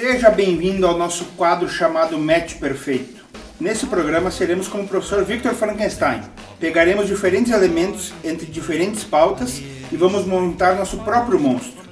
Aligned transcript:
Seja 0.00 0.30
bem-vindo 0.30 0.86
ao 0.86 0.96
nosso 0.96 1.26
quadro 1.36 1.68
chamado 1.68 2.18
Match 2.18 2.54
Perfeito. 2.54 3.22
Nesse 3.60 3.84
programa 3.84 4.30
seremos 4.30 4.66
como 4.66 4.84
o 4.84 4.88
professor 4.88 5.22
Victor 5.26 5.52
Frankenstein. 5.52 6.22
Pegaremos 6.58 7.06
diferentes 7.06 7.52
elementos 7.52 8.14
entre 8.24 8.46
diferentes 8.46 9.04
pautas 9.04 9.60
e 9.92 9.96
vamos 9.98 10.24
montar 10.24 10.74
nosso 10.74 10.96
próprio 11.00 11.38
monstro. 11.38 11.82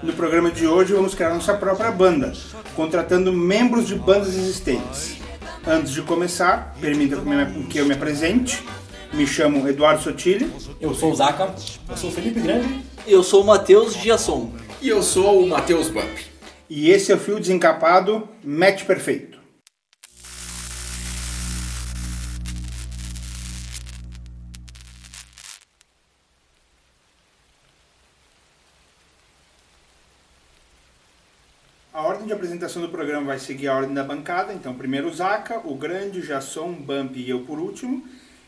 No 0.00 0.12
programa 0.12 0.48
de 0.48 0.64
hoje 0.64 0.92
vamos 0.92 1.16
criar 1.16 1.34
nossa 1.34 1.54
própria 1.54 1.90
banda, 1.90 2.32
contratando 2.76 3.32
membros 3.32 3.88
de 3.88 3.96
bandas 3.96 4.36
existentes. 4.36 5.16
Antes 5.66 5.90
de 5.90 6.02
começar, 6.02 6.76
permita 6.80 7.20
que 7.68 7.78
eu 7.78 7.84
me 7.84 7.94
apresente. 7.94 8.62
Me 9.12 9.26
chamo 9.26 9.68
Eduardo 9.68 10.04
Sotile. 10.04 10.52
Eu 10.80 10.94
sou 10.94 11.10
o 11.10 11.16
Zaca. 11.16 11.52
Eu 11.88 11.96
sou 11.96 12.10
o 12.10 12.12
Felipe 12.12 12.38
Grande. 12.38 12.84
Eu 13.08 13.24
sou 13.24 13.42
o 13.42 13.46
Matheus 13.46 13.92
Giasson. 13.96 14.52
E 14.80 14.88
eu 14.88 15.02
sou 15.02 15.42
o 15.42 15.48
Matheus 15.48 15.88
Bump. 15.88 16.35
E 16.68 16.90
esse 16.90 17.12
é 17.12 17.14
o 17.14 17.18
Fio 17.18 17.38
Desencapado 17.38 18.28
Match 18.42 18.84
Perfeito. 18.84 19.38
A 31.92 32.02
ordem 32.02 32.26
de 32.26 32.32
apresentação 32.32 32.82
do 32.82 32.88
programa 32.88 33.26
vai 33.26 33.38
seguir 33.38 33.68
a 33.68 33.76
ordem 33.76 33.94
da 33.94 34.02
bancada. 34.02 34.52
Então, 34.52 34.74
primeiro 34.74 35.08
o 35.08 35.14
Zaca, 35.14 35.60
o 35.64 35.76
Grande, 35.76 36.18
o 36.18 36.24
Jasson, 36.24 36.72
Bump 36.72 37.16
e 37.16 37.30
eu 37.30 37.44
por 37.44 37.60
último. 37.60 38.04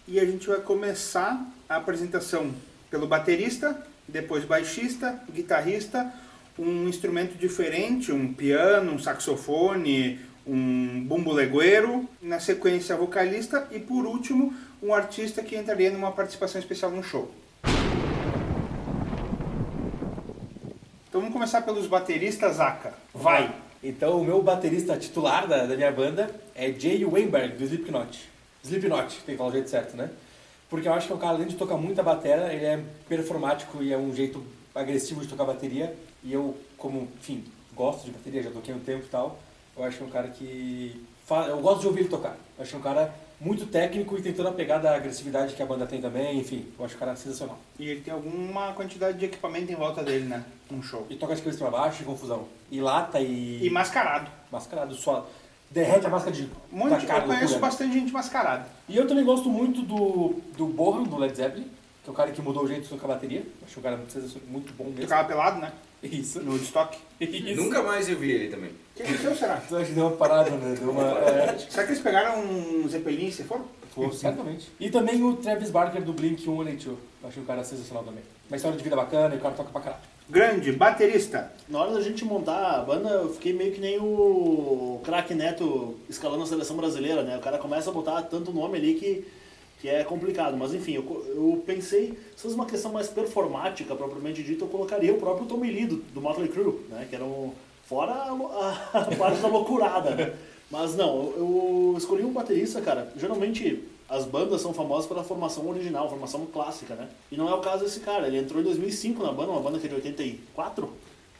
E 0.09 0.18
a 0.18 0.24
gente 0.24 0.48
vai 0.48 0.60
começar 0.60 1.40
a 1.68 1.76
apresentação 1.76 2.52
pelo 2.90 3.06
baterista, 3.06 3.87
depois 4.09 4.45
baixista, 4.45 5.23
guitarrista, 5.32 6.12
um 6.59 6.88
instrumento 6.88 7.38
diferente, 7.38 8.10
um 8.10 8.32
piano, 8.32 8.92
um 8.92 8.98
saxofone, 8.98 10.18
um 10.46 11.04
bumbo 11.04 11.32
legueiro, 11.32 12.09
na 12.20 12.40
sequência 12.40 12.96
vocalista 12.96 13.68
e 13.70 13.78
por 13.78 14.06
último 14.06 14.52
um 14.82 14.95
artista 14.95 15.42
que 15.42 15.56
entraria 15.56 15.90
numa 15.90 16.10
participação 16.10 16.60
especial 16.60 16.90
no 16.90 17.02
show. 17.02 17.30
Então 21.09 21.20
vamos 21.20 21.32
começar 21.32 21.62
pelos 21.62 21.87
bateristas, 21.87 22.56
Zaka. 22.56 22.93
Vai! 23.15 23.54
Então 23.82 24.20
o 24.20 24.24
meu 24.24 24.43
baterista 24.43 24.96
titular 24.96 25.46
da, 25.46 25.65
da 25.65 25.76
minha 25.76 25.93
banda 25.93 26.30
é 26.54 26.72
Jay 26.72 27.04
Weinberg, 27.04 27.56
do 27.56 27.65
Slipknot. 27.65 28.28
Slipknot, 28.65 29.15
tem 29.24 29.34
que 29.34 29.37
falar 29.37 29.50
o 29.50 29.52
jeito 29.52 29.70
certo, 29.70 29.96
né? 29.96 30.10
Porque 30.68 30.87
eu 30.87 30.93
acho 30.93 31.06
que 31.06 31.12
o 31.12 31.18
cara, 31.18 31.34
além 31.34 31.46
de 31.46 31.56
tocar 31.56 31.76
muita 31.76 32.02
bateria, 32.02 32.52
ele 32.52 32.65
é 32.65 32.80
performático 33.09 33.82
e 33.82 33.93
é 33.93 33.96
um 33.96 34.15
jeito 34.15 34.45
agressivo 34.74 35.21
de 35.21 35.29
tocar 35.29 35.45
bateria. 35.45 35.95
E 36.23 36.33
eu, 36.33 36.57
como, 36.77 37.09
enfim, 37.19 37.45
gosto 37.74 38.05
de 38.05 38.11
bateria, 38.11 38.43
já 38.43 38.51
toquei 38.51 38.74
um 38.74 38.80
tempo 38.80 39.05
e 39.05 39.09
tal, 39.09 39.38
eu 39.77 39.85
acho 39.85 39.99
que 39.99 40.02
é 40.02 40.07
um 40.07 40.11
cara 40.11 40.29
que... 40.29 41.05
Fala, 41.24 41.49
eu 41.49 41.61
gosto 41.61 41.80
de 41.80 41.87
ouvir 41.87 42.01
ele 42.01 42.09
tocar. 42.09 42.37
Eu 42.57 42.63
acho 42.63 42.71
que 42.71 42.77
é 42.77 42.79
um 42.79 42.83
cara 42.83 43.15
muito 43.41 43.66
técnico 43.66 44.19
e 44.19 44.23
tem 44.23 44.33
toda 44.33 44.49
a 44.49 44.52
pegada 44.52 44.85
da 44.85 44.96
agressividade 44.96 45.55
que 45.55 45.63
a 45.63 45.66
banda 45.66 45.87
tem 45.87 46.01
também, 46.01 46.39
enfim, 46.39 46.66
eu 46.77 46.85
acho 46.85 46.96
o 46.96 46.99
cara 46.99 47.15
sensacional. 47.15 47.59
E 47.79 47.89
ele 47.89 48.01
tem 48.01 48.13
alguma 48.13 48.73
quantidade 48.73 49.19
de 49.19 49.27
equipamento 49.27 49.71
em 49.71 49.77
volta 49.77 50.02
dele, 50.02 50.24
né? 50.24 50.45
Num 50.71 50.83
show. 50.83 51.07
E 51.09 51.15
toca 51.15 51.37
de 51.37 51.43
cabeça 51.43 51.59
pra 51.59 51.71
baixo, 51.71 52.02
e 52.02 52.05
confusão. 52.05 52.49
E 52.71 52.80
lata 52.80 53.21
e... 53.21 53.65
E 53.65 53.71
mascarado. 53.71 54.29
Mascarado, 54.51 54.95
só 54.95 55.29
derrete 55.71 56.07
a 56.07 56.09
máscara 56.09 56.35
de 56.35 56.49
Muito, 56.73 56.91
da 56.91 57.07
cara 57.07 57.24
eu 57.24 57.29
conheço 57.29 57.59
bastante 57.59 57.93
gente 57.93 58.13
mascarada. 58.13 58.66
E 58.89 58.96
eu 58.96 59.07
também 59.07 59.24
gosto 59.24 59.49
muito 59.51 59.83
do, 59.83 60.41
do 60.57 60.66
Bohan, 60.66 61.05
do 61.05 61.16
Led 61.16 61.37
Zeppelin, 61.37 61.71
é 62.09 62.10
o 62.10 62.14
cara 62.14 62.30
que 62.32 62.40
mudou 62.40 62.64
o 62.64 62.66
jeito 62.66 62.84
de 62.84 62.88
tocar 62.88 63.06
bateria. 63.06 63.42
Acho 63.62 63.78
um 63.78 63.82
cara 63.82 63.96
muito, 63.96 64.41
muito 64.48 64.72
bom 64.72 64.84
mesmo. 64.84 65.03
Tocava 65.03 65.28
pelado, 65.28 65.60
né? 65.60 65.72
Isso. 66.03 66.41
No. 66.41 66.56
Isso. 66.56 66.72
Nunca 67.54 67.83
mais 67.83 68.09
eu 68.09 68.16
vi 68.16 68.31
ele 68.31 68.49
também. 68.49 68.71
O 68.71 68.94
que 68.94 69.03
aconteceu, 69.03 69.37
será? 69.37 69.62
Eu 69.71 69.77
acho 69.77 69.88
que 69.88 69.94
deu 69.94 70.06
uma 70.06 70.16
parada, 70.16 70.50
né? 70.50 70.75
Deu 70.78 70.91
uma... 70.91 71.03
É, 71.03 71.59
Será 71.59 71.84
que 71.84 71.93
eles 71.93 72.03
pegaram 72.03 72.41
um 72.41 72.88
Zeppelin 72.88 73.27
e 73.27 73.33
se 73.33 73.44
foram? 73.44 73.66
Pô, 73.94 74.10
certamente. 74.10 74.71
E 74.81 74.91
também 74.91 75.22
o 75.22 75.37
Travis 75.37 75.71
Barker 75.71 76.03
do 76.03 76.12
Blink 76.12 76.41
182. 76.41 76.99
Eu 77.22 77.28
achei 77.28 77.43
um 77.43 77.47
cara 77.47 77.62
sensacional 77.62 78.05
também. 78.05 78.22
Uma 78.49 78.56
história 78.56 78.78
de 78.78 78.84
vida 78.84 78.97
bacana 78.97 79.34
e 79.34 79.38
o 79.38 79.41
cara 79.41 79.54
toca 79.54 79.71
pra 79.71 79.81
caralho. 79.81 80.03
Grande, 80.31 80.72
baterista. 80.72 81.53
Na 81.69 81.81
hora 81.81 81.93
da 81.93 82.00
gente 82.00 82.25
montar 82.25 82.77
a 82.77 82.83
banda, 82.83 83.09
eu 83.09 83.33
fiquei 83.34 83.53
meio 83.53 83.72
que 83.72 83.81
nem 83.81 83.99
o 83.99 85.00
craque 85.04 85.34
Neto 85.34 85.97
escalando 86.09 86.44
a 86.44 86.47
seleção 86.47 86.77
brasileira, 86.77 87.22
né? 87.22 87.37
O 87.37 87.41
cara 87.41 87.59
começa 87.59 87.91
a 87.91 87.93
botar 87.93 88.22
tanto 88.22 88.53
nome 88.53 88.78
ali 88.78 88.94
que, 88.94 89.27
que 89.81 89.89
é 89.89 90.05
complicado. 90.05 90.56
Mas 90.56 90.75
enfim, 90.75 90.93
eu, 90.93 91.03
eu 91.28 91.62
pensei, 91.66 92.19
se 92.37 92.43
fosse 92.43 92.55
uma 92.55 92.66
questão 92.66 92.93
mais 92.93 93.09
performática, 93.09 93.94
propriamente 93.94 94.43
dita, 94.43 94.65
eu 94.65 94.69
colocaria 94.69 95.12
o 95.12 95.19
próprio 95.19 95.47
Tommy 95.47 95.71
Lee 95.71 95.87
do, 95.87 95.97
do 95.97 96.21
Motley 96.21 96.49
Crue, 96.49 96.81
né? 96.89 97.06
Que 97.09 97.16
era 97.16 97.25
um... 97.25 97.53
Fora 97.84 98.12
a, 98.12 98.91
a 98.99 99.16
parte 99.16 99.41
da 99.41 99.49
loucurada, 99.49 100.11
né? 100.15 100.34
Mas 100.71 100.94
não, 100.94 101.33
eu, 101.37 101.93
eu 101.93 101.94
escolhi 101.97 102.22
um 102.22 102.33
baterista, 102.33 102.83
cara. 102.83 103.11
Geralmente 103.16 103.83
as 104.09 104.25
bandas 104.25 104.62
são 104.62 104.72
famosas 104.72 105.06
pela 105.06 105.22
formação 105.22 105.69
original, 105.69 106.09
formação 106.09 106.47
clássica, 106.47 106.95
né? 106.95 107.09
E 107.31 107.37
não 107.37 107.49
é 107.49 107.55
o 107.55 107.60
caso 107.60 107.84
desse 107.84 108.00
cara. 108.00 108.27
Ele 108.27 108.39
entrou 108.39 108.60
em 108.60 108.65
2005 108.65 109.22
na 109.22 109.33
banda, 109.33 109.53
uma 109.53 109.60
banda 109.60 109.78
que 109.78 109.87
é 109.87 109.89
de 109.89 109.95
84, 109.97 110.91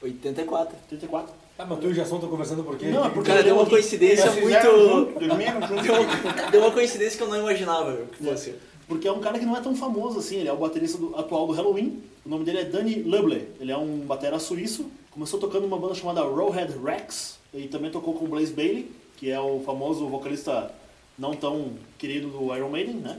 84. 0.03 0.77
84. 0.91 1.35
Ah, 1.59 1.67
mas 1.67 1.79
tu 1.81 1.89
e 1.89 1.91
o 1.91 1.95
Jasson 1.95 2.15
estão 2.17 2.31
conversando 2.31 2.63
por 2.63 2.77
quê? 2.79 2.87
Não, 2.87 3.03
Que- 3.09 3.11
porque- 3.11 3.31
Cara, 3.31 3.43
deu 3.43 3.57
uma 3.57 3.67
coincidência 3.67 4.31
muito. 4.31 5.19
dormiram 5.27 5.61
junto. 5.67 5.83
Deu 5.83 5.95
uma, 5.95 6.51
deu 6.51 6.61
uma 6.61 6.71
coincidência 6.71 7.17
que 7.19 7.23
eu 7.25 7.29
não 7.29 7.37
imaginava 7.41 7.97
que 8.13 8.25
fosse. 8.25 8.55
Porque 8.87 9.09
é 9.09 9.13
um 9.13 9.19
cara 9.21 9.39
que 9.39 9.45
não 9.45 9.57
é 9.57 9.61
tão 9.61 9.75
famoso 9.75 10.21
assim, 10.21 10.37
ele 10.37 10.49
é 10.49 10.53
o 10.53 10.57
baterista 10.57 10.97
do- 10.99 11.17
atual 11.17 11.47
do 11.49 11.53
Halloween. 11.53 12.01
O 12.25 12.29
nome 12.29 12.45
dele 12.45 12.59
é 12.61 12.65
Danny 12.65 13.03
Luble. 13.03 13.49
Ele 13.61 13.73
é 13.73 13.77
um 13.77 13.99
batera 14.01 14.39
suíço. 14.39 14.87
Começou 15.11 15.39
tocando 15.41 15.63
numa 15.63 15.79
banda 15.79 15.95
chamada 15.95 16.21
Rowhead 16.23 16.75
Rex. 16.83 17.39
E 17.53 17.67
também 17.67 17.91
tocou 17.91 18.15
com 18.15 18.25
o 18.27 18.29
Blaze 18.29 18.53
Bailey, 18.53 18.91
que 19.17 19.31
é 19.31 19.41
o 19.41 19.61
famoso 19.67 20.07
vocalista 20.07 20.71
não 21.19 21.35
tão 21.35 21.73
querido 21.99 22.29
do 22.29 22.55
Iron 22.55 22.69
Maiden, 22.69 22.95
né? 22.97 23.19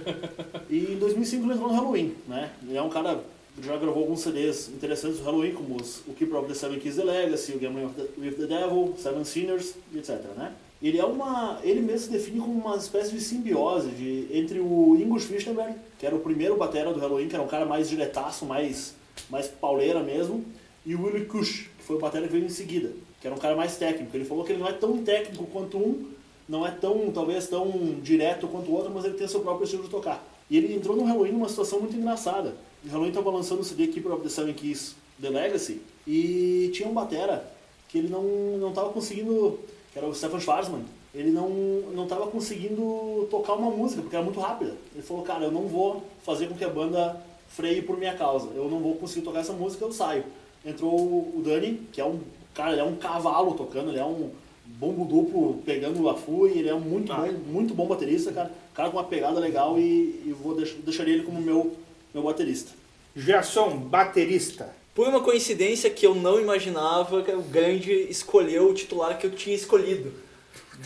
E 0.70 0.92
em 0.92 0.98
2005 0.98 1.44
ele 1.44 1.52
entrou 1.52 1.68
no 1.68 1.74
Halloween, 1.74 2.14
né? 2.26 2.50
Ele 2.66 2.76
é 2.76 2.82
um 2.82 2.88
cara 2.88 3.20
já 3.62 3.76
gravou 3.76 4.02
alguns 4.02 4.20
CDs 4.20 4.68
interessantes 4.68 5.18
do 5.18 5.24
Halloween, 5.24 5.52
como 5.52 5.76
os, 5.76 6.00
o 6.06 6.12
Keeper 6.12 6.38
of 6.38 6.48
the 6.48 6.54
Seven 6.54 6.78
Keys 6.78 6.96
The 6.96 7.04
Legacy, 7.04 7.52
o 7.52 7.58
Gambling 7.58 7.90
with 8.18 8.32
the, 8.32 8.46
Devil, 8.46 8.94
Seven 8.98 9.24
Sinners, 9.24 9.74
etc, 9.94 10.20
né? 10.36 10.52
Ele 10.82 10.98
é 10.98 11.04
uma, 11.04 11.58
ele 11.62 11.80
mesmo 11.80 12.06
se 12.06 12.10
define 12.10 12.38
como 12.38 12.52
uma 12.52 12.76
espécie 12.76 13.10
de 13.12 13.20
simbiose 13.20 13.88
de, 13.88 14.28
entre 14.30 14.60
o 14.60 14.94
Ingus 15.00 15.24
Fichtenberg, 15.24 15.74
que 15.98 16.04
era 16.04 16.14
o 16.14 16.20
primeiro 16.20 16.56
batera 16.56 16.92
do 16.92 17.00
Halloween, 17.00 17.28
que 17.28 17.34
era 17.34 17.42
um 17.42 17.48
cara 17.48 17.64
mais 17.64 17.88
diretaço, 17.88 18.44
mais, 18.44 18.94
mais 19.30 19.48
pauleira 19.48 20.02
mesmo, 20.02 20.44
e 20.84 20.94
o 20.94 21.02
Willie 21.02 21.24
Cush, 21.24 21.70
que 21.78 21.84
foi 21.84 21.96
o 21.96 21.98
batera 21.98 22.26
que 22.26 22.32
veio 22.32 22.44
em 22.44 22.50
seguida, 22.50 22.92
que 23.20 23.26
era 23.26 23.34
um 23.34 23.38
cara 23.38 23.56
mais 23.56 23.76
técnico. 23.76 24.14
Ele 24.14 24.26
falou 24.26 24.44
que 24.44 24.52
ele 24.52 24.60
não 24.60 24.68
é 24.68 24.72
tão 24.72 24.98
técnico 24.98 25.46
quanto 25.46 25.78
um, 25.78 26.10
não 26.46 26.66
é 26.66 26.70
tão, 26.70 27.10
talvez, 27.10 27.48
tão 27.48 27.70
direto 28.02 28.46
quanto 28.46 28.70
o 28.70 28.74
outro, 28.74 28.92
mas 28.94 29.04
ele 29.06 29.14
tem 29.14 29.26
seu 29.26 29.40
próprio 29.40 29.64
estilo 29.64 29.82
de 29.82 29.88
tocar. 29.88 30.22
E 30.48 30.56
ele 30.56 30.74
entrou 30.74 30.94
no 30.94 31.04
Halloween 31.04 31.32
numa 31.32 31.48
situação 31.48 31.80
muito 31.80 31.96
engraçada. 31.96 32.54
O 32.86 32.88
Halloween 32.88 33.08
estava 33.08 33.30
lançando 33.30 33.60
o 33.60 33.64
CD 33.64 33.88
Keeper 33.88 34.12
of 34.12 34.22
the 34.22 34.28
Seven 34.28 34.54
Keys 34.54 34.94
The 35.20 35.28
Legacy, 35.28 35.80
e 36.06 36.70
tinha 36.72 36.88
um 36.88 36.94
batera 36.94 37.52
que 37.88 37.98
ele 37.98 38.08
não, 38.08 38.22
não 38.58 38.72
tava 38.72 38.90
conseguindo, 38.90 39.58
que 39.92 39.98
era 39.98 40.06
o 40.06 40.14
Stefan 40.14 40.38
Schwarzman, 40.38 40.84
ele 41.12 41.30
não, 41.30 41.48
não 41.94 42.06
tava 42.06 42.28
conseguindo 42.28 43.26
tocar 43.28 43.54
uma 43.54 43.70
música, 43.70 44.02
porque 44.02 44.14
era 44.14 44.24
muito 44.24 44.38
rápida. 44.38 44.76
Ele 44.94 45.02
falou, 45.02 45.24
cara, 45.24 45.46
eu 45.46 45.50
não 45.50 45.62
vou 45.62 46.04
fazer 46.22 46.46
com 46.46 46.54
que 46.54 46.64
a 46.64 46.68
banda 46.68 47.20
freie 47.48 47.82
por 47.82 47.96
minha 47.96 48.14
causa. 48.14 48.50
Eu 48.54 48.68
não 48.68 48.78
vou 48.78 48.94
conseguir 48.94 49.24
tocar 49.24 49.40
essa 49.40 49.52
música, 49.52 49.84
eu 49.84 49.92
saio. 49.92 50.24
Entrou 50.64 50.94
o 50.94 51.42
Dani, 51.44 51.80
que 51.90 52.00
é 52.00 52.04
um 52.04 52.20
cara, 52.54 52.72
ele 52.72 52.80
é 52.82 52.84
um 52.84 52.96
cavalo 52.96 53.54
tocando, 53.54 53.90
ele 53.90 53.98
é 53.98 54.04
um 54.04 54.30
bombo 54.64 55.04
duplo 55.04 55.62
pegando 55.64 56.08
a 56.08 56.14
fui, 56.14 56.50
ele 56.50 56.68
é 56.68 56.74
um 56.74 56.80
muito 56.80 57.12
bom, 57.12 57.32
muito 57.50 57.74
bom 57.74 57.86
baterista, 57.86 58.30
cara. 58.30 58.52
Cara 58.74 58.90
com 58.90 58.96
uma 58.96 59.04
pegada 59.04 59.40
legal 59.40 59.78
e, 59.78 60.22
e 60.26 60.36
vou 60.38 60.54
deix, 60.54 60.74
deixaria 60.84 61.14
ele 61.14 61.24
como 61.24 61.40
meu 61.40 61.74
meu 62.16 62.22
baterista. 62.24 62.72
Gerson, 63.14 63.76
baterista. 63.76 64.74
Por 64.94 65.06
uma 65.08 65.20
coincidência 65.20 65.90
que 65.90 66.06
eu 66.06 66.14
não 66.14 66.40
imaginava, 66.40 67.22
que 67.22 67.30
o 67.30 67.42
Grande 67.42 67.92
escolheu 68.08 68.70
o 68.70 68.74
titular 68.74 69.18
que 69.18 69.26
eu 69.26 69.30
tinha 69.30 69.54
escolhido, 69.54 70.12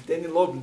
Danny 0.07 0.27
Logan. 0.27 0.63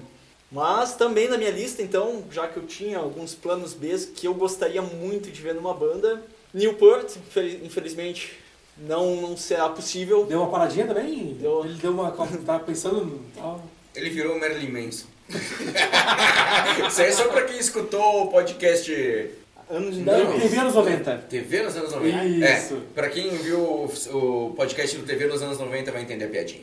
Mas 0.52 0.96
também 0.96 1.30
na 1.30 1.38
minha 1.38 1.50
lista, 1.52 1.82
então, 1.82 2.24
já 2.32 2.48
que 2.48 2.58
eu 2.58 2.66
tinha 2.66 2.98
alguns 3.00 3.34
planos 3.34 3.74
B 3.74 3.98
que 4.16 4.28
eu 4.28 4.34
gostaria 4.34 4.82
muito 4.82 5.32
de 5.32 5.42
ver 5.42 5.54
numa 5.56 5.74
banda, 5.74 6.22
Newport, 6.54 7.16
infel- 7.18 7.66
infelizmente, 7.66 8.34
não, 8.78 9.16
não 9.22 9.38
será 9.38 9.70
possível. 9.70 10.26
Deu 10.26 10.40
uma 10.42 10.50
paradinha 10.50 10.86
também? 10.86 11.34
Deu. 11.40 11.64
Ele 11.66 11.76
deu 11.76 11.92
uma... 11.92 12.12
Tava 12.12 12.60
pensando... 12.60 13.06
no- 13.06 13.20
tava- 13.36 13.62
Ele 13.96 14.10
virou 14.10 14.36
o 14.36 14.40
Marilyn 14.40 14.72
Manson. 14.72 15.06
Isso 16.88 17.02
aí 17.02 17.08
é 17.08 17.12
só 17.12 17.28
pra 17.28 17.44
quem 17.44 17.58
escutou 17.58 18.24
o 18.24 18.32
podcast 18.32 19.30
Anos 19.70 19.98
Não, 19.98 20.18
incríveis. 20.22 20.44
TV 20.44 20.58
anos 20.58 20.74
90. 20.76 21.18
TV 21.30 21.64
nos 21.64 21.76
anos 21.76 21.92
90. 21.92 22.26
Isso. 22.26 22.74
É, 22.76 22.80
pra 22.96 23.10
quem 23.10 23.30
viu 23.30 23.60
o, 23.60 23.86
o 24.14 24.54
podcast 24.56 24.98
do 24.98 25.06
TV 25.06 25.28
nos 25.28 25.42
anos 25.42 25.60
90 25.60 25.92
vai 25.92 26.02
entender 26.02 26.26
a 26.26 26.30
piadinha. 26.30 26.62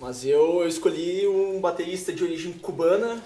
Mas 0.00 0.24
eu, 0.24 0.60
eu 0.62 0.68
escolhi 0.68 1.26
um 1.26 1.60
baterista 1.60 2.12
de 2.12 2.22
origem 2.24 2.52
cubana, 2.52 3.22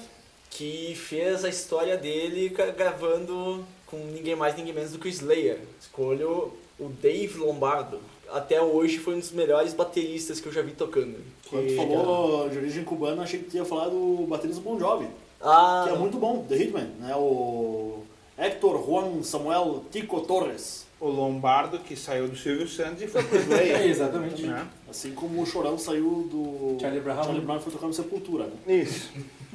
que 0.51 0.95
fez 0.97 1.45
a 1.45 1.49
história 1.49 1.97
dele 1.97 2.49
gravando 2.77 3.65
com 3.87 3.97
ninguém 3.99 4.35
mais, 4.37 4.57
ninguém 4.57 4.73
menos 4.73 4.93
do 4.93 4.99
que 4.99 5.07
o 5.07 5.11
Slayer. 5.11 5.59
Escolho 5.81 6.53
o 6.79 6.89
Dave 6.89 7.39
Lombardo. 7.39 8.01
Até 8.33 8.61
hoje 8.63 8.99
foi 8.99 9.15
um 9.15 9.19
dos 9.19 9.33
melhores 9.33 9.75
bateristas 9.75 10.41
que 10.41 10.47
eu 10.47 10.53
já 10.53 10.63
vi 10.63 10.73
tocando. 10.73 11.17
Quando 11.49 11.67
Que- 11.67 11.71
tu 11.75 11.77
falou 11.77 12.49
de 12.49 12.59
origem 12.59 12.85
cubana, 12.85 13.23
achei 13.23 13.41
que 13.41 13.51
tu 13.51 13.57
ia 13.57 13.65
falar 13.65 13.89
do 13.89 14.27
baterista 14.29 14.61
Bon 14.61 14.79
Jovi, 14.79 15.07
Ah, 15.41 15.85
que 15.89 15.95
é 15.95 15.99
muito 15.99 16.19
bom, 16.19 16.45
The 16.49 16.55
Hitman, 16.57 16.91
né? 17.01 17.15
O 17.17 18.05
Héctor 18.39 18.85
Juan 18.87 19.23
Samuel 19.23 19.85
Tico 19.91 20.21
Torres. 20.23 20.89
O 21.01 21.09
Lombardo, 21.09 21.79
que 21.79 21.97
saiu 21.97 22.29
do 22.29 22.37
Silvio 22.37 22.69
Santos 22.69 23.03
e 23.03 23.07
foi 23.07 23.23
pro 23.23 23.39
É, 23.41 23.41
Slayer. 23.43 23.83
exatamente. 23.91 24.43
né? 24.43 24.67
Assim 24.89 25.13
como 25.13 25.41
o 25.41 25.47
Chorão 25.47 25.79
saiu 25.79 26.29
do. 26.31 26.77
Charlie 26.79 27.01
Brown. 27.01 27.25
Charlie 27.25 27.41
Brown 27.41 27.61
foi 27.61 27.73
tocar 27.73 27.87
no 27.87 27.95
Sepultura, 27.95 28.45
né? 28.67 28.75
Isso. 28.75 29.11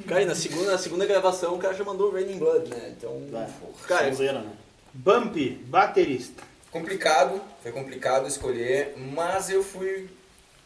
Cara, 0.08 0.22
e 0.22 0.24
na 0.26 0.34
segunda, 0.34 0.72
na 0.72 0.78
segunda 0.78 1.06
gravação 1.06 1.54
o 1.54 1.58
cara 1.58 1.72
já 1.74 1.84
mandou 1.84 2.10
Raining 2.12 2.38
Blood, 2.38 2.68
né? 2.68 2.94
Então, 2.96 3.22
É, 3.32 3.48
cara, 3.86 4.08
sonzeira, 4.10 4.40
né? 4.40 4.50
Bump, 4.92 5.36
baterista. 5.66 6.42
Complicado, 6.70 7.40
foi 7.62 7.70
complicado 7.72 8.26
escolher, 8.26 8.94
mas 9.14 9.48
eu 9.48 9.62
fui 9.62 10.08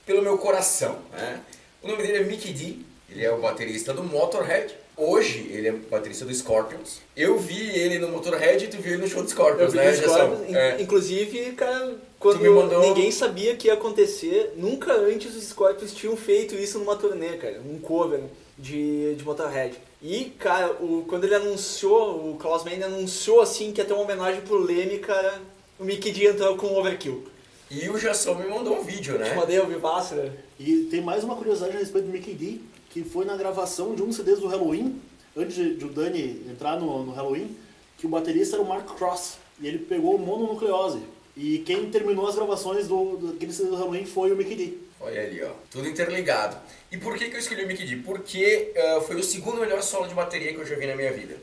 pelo 0.06 0.22
meu 0.22 0.38
coração. 0.38 0.96
Né? 1.12 1.40
O 1.82 1.88
nome 1.88 2.02
dele 2.02 2.18
é 2.18 2.24
Mickey 2.24 2.52
D, 2.52 2.78
ele 3.10 3.24
é 3.24 3.30
o 3.30 3.40
baterista 3.40 3.92
do 3.92 4.02
Motorhead. 4.02 4.74
Hoje 5.02 5.48
ele 5.50 5.68
é 5.68 5.72
baterista 5.72 6.24
do 6.26 6.34
Scorpions. 6.34 7.00
Eu 7.16 7.38
vi 7.38 7.70
ele 7.70 7.98
no 7.98 8.08
Motorhead 8.08 8.64
e 8.64 8.68
tu 8.68 8.76
viu 8.76 8.92
ele 8.94 9.02
no 9.02 9.08
show 9.08 9.22
do 9.22 9.26
eu 9.26 9.30
Scorpions, 9.30 9.72
vi 9.72 9.78
né? 9.78 9.94
Scorpions, 9.94 10.48
in- 10.50 10.54
É. 10.54 10.80
Inclusive, 10.82 11.52
cara, 11.52 11.94
quando 12.18 12.40
mandou- 12.54 12.80
ninguém 12.82 13.10
sabia 13.10 13.56
que 13.56 13.68
ia 13.68 13.74
acontecer, 13.74 14.52
nunca 14.56 14.92
antes 14.92 15.34
os 15.34 15.44
Scorpions 15.44 15.92
tinham 15.94 16.16
feito 16.16 16.54
isso 16.54 16.78
numa 16.78 16.96
turnê, 16.96 17.30
cara. 17.38 17.60
Um 17.66 17.78
cover 17.78 18.20
de, 18.58 19.14
de 19.14 19.24
Motorhead. 19.24 19.74
E, 20.02 20.26
cara, 20.38 20.72
o, 20.80 21.04
quando 21.08 21.24
ele 21.24 21.34
anunciou, 21.34 22.30
o 22.32 22.36
Klaus 22.36 22.62
Meine 22.64 22.84
anunciou 22.84 23.40
assim 23.40 23.72
que 23.72 23.80
ia 23.80 23.84
ter 23.86 23.92
uma 23.94 24.02
homenagem 24.02 24.42
pro 24.42 24.58
Leme, 24.58 24.98
cara, 24.98 25.40
o 25.78 25.84
Mickey 25.84 26.10
D 26.12 26.26
entrou 26.26 26.56
com 26.56 26.66
o 26.66 26.78
Overkill. 26.78 27.24
E 27.70 27.88
o 27.88 27.96
Jason 27.98 28.34
me 28.34 28.48
mandou 28.48 28.78
um 28.78 28.82
vídeo, 28.82 29.14
Te 29.14 29.20
né? 29.20 29.34
mandei 29.34 29.58
ouvir 29.60 29.74
Vivaço, 29.76 30.14
né? 30.16 30.30
E 30.58 30.88
tem 30.90 31.00
mais 31.00 31.22
uma 31.22 31.36
curiosidade 31.36 31.76
a 31.76 31.78
respeito 31.78 32.06
do 32.06 32.12
Mickey 32.12 32.34
D, 32.34 32.58
que 32.90 33.02
foi 33.02 33.24
na 33.24 33.36
gravação 33.36 33.94
de 33.94 34.02
um 34.02 34.12
CD 34.12 34.36
do 34.36 34.46
Halloween, 34.48 35.00
antes 35.36 35.54
de, 35.54 35.76
de 35.76 35.84
o 35.84 35.88
Dani 35.88 36.44
entrar 36.50 36.78
no, 36.78 37.04
no 37.04 37.12
Halloween, 37.12 37.56
que 37.96 38.06
o 38.06 38.10
baterista 38.10 38.56
era 38.56 38.62
o 38.62 38.68
Mark 38.68 38.86
Cross, 38.96 39.38
e 39.60 39.66
ele 39.66 39.78
pegou 39.78 40.18
mononucleose. 40.18 41.00
E 41.36 41.58
quem 41.58 41.90
terminou 41.90 42.26
as 42.28 42.34
gravações 42.34 42.88
do, 42.88 43.16
daquele 43.16 43.52
CD 43.52 43.70
do 43.70 43.76
Halloween 43.76 44.04
foi 44.04 44.32
o 44.32 44.36
Mickey 44.36 44.56
D. 44.56 44.74
Olha 45.00 45.22
ali, 45.22 45.42
ó. 45.42 45.50
Tudo 45.70 45.88
interligado. 45.88 46.56
E 46.90 46.98
por 46.98 47.16
que, 47.16 47.30
que 47.30 47.36
eu 47.36 47.40
escolhi 47.40 47.64
o 47.64 47.68
Mickey 47.68 47.86
D? 47.86 47.96
Porque 47.96 48.72
eh, 48.74 49.00
foi 49.06 49.16
o 49.16 49.22
segundo 49.22 49.60
melhor 49.60 49.82
solo 49.82 50.06
de 50.06 50.14
bateria 50.14 50.52
que 50.52 50.58
eu 50.58 50.66
já 50.66 50.76
vi 50.76 50.86
na 50.86 50.96
minha 50.96 51.12
vida. 51.12 51.36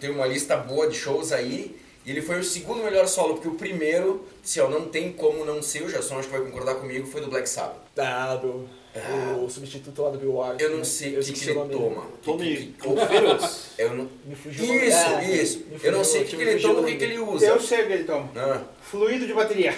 Tem 0.00 0.10
uma 0.10 0.26
lista 0.26 0.56
boa 0.56 0.88
de 0.88 0.96
shows 0.96 1.30
aí. 1.30 1.78
E 2.04 2.10
ele 2.10 2.22
foi 2.22 2.40
o 2.40 2.44
segundo 2.44 2.82
melhor 2.82 3.06
solo, 3.06 3.34
porque 3.34 3.48
o 3.48 3.54
primeiro, 3.54 4.26
se 4.42 4.58
eu 4.58 4.70
não 4.70 4.88
tem 4.88 5.12
como 5.12 5.44
não 5.44 5.60
ser, 5.60 5.82
o 5.82 5.90
Jason 5.90 6.18
acho 6.18 6.28
que 6.28 6.36
vai 6.36 6.44
concordar 6.44 6.76
comigo, 6.76 7.06
foi 7.06 7.20
do 7.20 7.28
Black 7.28 7.46
Sabbath. 7.46 7.76
Ah, 7.98 8.34
do, 8.34 8.66
o 9.44 9.48
substituto 9.50 10.02
lá 10.02 10.10
do 10.10 10.18
Bill 10.18 10.34
Ward. 10.34 10.62
Eu 10.62 10.76
não 10.76 10.84
sei 10.84 11.16
o 11.18 11.20
que, 11.22 11.32
que 11.32 11.50
ele 11.50 11.54
toma. 11.70 12.06
Que- 12.22 12.74
Colfiros. 12.80 13.60
Eu 13.78 13.94
não... 13.94 14.08
Me 14.24 14.34
fugiu 14.34 14.64
o. 14.64 14.74
Isso, 14.74 14.96
É, 14.96 15.24
isso. 15.30 15.58
me 15.68 15.78
Eu 15.82 15.92
não 15.92 16.04
fugiu- 16.04 16.04
sei 16.04 16.22
o 16.22 16.24
que, 16.26 16.36
que 16.36 16.42
ele 16.42 16.52
fugiu 16.52 16.68
toma, 16.74 16.80
o 16.80 16.84
que, 16.90 16.96
que 16.96 17.04
ele 17.04 17.18
usa. 17.18 17.46
Eu 17.46 17.60
sei 17.60 17.82
o 17.82 17.86
que 17.86 17.92
ele 17.92 18.04
toma. 18.04 18.30
Ah. 18.36 18.62
Fluido 18.82 19.26
de 19.26 19.34
bateria. 19.34 19.72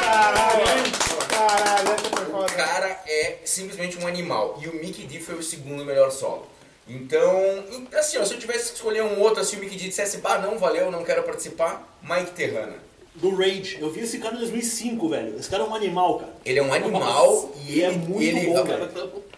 Caralho, 0.00 0.82
caralho, 1.30 1.88
essa 1.92 2.08
foi 2.10 2.44
O 2.44 2.46
cara 2.56 3.00
é 3.06 3.38
simplesmente 3.44 3.98
um 3.98 4.06
animal. 4.06 4.58
E 4.62 4.68
o 4.68 4.74
Mickey 4.74 5.04
D 5.06 5.20
foi 5.20 5.34
o 5.36 5.42
segundo 5.42 5.84
melhor 5.84 6.10
solo. 6.10 6.46
Então, 6.88 7.64
assim, 7.94 8.18
ó, 8.18 8.24
se 8.24 8.34
eu 8.34 8.38
tivesse 8.40 8.70
que 8.70 8.76
escolher 8.76 9.02
um 9.02 9.20
outro, 9.20 9.40
assim, 9.40 9.56
o 9.56 9.60
Mickey 9.60 9.76
D 9.76 9.88
dissesse, 9.88 10.18
bah, 10.18 10.38
não 10.38 10.58
valeu, 10.58 10.90
não 10.90 11.04
quero 11.04 11.22
participar, 11.22 11.96
Mike 12.02 12.32
Terrana. 12.32 12.74
Do 13.14 13.34
Rage. 13.34 13.78
Eu 13.80 13.90
vi 13.90 14.00
esse 14.00 14.18
cara 14.18 14.34
em 14.36 14.38
2005, 14.38 15.08
velho. 15.08 15.36
Esse 15.38 15.50
cara 15.50 15.64
é 15.64 15.66
um 15.66 15.74
animal, 15.74 16.18
cara. 16.20 16.32
Ele 16.44 16.58
é 16.58 16.62
um 16.62 16.72
animal 16.72 17.00
Nossa, 17.02 17.48
e 17.66 17.80
ele 17.80 17.80
ele 17.80 17.84
é 17.84 17.90
muito 17.98 18.22
ele, 18.22 18.46
bom, 18.46 18.58
ah, 18.58 18.62
velho. 18.62 18.88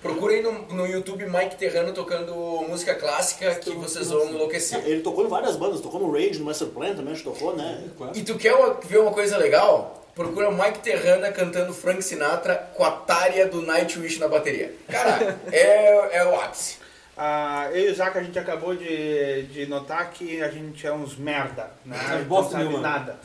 Procura 0.01 0.35
aí 0.35 0.43
no, 0.43 0.53
no 0.69 0.87
YouTube 0.87 1.25
Mike 1.27 1.57
Terrano 1.57 1.93
tocando 1.93 2.35
música 2.69 2.95
clássica 2.95 3.55
que 3.55 3.71
vocês 3.71 4.11
vão 4.11 4.29
enlouquecer. 4.29 4.83
Ele 4.85 5.01
tocou 5.01 5.25
em 5.25 5.29
várias 5.29 5.57
bandas, 5.57 5.81
tocou 5.81 6.01
no 6.01 6.13
Rage, 6.13 6.39
no 6.39 6.45
Master 6.45 6.69
Plan 6.69 6.95
também, 6.95 7.13
acho 7.13 7.23
que 7.23 7.31
tocou, 7.31 7.57
né? 7.57 7.83
E 8.15 8.23
tu 8.23 8.37
quer 8.37 8.55
uma- 8.55 8.75
ver 8.75 8.99
uma 8.99 9.13
coisa 9.13 9.37
legal? 9.39 10.07
Procura 10.15 10.51
Mike 10.51 10.81
Terrana 10.81 11.33
cantando 11.33 11.73
Frank 11.73 12.03
Sinatra 12.03 12.55
com 12.75 12.85
a 12.85 12.91
tária 12.91 13.47
do 13.47 13.63
Nightwish 13.63 14.19
na 14.19 14.29
bateria. 14.29 14.75
Cara, 14.89 15.41
é, 15.51 16.19
é 16.19 16.25
o 16.27 16.35
ápice. 16.39 16.77
Ah, 17.17 17.69
eu 17.73 17.89
e 17.89 17.91
o 17.91 17.95
Zaca, 17.95 18.19
a 18.19 18.23
gente 18.23 18.39
acabou 18.39 18.75
de, 18.75 19.45
de 19.45 19.67
notar 19.67 20.11
que 20.11 20.43
a 20.43 20.49
gente 20.49 20.87
é 20.87 20.93
uns 20.93 21.17
merda, 21.17 21.71
né? 21.85 21.97
Não 21.97 21.97
A 21.97 22.19
gente 22.19 22.29
não 22.29 22.51
sabe 22.51 22.77
nada. 22.79 23.21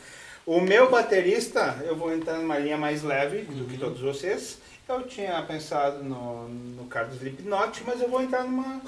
O 0.47 0.61
meu 0.61 0.89
baterista, 0.89 1.77
eu 1.83 1.93
vou 1.93 2.13
entrar 2.13 2.37
numa 2.37 2.57
linha 2.57 2.77
mais 2.77 3.03
leve 3.03 3.41
do 3.41 3.65
que 3.65 3.77
todos 3.77 3.99
vocês. 3.99 4.57
Eu 4.87 5.03
tinha 5.03 5.41
pensado 5.43 6.01
no, 6.01 6.47
no 6.47 6.85
Carlos 6.85 7.15
Slipknot, 7.17 7.83
mas 7.85 8.01
eu 8.01 8.07
vou 8.09 8.21
entrar 8.21 8.45
numa, 8.45 8.81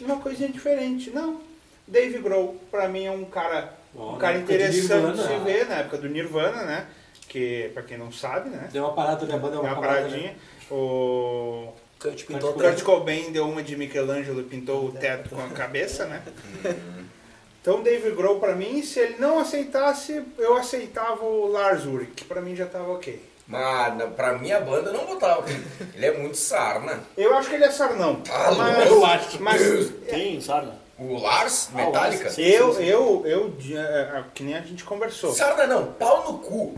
numa 0.00 0.20
coisinha 0.20 0.48
diferente. 0.48 1.10
Não, 1.10 1.40
Dave 1.84 2.18
Grohl, 2.18 2.54
pra 2.70 2.88
mim 2.88 3.06
é 3.06 3.10
um 3.10 3.24
cara, 3.24 3.74
Ó, 3.96 4.14
um 4.14 4.18
cara 4.18 4.34
na 4.34 4.40
interessante 4.44 5.16
de 5.16 5.22
se 5.26 5.38
ver, 5.44 5.66
na 5.68 5.78
época 5.78 5.98
do 5.98 6.08
Nirvana, 6.08 6.62
né? 6.62 6.86
Que, 7.28 7.72
pra 7.74 7.82
quem 7.82 7.98
não 7.98 8.12
sabe, 8.12 8.48
né? 8.48 8.68
Deu 8.72 8.84
uma 8.84 8.92
parada, 8.94 9.26
minha 9.26 9.36
banda 9.36 9.56
É 9.56 9.58
deu 9.58 9.60
uma 9.62 9.72
uma 9.72 9.80
parada. 9.80 10.02
paradinha. 10.02 10.30
né? 10.30 10.36
O 10.70 11.72
Kurt 11.98 12.22
o 12.22 12.26
pintou 12.26 12.52
Kurt 12.52 12.82
Cobain 12.84 13.32
deu 13.32 13.48
uma 13.48 13.64
de 13.64 13.74
Michelangelo 13.76 14.40
e 14.40 14.44
pintou 14.44 14.86
o 14.86 14.92
teto 14.92 15.30
com 15.30 15.42
a 15.44 15.48
cabeça, 15.48 16.06
né? 16.06 16.22
Então 17.60 17.82
Dave 17.82 18.10
Grohl 18.12 18.38
pra 18.38 18.54
mim, 18.54 18.82
se 18.82 18.98
ele 19.00 19.16
não 19.18 19.38
aceitasse, 19.38 20.22
eu 20.38 20.56
aceitava 20.56 21.24
o 21.24 21.48
Lars 21.50 21.84
Ulrich, 21.84 22.12
que 22.12 22.24
pra 22.24 22.40
mim 22.40 22.54
já 22.56 22.66
tava 22.66 22.90
ok. 22.92 23.20
Mas 23.46 23.96
na- 23.96 24.06
pra 24.08 24.38
minha 24.38 24.60
banda 24.60 24.90
eu 24.90 24.94
não 24.94 25.06
botava. 25.06 25.44
Ele 25.94 26.06
é 26.06 26.16
muito 26.18 26.36
sarna. 26.36 27.00
Eu 27.16 27.34
acho 27.34 27.48
que 27.48 27.54
ele 27.54 27.64
é 27.64 27.70
sarnão. 27.70 28.22
Ah, 28.30 28.52
mas, 28.52 28.86
eu 28.90 29.04
acho. 29.04 29.42
Mas 29.42 29.60
Tem, 30.08 30.40
sabe? 30.40 30.68
O 30.98 31.16
Lars, 31.18 31.68
Ah, 31.72 31.74
o 31.74 31.86
Metallica. 31.86 32.24
Lars, 32.24 32.34
sim. 32.34 32.42
eu, 32.42 32.74
eu, 32.80 33.22
eu, 33.24 33.54
eh, 33.74 34.22
que 34.34 34.42
nem 34.42 34.54
a 34.56 34.60
gente 34.60 34.84
conversou. 34.84 35.32
Sarna 35.32 35.66
não, 35.66 35.86
pau 35.92 36.30
no 36.32 36.38
cu. 36.40 36.74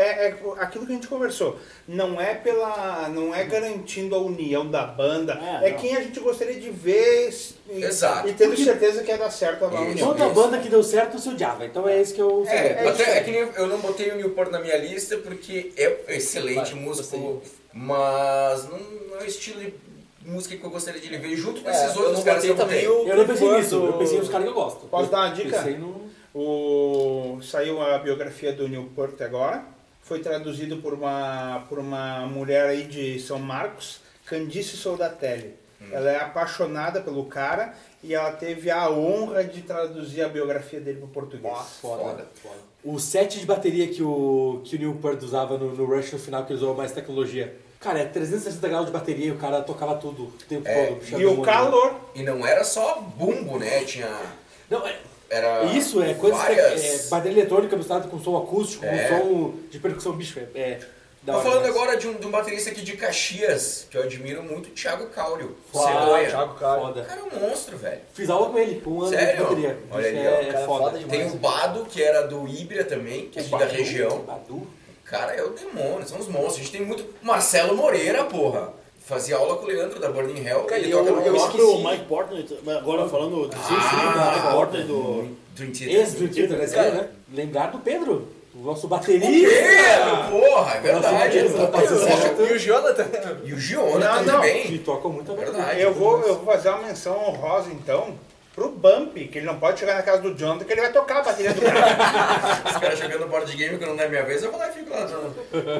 É, 0.00 0.28
é 0.28 0.38
aquilo 0.60 0.86
que 0.86 0.92
a 0.92 0.94
gente 0.94 1.08
conversou. 1.08 1.58
Não 1.88 2.20
é 2.20 2.34
pela. 2.34 3.08
não 3.08 3.34
é 3.34 3.42
garantindo 3.44 4.14
a 4.14 4.18
união 4.18 4.70
da 4.70 4.84
banda. 4.86 5.34
É, 5.62 5.68
É, 5.68 5.72
quem 5.72 5.96
a 5.96 6.00
gente 6.00 6.20
gostaria 6.20 6.54
de 6.60 6.70
ver 6.70 7.34
e, 7.68 7.82
Exato. 7.82 8.28
e 8.28 8.32
tendo 8.32 8.50
Porque- 8.50 8.64
certeza 8.64 9.02
que 9.02 9.10
ia 9.10 9.18
dar 9.18 9.30
certo 9.30 9.64
a 9.64 9.68
Isso. 9.68 9.76
união. 9.82 10.08
Toda 10.08 10.24
Isso. 10.26 10.34
banda 10.34 10.58
que 10.58 10.68
deu 10.68 10.82
certo 10.84 11.18
se 11.18 11.28
odiava, 11.28 11.66
então 11.66 11.88
é 11.88 12.00
isso 12.00 12.14
que 12.14 12.22
eu 12.22 12.44
É, 12.46 12.84
é 12.84 12.88
até, 12.88 13.18
é 13.18 13.20
que 13.24 13.30
nem 13.32 13.40
eu 13.40 13.66
não 13.66 13.78
botei 13.80 14.10
o 14.12 14.16
Newport 14.16 14.50
na 14.52 14.60
minha 14.60 14.76
lista 14.76 15.16
porque 15.18 15.72
é 15.76 16.16
excelente 16.16 16.72
Vai, 16.72 16.80
músico, 16.80 17.42
mas 17.72 18.68
não 18.70 18.78
é 19.18 19.22
o 19.22 19.26
estilo 19.26 19.60
de 19.60 19.74
música 20.24 20.56
que 20.56 20.64
eu 20.64 20.70
gostaria 20.70 21.00
de 21.00 21.06
ele 21.08 21.18
ver 21.18 21.34
junto 21.36 21.60
com 21.60 21.68
É, 21.68 21.72
esses 21.72 21.96
eu 21.96 22.02
outros 22.02 22.22
caras 22.24 22.42
que 22.44 22.50
eu 22.50 22.56
também 22.56 22.84
Eu 22.84 23.16
não 23.16 23.26
pensei 23.26 23.48
nisso, 23.52 23.74
eu 23.84 23.92
pensei 23.94 24.18
nos 24.18 24.28
caras 24.28 24.44
que 24.46 24.50
eu 24.50 24.54
gosto. 24.54 24.86
Posso 24.86 25.10
dar 25.10 25.26
uma 25.26 25.34
dica? 25.34 25.62
No... 25.72 26.06
O, 26.34 27.40
saiu 27.42 27.82
a 27.82 27.98
biografia 27.98 28.52
do 28.52 28.68
Newport 28.68 29.20
agora. 29.22 29.64
Foi 30.08 30.20
traduzido 30.20 30.78
por 30.78 30.94
uma, 30.94 31.66
por 31.68 31.78
uma 31.78 32.20
mulher 32.20 32.66
aí 32.70 32.84
de 32.84 33.20
São 33.20 33.38
Marcos, 33.38 34.00
Candice 34.24 34.74
Soldatelli. 34.74 35.54
Ela 35.92 36.10
é 36.10 36.16
apaixonada 36.16 37.00
pelo 37.02 37.26
cara 37.26 37.74
e 38.02 38.14
ela 38.14 38.32
teve 38.32 38.70
a 38.70 38.90
honra 38.90 39.44
de 39.44 39.60
traduzir 39.62 40.22
a 40.22 40.28
biografia 40.28 40.80
dele 40.80 40.98
para 40.98 41.06
o 41.06 41.10
português. 41.10 41.58
Foda. 41.80 42.26
O 42.82 42.98
set 42.98 43.38
de 43.38 43.44
bateria 43.44 43.86
que 43.86 44.02
o, 44.02 44.62
que 44.64 44.76
o 44.76 44.78
Neil 44.78 44.94
Peart 44.94 45.22
usava 45.22 45.58
no, 45.58 45.74
no 45.74 45.84
Rush 45.84 46.12
no 46.12 46.18
final, 46.18 46.44
que 46.46 46.54
usou 46.54 46.74
mais 46.74 46.90
tecnologia. 46.90 47.54
Cara, 47.78 48.00
é 48.00 48.04
360 48.06 48.66
graus 48.66 48.86
de 48.86 48.92
bateria 48.92 49.26
e 49.26 49.30
o 49.30 49.36
cara 49.36 49.60
tocava 49.60 49.94
tudo 49.96 50.24
o 50.24 50.32
tempo 50.48 50.66
É, 50.66 50.86
todo. 50.86 51.20
E 51.20 51.26
o 51.26 51.42
calor. 51.42 51.94
E 52.14 52.22
não 52.22 52.44
era 52.46 52.64
só 52.64 53.00
bumbo, 53.00 53.58
né? 53.58 53.84
Tinha. 53.84 54.08
Não, 54.68 54.84
é, 54.86 54.96
Era. 55.30 55.64
isso 55.64 56.02
é 56.02 56.14
coisa 56.14 56.36
várias... 56.36 56.82
é, 56.82 57.08
bateria 57.08 57.38
eletrônica 57.40 57.76
misturada 57.76 58.08
com 58.08 58.18
som 58.18 58.36
acústico, 58.38 58.84
É. 58.84 59.08
com 59.08 59.18
som 59.18 59.54
de 59.70 59.78
percussão 59.78 60.12
bicho. 60.12 60.40
É, 60.54 60.60
é 60.60 60.80
Tô 61.26 61.40
falando 61.40 61.66
agora 61.66 61.96
de 61.96 62.08
um, 62.08 62.14
de 62.14 62.26
um 62.26 62.30
baterista 62.30 62.70
aqui 62.70 62.80
de 62.80 62.96
Caxias, 62.96 63.86
que 63.90 63.98
eu 63.98 64.02
admiro 64.04 64.42
muito, 64.42 64.70
Thiago 64.70 65.08
Cáurio. 65.08 65.56
Foda, 65.70 65.92
Cegonha. 65.92 66.28
Thiago 66.28 66.54
Cáurio. 66.54 66.84
O 66.84 66.86
Foda. 66.86 67.02
cara 67.02 67.20
é 67.20 67.24
um 67.24 67.48
monstro, 67.48 67.76
velho. 67.76 68.00
Fiz 68.14 68.30
aula 68.30 68.48
com 68.50 68.58
ele, 68.58 68.82
um 68.86 69.00
ano 69.02 69.10
Sério? 69.10 69.36
de 69.36 69.42
bateria. 69.42 69.78
Olha 69.90 70.08
ali, 70.08 70.18
ó. 70.18 70.20
é, 70.20 70.48
é 70.48 70.52
foda. 70.64 70.84
foda 70.84 70.98
demais. 70.98 71.18
Tem 71.18 71.30
o 71.30 71.34
Bado, 71.34 71.84
que 71.84 72.02
era 72.02 72.22
do 72.26 72.48
Ibra 72.48 72.84
também, 72.84 73.28
que 73.28 73.38
é 73.38 73.42
aqui 73.42 73.50
da 73.50 73.66
região. 73.66 74.20
Badu. 74.20 74.66
Cara 75.04 75.34
é 75.34 75.42
o 75.42 75.50
demônio, 75.50 76.06
são 76.06 76.18
os 76.18 76.28
monstros. 76.28 76.54
A 76.54 76.58
gente 76.58 76.72
tem 76.72 76.82
muito. 76.82 77.04
Marcelo 77.20 77.76
Moreira, 77.76 78.24
porra. 78.24 78.72
Fazia 79.08 79.36
aula 79.36 79.56
com 79.56 79.64
o 79.64 79.68
Leandro 79.68 79.98
da 79.98 80.10
Burning 80.10 80.46
Hell. 80.46 80.64
Cara, 80.64 80.80
ele 80.82 80.92
eu- 80.92 80.98
toca 80.98 81.10
no 81.12 81.22
O 81.22 81.26
eu 81.26 81.36
esqueci. 81.36 81.84
Mike 81.86 82.04
Portnoy, 82.04 82.46
agora 82.78 83.08
falando 83.08 83.48
do 83.48 83.56
Ah, 83.56 84.32
Mike 84.34 84.52
Portnoy 84.54 84.82
do... 84.84 85.36
Dream 85.56 85.70
Esse 85.72 86.28
Theater. 86.28 86.58
Né? 86.58 86.64
Esse 86.64 86.74
né? 86.76 87.08
Lembrar 87.32 87.66
do 87.72 87.78
Pedro. 87.78 88.28
o 88.54 88.62
nosso 88.64 88.86
É, 88.86 88.90
baterista. 88.90 89.28
porra, 90.30 90.74
é 90.74 90.80
verdade. 90.80 91.48
Tá. 91.48 91.82
E 92.44 92.52
o 92.52 92.58
Jonathan? 92.58 93.06
E 93.44 93.52
o 93.54 93.58
Jonathan 93.58 93.98
Não, 93.98 94.22
não. 94.24 94.34
também. 94.34 94.62
Que 94.66 94.78
toca 94.78 95.08
muito 95.08 95.32
a 95.32 95.34
bateria. 95.34 95.54
Verdade. 95.54 95.80
Eu 95.80 95.94
vou, 95.94 96.20
eu 96.20 96.34
vou 96.36 96.44
fazer 96.44 96.68
uma 96.70 96.78
menção 96.86 97.16
honrosa, 97.28 97.70
então, 97.70 98.08
pro 98.58 98.70
Bump, 98.70 99.14
que 99.14 99.38
ele 99.38 99.46
não 99.46 99.56
pode 99.60 99.78
chegar 99.78 99.94
na 99.94 100.02
casa 100.02 100.20
do 100.20 100.34
Jonathan, 100.36 100.64
que 100.64 100.72
ele 100.72 100.80
vai 100.80 100.92
tocar 100.92 101.18
a 101.18 101.22
bateria 101.22 101.54
do 101.54 101.60
cara. 101.60 101.86
Os 102.66 102.76
caras 102.76 102.98
jogando 102.98 103.28
board 103.28 103.56
game 103.56 103.78
quando 103.78 103.94
não 103.94 104.02
é 104.02 104.08
minha 104.08 104.24
vez, 104.24 104.42
eu 104.42 104.50
vou 104.50 104.58
lá 104.58 104.68
e 104.68 104.72
fico 104.72 104.90
lá. 104.90 105.06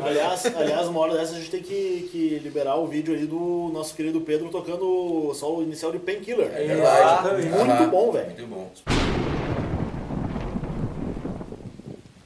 Aliás, 0.06 0.46
aliás, 0.46 0.86
uma 0.86 1.00
hora 1.00 1.16
dessa 1.16 1.34
a 1.34 1.38
gente 1.38 1.50
tem 1.50 1.60
que, 1.60 2.08
que 2.12 2.38
liberar 2.38 2.76
o 2.76 2.86
vídeo 2.86 3.12
aí 3.12 3.26
do 3.26 3.68
nosso 3.72 3.96
querido 3.96 4.20
Pedro 4.20 4.48
tocando 4.48 5.32
só 5.34 5.56
o 5.56 5.62
inicial 5.62 5.90
de 5.90 5.98
Painkiller. 5.98 6.52
É 6.54 6.64
verdade. 6.64 7.48
Muito 7.48 7.70
Aham. 7.72 7.88
bom, 7.88 8.12
velho. 8.12 8.26
Muito 8.26 8.46
bom. 8.46 8.70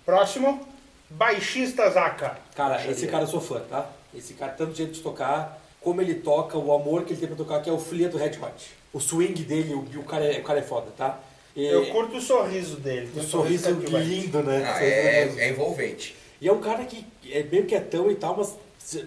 Próximo, 0.05 0.67
baixista 1.09 1.89
Zaka. 1.89 2.37
Cara, 2.55 2.87
esse 2.91 3.07
cara 3.07 3.23
eu 3.23 3.29
sou 3.29 3.41
fã, 3.41 3.61
tá? 3.71 3.87
Esse 4.15 4.35
cara, 4.35 4.53
tanto 4.53 4.75
jeito 4.75 4.93
de 4.93 5.01
tocar, 5.01 5.59
como 5.81 6.03
ele 6.03 6.17
toca, 6.17 6.59
o 6.59 6.75
amor 6.75 7.05
que 7.05 7.15
ele 7.15 7.21
tem 7.21 7.29
pra 7.29 7.39
tocar, 7.39 7.63
que 7.63 7.71
é 7.71 7.73
o 7.73 7.79
Flia 7.79 8.11
do 8.11 8.19
Red 8.19 8.39
Hot. 8.43 8.82
O 8.93 9.01
swing 9.01 9.43
dele, 9.45 9.75
o, 9.75 9.79
o, 10.01 10.05
cara, 10.05 10.25
é, 10.25 10.39
o 10.39 10.43
cara 10.43 10.59
é 10.59 10.63
foda, 10.63 10.89
tá? 10.97 11.19
E, 11.57 11.65
Eu 11.67 11.87
curto 11.87 12.17
o 12.17 12.21
sorriso 12.21 12.77
dele. 12.77 13.11
o 13.15 13.21
um 13.21 13.23
sorriso 13.23 13.75
cativante. 13.75 14.05
lindo, 14.07 14.43
né? 14.43 14.65
Ah, 14.67 14.75
Sorriso 14.75 15.39
é, 15.41 15.45
é 15.45 15.51
envolvente. 15.51 16.17
E 16.41 16.49
é 16.49 16.53
um 16.53 16.61
cara 16.61 16.85
que 16.85 17.07
é 17.31 17.43
meio 17.43 17.67
quietão 17.67 18.11
e 18.11 18.15
tal, 18.17 18.37
mas 18.37 18.57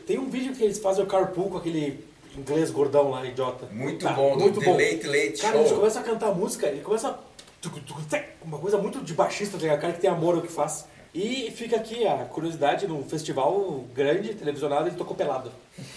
tem 0.05 0.17
um 0.17 0.29
vídeo 0.29 0.53
que 0.55 0.63
eles 0.63 0.79
fazem 0.79 1.03
o 1.03 1.07
carpool 1.07 1.49
com 1.49 1.57
aquele 1.57 2.03
inglês 2.37 2.71
gordão 2.71 3.09
lá, 3.09 3.25
idiota. 3.25 3.67
Muito 3.71 4.05
Tá, 4.05 4.13
bom, 4.13 4.37
muito 4.37 4.59
do 4.59 4.65
bom. 4.65 4.71
Late 4.73 5.07
Late 5.07 5.41
Cara, 5.41 5.57
eles 5.57 5.69
Show. 5.69 5.77
começam 5.79 6.01
a 6.01 6.05
cantar 6.05 6.33
música, 6.33 6.67
ele 6.67 6.81
começa 6.81 7.17
Uma 8.43 8.59
coisa 8.59 8.77
muito 8.77 9.01
de 9.03 9.13
baixista, 9.13 9.57
tá 9.57 9.77
cara 9.77 9.93
que 9.93 9.99
tem 10.01 10.09
amor 10.09 10.35
ao 10.35 10.41
que 10.41 10.51
faz. 10.51 10.85
E 11.13 11.49
fica 11.55 11.77
aqui 11.77 12.05
a 12.05 12.25
curiosidade, 12.25 12.87
num 12.87 13.01
festival 13.03 13.85
grande, 13.93 14.33
televisionado, 14.33 14.87
ele 14.87 14.97
tocou 14.97 15.15
pelado. 15.15 15.49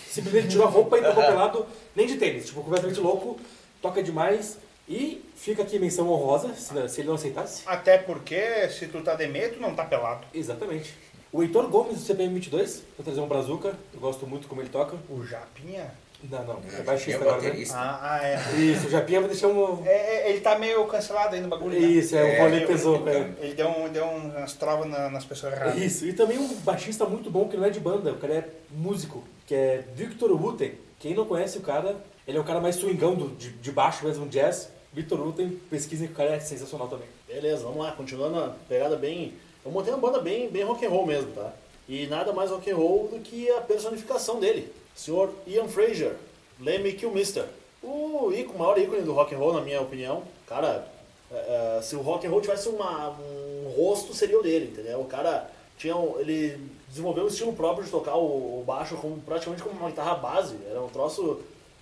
Simplesmente 0.08 0.48
tirou 0.48 0.66
a 0.66 0.70
roupa 0.70 0.96
e 0.96 1.02
tocou 1.02 1.22
pelado, 1.26 1.66
nem 1.94 2.06
de 2.06 2.16
tênis, 2.16 2.46
tipo, 2.46 2.62
completamente 2.62 3.00
louco, 3.00 3.36
toca 3.82 4.02
demais. 4.02 4.58
E 4.88 5.22
fica 5.36 5.62
aqui 5.62 5.78
menção 5.78 6.08
honrosa, 6.08 6.54
se, 6.54 6.72
não- 6.72 6.88
se 6.88 7.00
ele 7.02 7.08
não 7.08 7.16
aceitasse. 7.16 7.62
Até 7.66 7.98
porque, 7.98 8.68
se 8.70 8.86
tu 8.86 9.02
tá 9.02 9.14
de 9.14 9.26
medo, 9.26 9.56
tu 9.56 9.60
não 9.60 9.74
tá 9.74 9.84
pelado. 9.84 10.26
Exatamente. 10.32 10.94
O 11.30 11.42
Heitor 11.42 11.68
Gomes 11.68 11.96
do 11.98 12.00
CPM 12.02 12.32
22, 12.32 12.84
vou 12.96 13.04
trazer 13.04 13.20
um 13.20 13.26
brazuca, 13.28 13.74
eu 13.92 14.00
gosto 14.00 14.26
muito 14.26 14.48
como 14.48 14.62
ele 14.62 14.70
toca. 14.70 14.96
O 15.10 15.22
Japinha? 15.26 15.92
Não, 16.24 16.42
não, 16.42 16.54
é 16.72 16.80
É 16.80 16.82
baixista 16.82 17.22
é 17.22 17.28
agora, 17.30 17.42
né? 17.54 17.64
Ah, 17.70 17.98
ah, 18.14 18.26
é. 18.26 18.40
Isso, 18.58 18.86
o 18.86 18.90
Japinha 18.90 19.20
vai 19.20 19.28
deixar 19.28 19.48
um... 19.48 19.86
É, 19.86 19.90
é, 19.92 20.30
Ele 20.30 20.40
tá 20.40 20.58
meio 20.58 20.84
cancelado 20.86 21.34
aí 21.34 21.40
no 21.42 21.48
bagulho. 21.48 21.78
né? 21.78 21.86
Isso, 21.86 22.16
é, 22.16 22.22
o 22.24 22.26
É, 22.26 22.40
rolê 22.40 22.66
pesou. 22.66 23.06
é. 23.08 23.30
Ele 23.40 23.54
deu, 23.54 23.68
um, 23.68 23.88
deu 23.90 24.04
umas 24.06 24.54
trovas 24.54 24.88
na- 24.90 25.10
nas 25.10 25.24
pessoas 25.26 25.52
erradas. 25.52 25.76
Isso, 25.76 26.06
e 26.06 26.14
também 26.14 26.38
um 26.38 26.48
baixista 26.62 27.04
muito 27.04 27.30
bom 27.30 27.46
que 27.46 27.58
não 27.58 27.66
é 27.66 27.70
de 27.70 27.78
banda, 27.78 28.10
o 28.10 28.16
cara 28.16 28.34
é 28.34 28.48
músico, 28.70 29.22
que 29.46 29.54
é 29.54 29.84
Victor 29.94 30.32
Wooten. 30.32 30.72
Quem 30.98 31.14
não 31.14 31.26
conhece 31.26 31.58
o 31.58 31.60
cara, 31.60 31.94
ele 32.28 32.38
é 32.38 32.40
o 32.40 32.44
cara 32.44 32.60
mais 32.60 32.76
swingão 32.76 33.14
do, 33.14 33.28
de, 33.30 33.50
de 33.50 33.72
baixo 33.72 34.04
mesmo, 34.04 34.28
jazz. 34.28 34.68
Victor 34.92 35.18
Wooten, 35.20 35.50
pesquisem 35.70 36.06
que 36.06 36.12
o 36.14 36.16
cara 36.16 36.34
é 36.34 36.40
sensacional 36.40 36.86
também. 36.88 37.06
Beleza, 37.26 37.62
vamos 37.64 37.78
lá, 37.78 37.92
continuando 37.92 38.38
a 38.38 38.54
pegada 38.68 38.96
bem. 38.96 39.34
Eu 39.64 39.70
montei 39.70 39.92
uma 39.92 40.00
banda 40.00 40.20
bem, 40.20 40.48
bem 40.48 40.62
rock 40.64 40.84
and 40.84 40.90
roll 40.90 41.06
mesmo, 41.06 41.32
tá? 41.32 41.52
E 41.88 42.06
nada 42.06 42.32
mais 42.32 42.50
rock 42.50 42.70
and 42.70 42.76
roll 42.76 43.08
do 43.08 43.18
que 43.20 43.50
a 43.50 43.60
personificação 43.60 44.38
dele, 44.40 44.72
Sr. 44.94 45.30
Ian 45.46 45.68
Fraser, 45.68 46.16
Lemmy 46.60 46.92
Kilmister. 46.92 47.44
O 47.82 48.30
ícone, 48.32 48.56
o 48.56 48.58
maior 48.58 48.78
ícone 48.78 49.02
do 49.02 49.12
rock 49.12 49.34
and 49.34 49.38
roll, 49.38 49.52
na 49.54 49.60
minha 49.60 49.80
opinião. 49.80 50.22
Cara, 50.46 50.86
é, 51.30 51.76
é, 51.78 51.82
se 51.82 51.94
o 51.96 52.00
rock 52.00 52.26
and 52.26 52.30
roll 52.30 52.40
tivesse 52.40 52.68
uma- 52.68 53.10
um 53.10 53.72
rosto, 53.76 54.12
seria 54.14 54.38
o 54.38 54.42
dele, 54.42 54.70
entendeu? 54.72 55.00
O 55.00 55.04
cara 55.06 55.50
tinha, 55.78 55.96
um- 55.96 56.18
ele 56.18 56.58
desenvolveu 56.88 57.24
um 57.24 57.28
estilo 57.28 57.52
próprio 57.52 57.84
de 57.84 57.90
tocar 57.90 58.16
o, 58.16 58.60
o 58.60 58.64
baixo 58.66 58.96
como, 58.96 59.20
praticamente 59.20 59.62
como 59.62 59.78
uma 59.78 59.88
guitarra 59.90 60.14
base. 60.14 60.56
Era 60.68 60.82
um 60.82 60.88
troço 60.88 61.40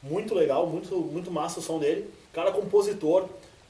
muito 0.09 0.35
legal, 0.35 0.67
muito, 0.67 0.97
muito 0.97 1.31
massa 1.31 1.61
o 1.61 1.63
som 1.63 1.79
dele. 1.79 2.11
Cara 2.33 2.53
compositor, 2.53 3.27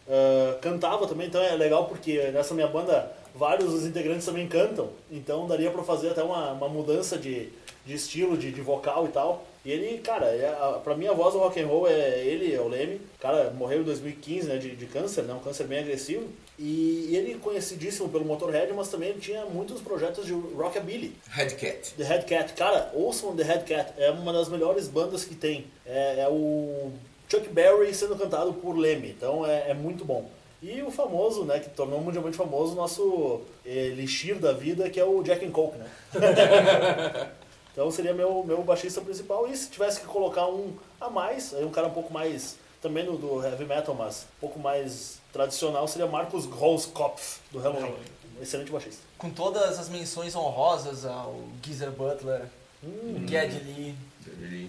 ah, 0.08 0.56
cantava 0.60 1.06
também, 1.06 1.26
então 1.26 1.42
é 1.42 1.54
legal 1.54 1.86
porque 1.86 2.30
nessa 2.30 2.54
minha 2.54 2.68
banda 2.68 3.12
vários 3.34 3.70
dos 3.70 3.84
integrantes 3.84 4.24
também 4.24 4.48
cantam, 4.48 4.88
então 5.10 5.46
daria 5.46 5.70
pra 5.70 5.82
fazer 5.82 6.10
até 6.10 6.22
uma, 6.22 6.52
uma 6.52 6.68
mudança 6.68 7.18
de, 7.18 7.50
de 7.84 7.94
estilo, 7.94 8.36
de, 8.36 8.50
de 8.50 8.60
vocal 8.60 9.06
e 9.06 9.08
tal. 9.08 9.44
E 9.64 9.70
ele, 9.70 9.98
cara, 9.98 10.26
é, 10.26 10.78
pra 10.82 10.94
mim 10.94 11.06
a 11.08 11.12
voz 11.12 11.34
do 11.34 11.40
rock 11.40 11.60
and 11.60 11.66
roll 11.66 11.88
é 11.88 12.20
ele, 12.24 12.54
é 12.54 12.60
o 12.60 12.68
Leme. 12.68 13.00
Cara 13.20 13.50
morreu 13.50 13.80
em 13.80 13.84
2015, 13.84 14.46
né, 14.46 14.56
de, 14.58 14.76
de 14.76 14.86
câncer, 14.86 15.22
né, 15.24 15.34
um 15.34 15.40
câncer 15.40 15.66
bem 15.66 15.80
agressivo. 15.80 16.26
E, 16.58 17.14
ele 17.14 17.38
conhecidíssimo 17.38 18.08
pelo 18.08 18.24
Motorhead, 18.24 18.72
mas 18.72 18.88
também 18.88 19.10
ele 19.10 19.20
tinha 19.20 19.44
muitos 19.44 19.80
projetos 19.80 20.24
de 20.24 20.32
rockabilly. 20.32 21.14
Red 21.28 21.50
Cat. 21.50 21.94
The 21.96 22.04
Head 22.04 22.24
Cat, 22.24 22.52
cara, 22.54 22.90
ouçam 22.94 23.36
The 23.36 23.42
Head 23.42 23.64
Cat, 23.64 23.92
é 23.98 24.10
uma 24.10 24.32
das 24.32 24.48
melhores 24.48 24.88
bandas 24.88 25.24
que 25.24 25.34
tem. 25.34 25.66
É, 25.84 26.20
é 26.20 26.28
o 26.28 26.90
Chuck 27.28 27.48
Berry 27.48 27.92
sendo 27.94 28.16
cantado 28.16 28.52
por 28.54 28.76
Lemmy, 28.76 29.10
então 29.10 29.44
é, 29.44 29.70
é 29.70 29.74
muito 29.74 30.04
bom. 30.04 30.30
E 30.62 30.82
o 30.82 30.90
famoso, 30.90 31.44
né, 31.44 31.60
que 31.60 31.68
tornou 31.70 32.00
mundialmente 32.00 32.36
famoso, 32.36 32.72
o 32.72 32.76
nosso 32.76 33.42
elixir 33.64 34.36
da 34.36 34.52
vida, 34.52 34.88
que 34.88 34.98
é 34.98 35.04
o 35.04 35.22
Jack 35.22 35.44
and 35.44 35.50
Coke, 35.50 35.76
né? 35.76 35.86
então 37.72 37.90
seria 37.90 38.14
meu, 38.14 38.42
meu 38.42 38.62
baixista 38.62 39.00
principal. 39.00 39.46
E 39.46 39.56
se 39.56 39.70
tivesse 39.70 40.00
que 40.00 40.06
colocar 40.06 40.46
um 40.46 40.72
a 41.00 41.10
mais, 41.10 41.52
aí 41.54 41.64
um 41.64 41.70
cara 41.70 41.88
um 41.88 41.92
pouco 41.92 42.12
mais, 42.12 42.56
também 42.86 43.04
no, 43.04 43.16
do 43.18 43.44
heavy 43.44 43.64
metal, 43.64 43.94
mas 43.94 44.26
um 44.36 44.40
pouco 44.40 44.58
mais 44.60 45.18
tradicional, 45.32 45.86
seria 45.88 46.06
Marcus 46.06 46.46
Groskopf, 46.46 47.38
do 47.50 47.58
Halloween. 47.58 47.94
Excelente 48.40 48.70
baixista. 48.70 49.02
Com 49.18 49.30
todas 49.30 49.78
as 49.78 49.88
menções 49.88 50.36
honrosas 50.36 51.04
ao 51.04 51.34
Geezer 51.64 51.90
Butler, 51.90 52.42
o 52.82 53.26
Geddy 53.26 53.58
Lee, 53.64 53.94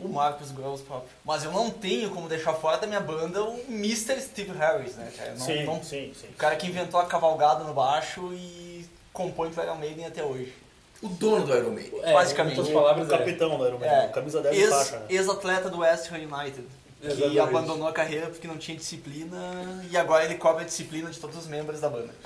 o 0.04 0.08
Marcus 0.08 0.52
Grosspop. 0.52 1.06
Mas 1.26 1.44
eu 1.44 1.52
não 1.52 1.70
tenho 1.70 2.10
como 2.10 2.28
deixar 2.30 2.54
fora 2.54 2.78
da 2.78 2.88
minha 2.88 3.00
banda 3.02 3.44
o 3.44 3.60
Mr. 3.70 4.20
Steve 4.22 4.52
Harris, 4.58 4.96
né, 4.96 5.12
cara? 5.16 5.36
Não- 5.36 5.46
sim, 5.46 5.64
não- 5.66 5.84
sim, 5.84 6.14
sim. 6.20 6.28
O 6.28 6.34
cara 6.38 6.56
que 6.56 6.68
inventou 6.68 7.00
a 7.00 7.06
cavalgada 7.06 7.64
no 7.66 7.74
baixo 7.74 8.32
e 8.34 8.86
compõe 9.14 9.52
pro 9.52 9.64
Iron 9.64 9.76
Maiden 9.76 10.06
até 10.06 10.24
hoje. 10.24 10.54
O 11.02 11.10
dono 11.10 11.46
do 11.46 11.56
Iron 11.56 11.72
Maiden. 11.72 12.00
É, 12.04 12.14
Basicamente. 12.14 12.56
em 12.56 12.60
outras 12.60 12.76
O 12.76 12.80
palavras, 12.80 13.12
é. 13.12 13.18
capitão 13.18 13.60
da 13.60 13.68
Iron 13.68 13.78
Maiden, 13.80 13.98
É, 14.00 14.08
camisa 14.08 14.42
10 14.42 14.56
de 14.56 14.62
ex- 14.62 14.70
faixa, 14.74 15.00
né? 15.00 15.06
Ex-atleta 15.10 15.70
do 15.70 15.80
West 15.80 16.12
Ham 16.12 16.16
United. 16.18 16.66
Que 17.00 17.08
Exatamente. 17.08 17.40
abandonou 17.40 17.88
a 17.88 17.94
carreira 17.94 18.28
porque 18.28 18.48
não 18.48 18.58
tinha 18.58 18.76
disciplina 18.76 19.86
e 19.92 19.96
agora 19.96 20.26
ele 20.26 20.36
cobra 20.36 20.64
a 20.64 20.66
disciplina 20.66 21.12
de 21.12 21.20
todos 21.20 21.38
os 21.38 21.46
membros 21.46 21.80
da 21.80 21.90
banda. 21.90 22.14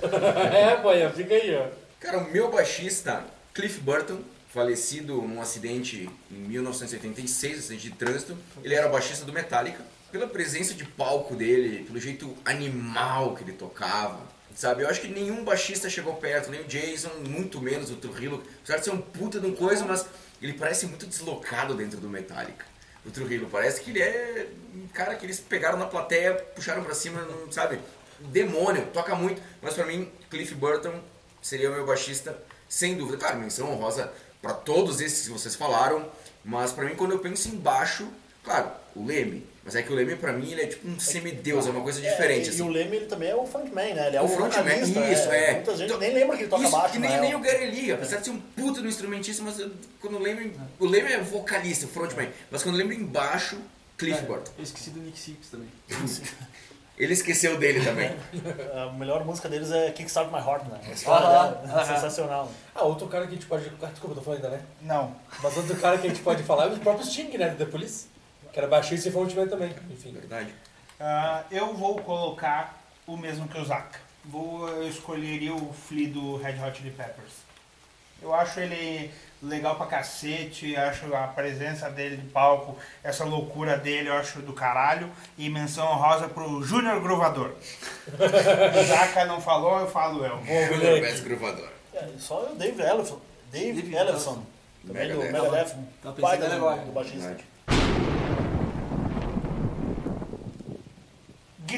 é, 0.54 0.80
boia, 0.80 1.10
fica 1.10 1.34
aí, 1.34 1.54
ó. 1.54 1.68
Cara, 2.00 2.18
o 2.18 2.30
meu 2.32 2.50
baixista, 2.50 3.24
Cliff 3.52 3.80
Burton, 3.80 4.20
falecido 4.48 5.22
num 5.22 5.40
acidente 5.40 6.08
em 6.30 6.34
1986, 6.34 7.58
acidente 7.58 7.90
de 7.90 7.94
trânsito. 7.94 8.36
Ele 8.64 8.74
era 8.74 8.88
o 8.88 8.92
baixista 8.92 9.24
do 9.24 9.32
Metallica. 9.32 9.84
Pela 10.10 10.26
presença 10.26 10.74
de 10.74 10.84
palco 10.84 11.34
dele, 11.34 11.84
pelo 11.84 11.98
jeito 11.98 12.36
animal 12.44 13.34
que 13.34 13.44
ele 13.44 13.52
tocava, 13.52 14.20
sabe? 14.54 14.82
Eu 14.82 14.88
acho 14.88 15.00
que 15.00 15.08
nenhum 15.08 15.44
baixista 15.44 15.88
chegou 15.88 16.14
perto, 16.14 16.50
nem 16.50 16.60
o 16.60 16.64
Jason, 16.64 17.10
muito 17.26 17.60
menos 17.60 17.90
o 17.90 17.96
Trujillo. 17.96 18.42
Apesar 18.62 18.78
de 18.78 18.84
ser 18.84 18.90
um 18.90 19.00
puta 19.00 19.40
de 19.40 19.46
um 19.46 19.54
coisa, 19.54 19.84
mas 19.84 20.06
ele 20.40 20.52
parece 20.52 20.86
muito 20.86 21.06
deslocado 21.06 21.74
dentro 21.74 21.98
do 21.98 22.08
Metallica. 22.08 22.66
O 23.04 23.10
Trujillo 23.10 23.48
parece 23.50 23.80
que 23.80 23.90
ele 23.90 24.00
é 24.00 24.48
um 24.74 24.86
cara 24.88 25.14
que 25.14 25.26
eles 25.26 25.40
pegaram 25.40 25.78
na 25.78 25.86
plateia, 25.86 26.34
puxaram 26.34 26.84
pra 26.84 26.94
cima, 26.94 27.22
não 27.22 27.50
sabe? 27.50 27.80
Demônio, 28.20 28.86
toca 28.92 29.14
muito. 29.14 29.42
Mas 29.60 29.74
pra 29.74 29.84
mim, 29.84 30.10
Cliff 30.30 30.54
Burton 30.54 31.00
seria 31.40 31.70
o 31.70 31.74
meu 31.74 31.84
baixista, 31.84 32.36
sem 32.68 32.96
dúvida. 32.96 33.18
Claro, 33.18 33.38
menção 33.38 33.70
honrosa 33.72 34.12
pra 34.40 34.52
todos 34.54 35.00
esses 35.00 35.26
que 35.26 35.32
vocês 35.32 35.54
falaram, 35.54 36.08
mas 36.44 36.72
pra 36.72 36.84
mim, 36.84 36.94
quando 36.94 37.12
eu 37.12 37.18
penso 37.18 37.48
em 37.48 37.56
baixo, 37.56 38.08
claro, 38.42 38.70
o 38.96 39.04
Leme. 39.04 39.46
Mas 39.64 39.76
é 39.76 39.82
que 39.82 39.92
o 39.92 39.94
Leme, 39.94 40.16
pra 40.16 40.32
mim, 40.32 40.50
ele 40.50 40.62
é 40.62 40.66
tipo 40.66 40.88
um 40.88 40.98
semideus, 40.98 41.68
é 41.68 41.70
uma 41.70 41.82
coisa 41.82 42.00
diferente. 42.00 42.42
É, 42.42 42.46
e, 42.46 42.48
assim. 42.48 42.58
e 42.58 42.62
o 42.62 42.68
Leme 42.68 42.96
ele 42.96 43.06
também 43.06 43.28
é 43.30 43.36
o 43.36 43.46
frontman, 43.46 43.94
né? 43.94 44.08
Ele 44.08 44.16
é 44.16 44.20
O 44.20 44.24
o, 44.24 44.28
frontman, 44.28 44.62
vocalista, 44.64 45.00
isso, 45.12 45.28
né? 45.28 45.44
é. 45.50 45.52
Muita 45.54 45.76
gente 45.76 45.86
Então, 45.86 45.98
nem 46.00 46.12
lembra 46.14 46.36
que 46.36 46.42
ele 46.42 46.50
toca 46.50 46.62
Isso, 46.64 46.72
baixo, 46.72 46.92
que 46.94 46.98
nem, 46.98 47.10
né? 47.12 47.20
nem 47.20 47.34
o 47.36 47.38
Gary 47.38 47.66
Lee, 47.70 47.92
apesar 47.92 48.16
de 48.16 48.24
ser 48.24 48.30
um 48.32 48.40
puta 48.40 48.80
do 48.82 48.88
instrumentista, 48.88 49.40
mas 49.44 49.60
eu- 49.60 49.70
quando 50.00 50.14
eu 50.14 50.20
lembro. 50.20 50.50
O 50.80 50.86
Leme 50.86 51.12
é 51.12 51.18
vocalista, 51.20 51.86
frontman. 51.86 52.28
Mas 52.50 52.62
quando 52.64 52.74
eu 52.74 52.78
lembro 52.80 52.94
embaixo, 53.00 53.56
Cliff 53.96 54.20
Burton. 54.24 54.50
Eu 54.58 54.64
esqueci 54.64 54.90
do 54.90 54.98
Nick 54.98 55.16
Six 55.16 55.48
também. 55.48 55.68
Ele 56.98 57.12
esqueceu 57.14 57.56
dele 57.56 57.84
também. 57.84 58.10
A 58.74 58.92
melhor 58.92 59.24
música 59.24 59.48
deles 59.48 59.70
é 59.72 59.90
Kickstart 59.92 60.28
My 60.30 60.38
Heart, 60.38 60.64
né? 60.66 60.80
A 61.06 61.10
Aham, 61.10 61.60
é 61.64 61.68
aham. 61.72 61.94
sensacional. 61.94 62.52
Ah, 62.74 62.82
outro 62.84 63.06
cara 63.08 63.26
que 63.26 63.32
a 63.32 63.34
gente 63.34 63.46
pode. 63.46 63.70
Ah, 63.80 63.86
desculpa, 63.86 64.10
eu 64.14 64.16
tô 64.16 64.22
falando 64.22 64.44
ainda, 64.44 64.56
né? 64.56 64.62
Não. 64.82 65.16
Mas 65.42 65.56
outro 65.56 65.74
cara 65.76 65.96
que 65.98 66.06
a 66.06 66.10
gente 66.10 66.22
pode 66.22 66.42
falar 66.42 66.64
é 66.64 66.74
o 66.74 66.78
próprio 66.78 67.06
Sting, 67.06 67.36
né? 67.38 67.48
Do 67.48 67.56
The 67.56 67.64
Police. 67.64 68.06
Que 68.52 68.58
era 68.58 68.68
baixista 68.68 69.08
e 69.08 69.12
frontman 69.12 69.48
também. 69.48 69.74
Enfim. 69.90 70.12
Verdade. 70.12 70.54
Ah, 71.00 71.44
eu 71.50 71.74
vou 71.74 71.96
colocar 71.96 72.80
o 73.06 73.16
mesmo 73.16 73.48
que 73.48 73.58
o 73.58 73.64
Zac. 73.64 73.98
Vou, 74.24 74.68
eu 74.68 74.88
escolheria 74.88 75.54
o 75.54 75.72
Flea 75.72 76.08
do 76.08 76.36
Red 76.36 76.64
Hot 76.64 76.78
Chili 76.78 76.90
Peppers. 76.90 77.32
Eu 78.20 78.32
acho 78.32 78.60
ele 78.60 79.10
legal 79.42 79.74
pra 79.74 79.86
cacete, 79.86 80.76
acho 80.76 81.12
a 81.12 81.26
presença 81.26 81.90
dele 81.90 82.16
de 82.18 82.28
palco, 82.28 82.78
essa 83.02 83.24
loucura 83.24 83.76
dele, 83.76 84.08
eu 84.08 84.14
acho 84.14 84.40
do 84.42 84.52
caralho. 84.52 85.10
E 85.36 85.50
menção 85.50 85.88
honrosa 85.88 86.28
pro 86.28 86.62
Júnior 86.62 87.00
Gruvador. 87.00 87.52
o 88.06 88.82
Zaca 88.86 89.24
não 89.24 89.40
falou, 89.40 89.80
eu 89.80 89.90
falo 89.90 90.24
eu. 90.24 90.38
Júnior. 90.44 91.00
Best 91.00 91.22
Gruvador. 91.22 91.68
É, 91.92 92.08
só 92.18 92.44
o 92.52 92.54
Dave 92.54 92.80
Ellefson. 92.80 93.20
Dave, 93.50 93.82
Dave 93.82 93.94
Ellefson. 93.96 94.44
Também 94.86 95.08
do 95.12 95.18
Megadeth. 95.18 95.42
Megadeth. 95.42 95.76
Tá 96.02 96.12
pensando 96.12 96.54
agora. 96.54 96.82
do 96.82 96.92
baixista. 96.92 97.36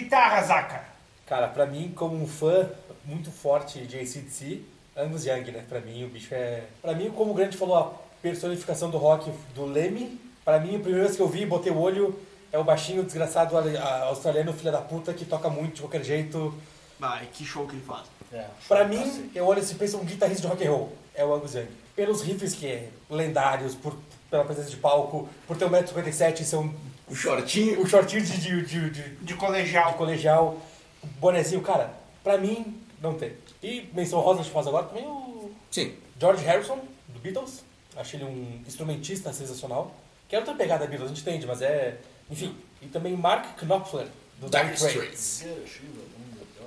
Guitarra, 0.00 0.42
Zaca. 0.42 0.84
Cara, 1.26 1.48
pra 1.48 1.66
mim, 1.66 1.92
como 1.94 2.16
um 2.20 2.26
fã 2.26 2.68
muito 3.04 3.30
forte 3.30 3.80
de 3.86 3.96
ACDC, 3.98 4.62
Angus 4.96 5.24
Young, 5.24 5.50
né? 5.52 5.64
Pra 5.68 5.80
mim, 5.80 6.04
o 6.04 6.08
bicho 6.08 6.34
é... 6.34 6.64
Pra 6.82 6.94
mim, 6.94 7.10
como 7.10 7.30
o 7.30 7.34
Grande 7.34 7.56
falou, 7.56 7.76
a 7.76 7.90
personificação 8.20 8.90
do 8.90 8.98
rock 8.98 9.30
do 9.54 9.64
Leme, 9.64 10.20
pra 10.44 10.58
mim, 10.58 10.76
a 10.76 10.80
primeira 10.80 11.04
vez 11.04 11.16
que 11.16 11.22
eu 11.22 11.28
vi, 11.28 11.46
botei 11.46 11.72
o 11.72 11.78
olho, 11.78 12.18
é 12.52 12.58
o 12.58 12.64
baixinho 12.64 13.02
desgraçado 13.04 13.56
australiano, 14.04 14.52
filho 14.52 14.72
da 14.72 14.80
puta, 14.80 15.12
que 15.14 15.24
toca 15.24 15.48
muito 15.48 15.76
de 15.76 15.80
qualquer 15.82 16.02
jeito. 16.04 16.54
Vai, 16.98 17.26
que 17.32 17.44
show 17.44 17.66
que 17.66 17.74
ele 17.74 17.84
faz. 17.84 18.06
É, 18.32 18.46
Pra 18.66 18.84
mim, 18.84 19.30
eu 19.34 19.46
olho 19.46 19.60
assim 19.60 19.74
e 19.74 19.78
penso 19.78 19.96
um 19.98 20.04
guitarrista 20.04 20.42
de 20.42 20.48
rock 20.48 20.66
and 20.66 20.70
roll. 20.70 20.92
É 21.14 21.24
o 21.24 21.32
Angus 21.34 21.54
Young. 21.54 21.68
Pelos 21.94 22.22
riffs 22.22 22.54
que 22.54 22.66
é 22.66 22.88
lendários, 23.08 23.74
por, 23.74 23.96
pela 24.30 24.44
presença 24.44 24.70
de 24.70 24.76
palco, 24.76 25.28
por 25.46 25.56
ter 25.56 25.68
1,57m 25.68 26.40
e 26.40 26.44
ser 26.44 26.56
um, 26.56 26.74
O 27.08 27.14
shortinho. 27.14 27.80
um 27.80 27.87
shortinho 27.87 28.23
de, 28.25 28.40
de, 28.40 28.66
de, 28.66 28.90
de, 28.90 29.11
De 29.16 29.34
colegial. 29.34 29.92
de 29.92 29.99
colegial, 29.99 30.61
o 31.02 31.06
bonezinho, 31.06 31.61
cara, 31.61 31.92
pra 32.23 32.38
mim, 32.38 32.80
não 33.00 33.14
tem. 33.14 33.32
E 33.62 33.88
menção 33.92 34.20
rosa, 34.20 34.40
eu 34.40 34.44
fazer 34.44 34.68
agora 34.70 34.87
também 34.87 35.04
o 35.04 35.50
Sim. 35.70 35.94
George 36.18 36.44
Harrison, 36.44 36.78
do 37.08 37.20
Beatles. 37.20 37.64
Acho 37.96 38.16
ele 38.16 38.25
um 38.25 38.61
instrumentista 38.66 39.32
sensacional. 39.32 39.94
Que 40.28 40.37
é 40.37 40.38
outra 40.38 40.54
pegada 40.54 40.87
Beatles, 40.87 41.11
a 41.11 41.14
gente 41.14 41.23
entende, 41.23 41.46
mas 41.46 41.61
é... 41.62 41.99
Enfim. 42.30 42.56
E 42.80 42.87
também 42.87 43.16
Mark 43.16 43.62
Knopfler, 43.62 44.06
do 44.40 44.49
Dire 44.49 44.64
Dire 44.64 44.75
Straits. 44.75 45.44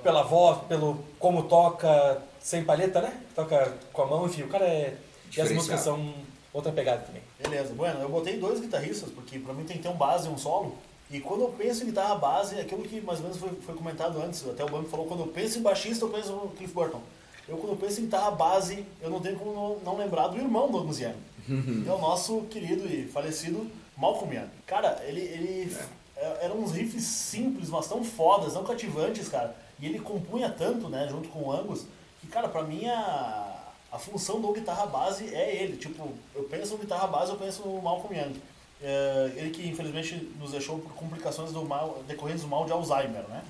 Pela 0.02 0.22
voz, 0.22 0.62
pelo 0.68 1.04
como 1.18 1.42
toca, 1.44 2.22
sem 2.40 2.64
palheta, 2.64 3.00
né? 3.00 3.20
Toca 3.34 3.74
com 3.92 4.02
a 4.02 4.06
mão, 4.06 4.26
enfim, 4.26 4.42
o 4.42 4.48
cara 4.48 4.64
é... 4.64 4.96
E 5.36 5.40
as 5.40 5.52
músicas 5.52 5.80
são 5.80 6.14
outra 6.52 6.72
pegada 6.72 7.02
também. 7.02 7.22
Beleza, 7.40 7.72
bueno, 7.74 8.00
eu 8.00 8.08
botei 8.08 8.38
dois 8.38 8.60
guitarristas, 8.60 9.10
porque 9.10 9.38
pra 9.38 9.52
mim 9.54 9.64
tem 9.64 9.76
que 9.76 9.82
ter 9.82 9.88
um 9.88 9.96
base 9.96 10.28
e 10.28 10.30
um 10.30 10.38
solo. 10.38 10.76
E 11.10 11.20
quando 11.20 11.42
eu 11.42 11.48
penso 11.48 11.82
em 11.82 11.86
guitarra 11.86 12.14
base, 12.16 12.56
é 12.56 12.60
aquilo 12.60 12.82
que 12.82 13.00
mais 13.00 13.18
ou 13.18 13.24
menos 13.24 13.38
foi, 13.38 13.50
foi 13.64 13.74
comentado 13.74 14.20
antes, 14.20 14.46
até 14.46 14.62
o 14.64 14.68
Bambi 14.68 14.88
falou, 14.88 15.06
quando 15.06 15.20
eu 15.20 15.28
penso 15.28 15.58
em 15.58 15.62
baixista, 15.62 16.04
eu 16.04 16.10
penso 16.10 16.32
no 16.32 16.48
Cliff 16.50 16.72
Burton. 16.74 17.00
Eu 17.48 17.56
quando 17.56 17.72
eu 17.72 17.76
penso 17.76 18.00
em 18.00 18.04
guitarra 18.04 18.30
base, 18.32 18.84
eu 19.00 19.08
não 19.08 19.20
tenho 19.20 19.38
como 19.38 19.54
não, 19.54 19.76
não 19.78 19.96
lembrar 19.96 20.28
do 20.28 20.36
irmão 20.36 20.70
do 20.70 20.84
que 20.94 21.04
é 21.88 21.92
o 21.92 21.98
nosso 21.98 22.42
querido 22.50 22.86
e 22.86 23.06
falecido 23.06 23.66
Malcolm 23.96 24.34
Young. 24.36 24.48
Cara, 24.66 25.02
ele, 25.06 25.20
ele 25.22 25.76
é- 26.14 26.44
eram 26.44 26.58
uns 26.58 26.72
riffs 26.72 27.04
simples, 27.04 27.70
mas 27.70 27.86
tão 27.88 28.04
fodas, 28.04 28.52
tão 28.52 28.64
cativantes, 28.64 29.28
cara. 29.28 29.56
E 29.80 29.86
ele 29.86 29.98
compunha 29.98 30.50
tanto, 30.50 30.88
né, 30.90 31.08
junto 31.10 31.28
com 31.30 31.44
o 31.44 31.52
Angus, 31.52 31.86
que, 32.20 32.26
cara, 32.26 32.48
pra 32.48 32.62
mim 32.64 32.86
a, 32.86 33.47
a 33.90 33.98
função 33.98 34.40
do 34.40 34.52
guitarra 34.52 34.86
base 34.86 35.34
é 35.34 35.62
ele. 35.62 35.76
Tipo, 35.76 36.12
eu 36.34 36.44
penso 36.44 36.72
no 36.72 36.78
guitarra 36.78 37.06
base, 37.06 37.30
eu 37.30 37.38
penso 37.38 37.66
no 37.66 37.80
Malcolm 37.80 38.16
Young. 38.16 38.40
É, 38.80 39.32
ele 39.36 39.50
que 39.50 39.66
infelizmente 39.66 40.14
nos 40.38 40.52
deixou 40.52 40.78
por 40.78 40.92
complicações 40.92 41.52
do 41.52 41.64
mal, 41.64 42.02
decorrentes 42.06 42.42
do 42.42 42.48
mal 42.48 42.64
de 42.64 42.72
Alzheimer, 42.72 43.26
né? 43.28 43.42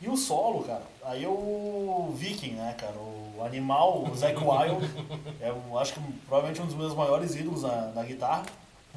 E 0.00 0.08
o 0.08 0.16
solo, 0.16 0.62
cara, 0.62 0.82
aí 1.02 1.24
é 1.24 1.28
o 1.28 2.12
Viking, 2.16 2.52
né, 2.52 2.74
cara? 2.78 2.94
O 2.96 3.42
animal, 3.44 4.04
o 4.04 4.16
Zack 4.16 4.36
Wild, 4.42 4.88
é, 5.40 5.50
eu 5.50 5.78
acho 5.78 5.94
que 5.94 6.00
provavelmente 6.26 6.62
um 6.62 6.66
dos 6.66 6.74
meus 6.74 6.94
maiores 6.94 7.34
ídolos 7.34 7.62
na, 7.62 7.88
na 7.88 8.02
guitarra. 8.02 8.46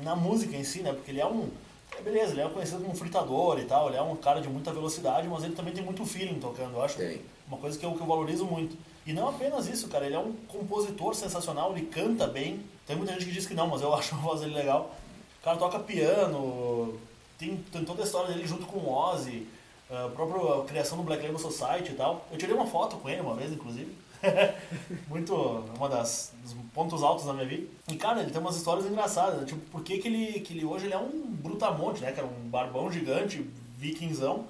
Na 0.02 0.16
música 0.16 0.56
em 0.56 0.64
si, 0.64 0.82
né? 0.82 0.94
Porque 0.94 1.12
ele 1.12 1.22
é 1.22 1.26
um. 1.26 1.50
é, 1.98 2.02
beleza, 2.02 2.32
ele 2.32 2.42
é 2.42 2.50
conhecido 2.50 2.82
como 2.82 2.96
fritador 2.96 3.60
e 3.60 3.66
tal, 3.66 3.90
ele 3.90 3.98
é 3.98 4.02
um 4.02 4.16
cara 4.16 4.42
de 4.42 4.48
muita 4.48 4.72
velocidade, 4.72 5.28
mas 5.28 5.44
ele 5.44 5.54
também 5.54 5.74
tem 5.74 5.84
muito 5.84 6.06
feeling 6.06 6.40
tocando, 6.40 6.76
eu 6.76 6.84
acho. 6.84 6.98
Tem. 6.98 7.22
Uma 7.48 7.58
coisa 7.58 7.78
que 7.78 7.86
eu, 7.86 7.94
que 7.94 8.02
eu 8.02 8.08
valorizo 8.08 8.46
muito. 8.46 8.76
E 9.06 9.14
não 9.14 9.28
apenas 9.28 9.68
isso, 9.68 9.88
cara, 9.88 10.06
ele 10.06 10.16
é 10.16 10.20
um 10.20 10.34
compositor 10.48 11.16
sensacional, 11.16 11.72
ele 11.72 11.88
canta 11.88 12.28
bem. 12.28 12.64
Tem 12.86 12.96
muita 12.96 13.14
gente 13.14 13.26
que 13.26 13.32
diz 13.32 13.46
que 13.46 13.54
não, 13.54 13.68
mas 13.68 13.82
eu 13.82 13.94
acho 13.96 14.16
a 14.16 14.18
voz 14.18 14.42
dele 14.42 14.54
legal. 14.54 14.96
O 15.40 15.44
cara 15.44 15.58
toca 15.58 15.80
piano, 15.80 17.00
tem, 17.38 17.58
tem 17.72 17.84
toda 17.84 18.04
a 18.04 18.06
história 18.06 18.32
dele 18.32 18.46
junto 18.46 18.66
com 18.68 18.78
o 18.78 18.94
Ozzy, 18.94 19.48
a 19.90 20.08
própria 20.10 20.64
criação 20.66 20.98
do 20.98 21.04
Black 21.04 21.24
Label 21.24 21.40
Society 21.40 21.92
e 21.92 21.96
tal. 21.96 22.26
Eu 22.32 22.38
tirei 22.38 22.54
uma 22.54 22.68
foto 22.68 22.98
com 22.98 23.10
ele 23.10 23.22
uma 23.22 23.36
vez, 23.36 23.52
inclusive. 23.52 23.92
Muito, 25.10 25.34
uma 25.76 25.90
das 25.90 26.32
dos 26.44 26.54
pontos 26.74 27.02
altos 27.02 27.26
da 27.26 27.34
minha 27.34 27.46
vida. 27.46 27.68
E, 27.92 27.96
cara, 27.96 28.22
ele 28.22 28.32
tem 28.32 28.40
umas 28.40 28.56
histórias 28.56 28.86
engraçadas, 28.86 29.42
né? 29.42 29.46
Tipo, 29.48 29.60
por 29.72 29.84
que 29.84 29.98
que 29.98 30.08
ele, 30.08 30.40
que 30.42 30.54
ele 30.54 30.64
hoje 30.64 30.86
ele 30.86 30.94
é 30.94 30.98
um 30.98 31.26
brutamonte, 31.32 32.02
né? 32.02 32.12
Que 32.12 32.20
era 32.20 32.28
um 32.28 32.50
barbão 32.50 32.92
gigante, 32.92 33.46
vikingzão. 33.78 34.46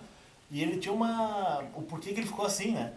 E 0.52 0.62
ele 0.62 0.78
tinha 0.78 0.94
uma... 0.94 1.64
O 1.74 1.82
porquê 1.84 2.12
que 2.12 2.20
ele 2.20 2.28
ficou 2.28 2.46
assim, 2.46 2.72
né? 2.72 2.92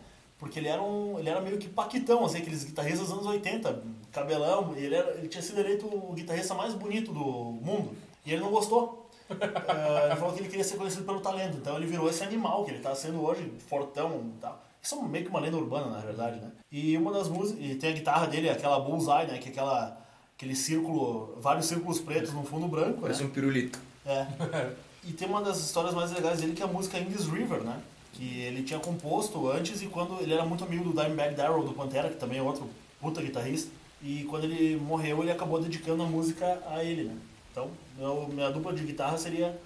Porque 0.45 0.59
ele 0.59 0.69
era, 0.69 0.83
um, 0.83 1.19
ele 1.19 1.31
era 1.31 1.41
meio 1.41 1.57
que 1.57 1.67
paquitão, 1.67 2.23
assim, 2.23 2.37
aqueles 2.37 2.65
guitarristas 2.65 3.09
dos 3.09 3.13
anos 3.13 3.25
80, 3.25 3.83
cabelão. 4.13 4.75
E 4.77 4.85
ele, 4.85 4.95
era, 4.95 5.13
ele 5.13 5.27
tinha 5.27 5.43
sido 5.43 5.59
eleito 5.59 5.87
o 5.87 6.13
guitarrista 6.13 6.53
mais 6.53 6.75
bonito 6.75 7.15
do 7.15 7.25
mundo. 7.25 7.97
E 8.27 8.33
ele 8.33 8.43
não 8.43 8.51
gostou. 8.51 9.03
Eh, 9.27 10.07
ele 10.07 10.17
falou 10.17 10.35
que 10.35 10.41
ele 10.41 10.51
queria 10.51 10.63
ser 10.63 10.77
conhecido 10.77 11.05
pelo 11.05 11.19
talento. 11.19 11.57
Então 11.57 11.79
ele 11.79 11.87
virou 11.87 12.11
esse 12.11 12.23
animal 12.23 12.63
que 12.63 12.73
ele 12.73 12.81
tá 12.81 12.95
sendo 12.95 13.25
hoje, 13.25 13.51
fortão 13.67 14.33
e 14.37 14.39
tal. 14.39 14.63
Isso 14.83 14.95
é 14.97 15.03
meio 15.03 15.25
que 15.25 15.31
uma 15.31 15.41
lenda 15.41 15.57
urbana, 15.57 15.87
na 15.87 15.99
verdade, 15.99 16.39
né? 16.39 16.53
E 16.71 16.95
uma 16.99 17.11
das 17.11 17.27
músicas... 17.29 17.65
E 17.65 17.75
tem 17.77 17.91
a 17.91 17.95
guitarra 17.95 18.27
dele, 18.27 18.51
aquela 18.51 18.79
bullseye, 18.79 19.27
né? 19.27 19.39
Que 19.39 19.49
é 19.49 19.53
aquela... 19.53 19.99
Aquele 20.37 20.55
círculo... 20.55 21.39
Vários 21.41 21.65
círculos 21.65 22.01
pretos 22.01 22.35
no 22.35 22.45
fundo 22.45 22.69
branco, 22.69 23.01
Parece 23.01 23.23
né? 23.23 23.29
um 23.29 23.33
pirulito. 23.33 23.79
É. 24.05 24.27
E 25.07 25.13
tem 25.13 25.29
uma 25.29 25.43
das 25.43 25.59
histórias 25.59 25.95
mais 25.95 26.11
legais 26.13 26.41
dele 26.41 26.55
que 26.55 26.63
é 26.63 26.65
a 26.65 26.69
música 26.69 26.99
In 26.99 27.05
This 27.05 27.27
River, 27.27 27.61
né? 27.61 27.79
Que 28.15 28.41
ele 28.43 28.63
tinha 28.63 28.79
composto 28.79 29.49
antes 29.51 29.83
e 29.83 29.87
quando 29.87 30.21
ele 30.23 30.33
era 30.33 30.45
muito 30.45 30.65
amigo 30.65 30.85
do 30.85 30.93
Dimebag 30.93 31.35
Darrell 31.35 31.65
do 31.65 31.73
Pantera, 31.73 32.09
que 32.09 32.17
também 32.17 32.39
é 32.39 32.43
outro 32.43 32.69
puta 33.01 33.21
guitarrista. 33.21 33.71
E 34.03 34.25
quando 34.31 34.45
ele 34.45 34.77
morreu, 34.77 35.23
ele 35.23 35.33
acabou 35.33 35.61
dedicando 35.61 36.03
a 36.03 36.07
música 36.07 36.63
a 36.69 36.83
ele, 36.85 37.05
né? 37.05 37.17
Então, 37.51 37.71
meu, 37.99 38.29
minha 38.29 38.51
dupla 38.51 38.73
de 38.73 38.85
guitarra 38.85 39.17
seria 39.19 39.59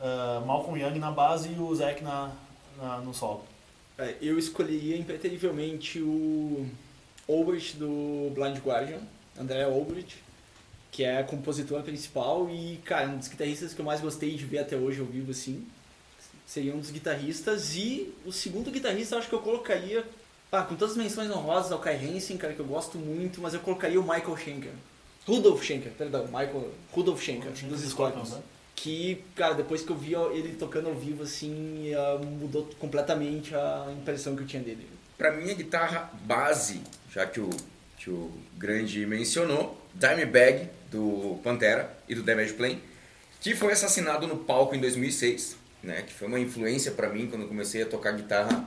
ah, 0.00 0.42
Malcolm 0.46 0.78
Young 0.80 0.98
na 0.98 1.10
base 1.10 1.50
e 1.52 1.58
o 1.58 1.74
Zac 1.74 2.02
na, 2.02 2.32
na- 2.78 2.98
no 2.98 3.12
solo. 3.12 3.44
É, 3.98 4.16
Eu 4.22 4.38
escolheria 4.38 4.96
impreterivelmente 4.96 6.00
o 6.00 6.66
Obert 7.28 7.74
do 7.76 8.30
Blind 8.34 8.58
Guardian, 8.64 9.00
André 9.38 9.66
Obert, 9.66 10.14
que 10.90 11.04
é 11.04 11.18
a 11.18 11.24
compositora 11.24 11.82
principal 11.82 12.48
e, 12.50 12.78
cara, 12.84 13.08
um 13.08 13.18
dos 13.18 13.28
guitarristas 13.28 13.74
que 13.74 13.80
eu 13.80 13.84
mais 13.84 14.00
gostei 14.00 14.34
de 14.36 14.44
ver 14.44 14.58
até 14.60 14.76
hoje 14.76 15.00
ao 15.00 15.06
vivo, 15.06 15.30
assim. 15.32 15.66
Seria 16.50 16.74
um 16.74 16.80
dos 16.80 16.90
guitarristas. 16.90 17.76
E 17.76 18.12
o 18.26 18.32
segundo 18.32 18.72
guitarrista, 18.72 19.16
acho 19.16 19.28
que 19.28 19.34
eu 19.36 19.38
colocaria, 19.38 20.04
ah, 20.50 20.62
com 20.62 20.74
todas 20.74 20.96
as 20.96 21.00
menções 21.00 21.30
honrosas 21.30 21.70
ao 21.70 21.78
Kai 21.78 21.94
Hansen, 21.94 22.36
cara, 22.36 22.52
que 22.52 22.58
eu 22.58 22.66
gosto 22.66 22.98
muito, 22.98 23.40
mas 23.40 23.54
eu 23.54 23.60
colocaria 23.60 24.00
o 24.00 24.02
Michael 24.02 24.36
Schenker. 24.36 24.72
Rudolf 25.24 25.62
Schenker, 25.62 25.92
perdão, 25.92 26.24
Michael 26.24 26.72
Rudolf 26.90 27.22
Schenker, 27.22 27.54
Schenker 27.54 27.78
dos. 27.78 27.88
Scorpions, 27.88 28.30
né? 28.32 28.40
Que, 28.74 29.22
cara, 29.36 29.54
depois 29.54 29.82
que 29.82 29.90
eu 29.90 29.96
vi 29.96 30.14
ele 30.14 30.56
tocando 30.56 30.88
ao 30.88 30.94
vivo, 30.96 31.22
assim, 31.22 31.94
ah, 31.94 32.18
mudou 32.18 32.68
completamente 32.80 33.54
a 33.54 33.86
impressão 33.96 34.34
que 34.34 34.42
eu 34.42 34.46
tinha 34.48 34.62
dele. 34.62 34.88
Pra 35.16 35.30
mim, 35.30 35.52
a 35.52 35.54
guitarra 35.54 36.10
base, 36.24 36.80
já 37.12 37.28
que 37.28 37.38
o, 37.38 37.48
que 37.96 38.10
o 38.10 38.28
Grande 38.58 39.06
mencionou, 39.06 39.80
Dimebag, 39.94 40.68
do 40.90 41.38
Pantera 41.44 41.96
e 42.08 42.14
do 42.16 42.24
Damage 42.24 42.54
Plane, 42.54 42.82
que 43.40 43.54
foi 43.54 43.72
assassinado 43.72 44.26
no 44.26 44.38
palco 44.38 44.74
em 44.74 44.80
2006, 44.80 45.59
né? 45.82 46.02
Que 46.06 46.12
foi 46.12 46.28
uma 46.28 46.38
influência 46.40 46.92
pra 46.92 47.08
mim 47.08 47.26
quando 47.26 47.42
eu 47.42 47.48
comecei 47.48 47.82
a 47.82 47.86
tocar 47.86 48.12
guitarra, 48.12 48.64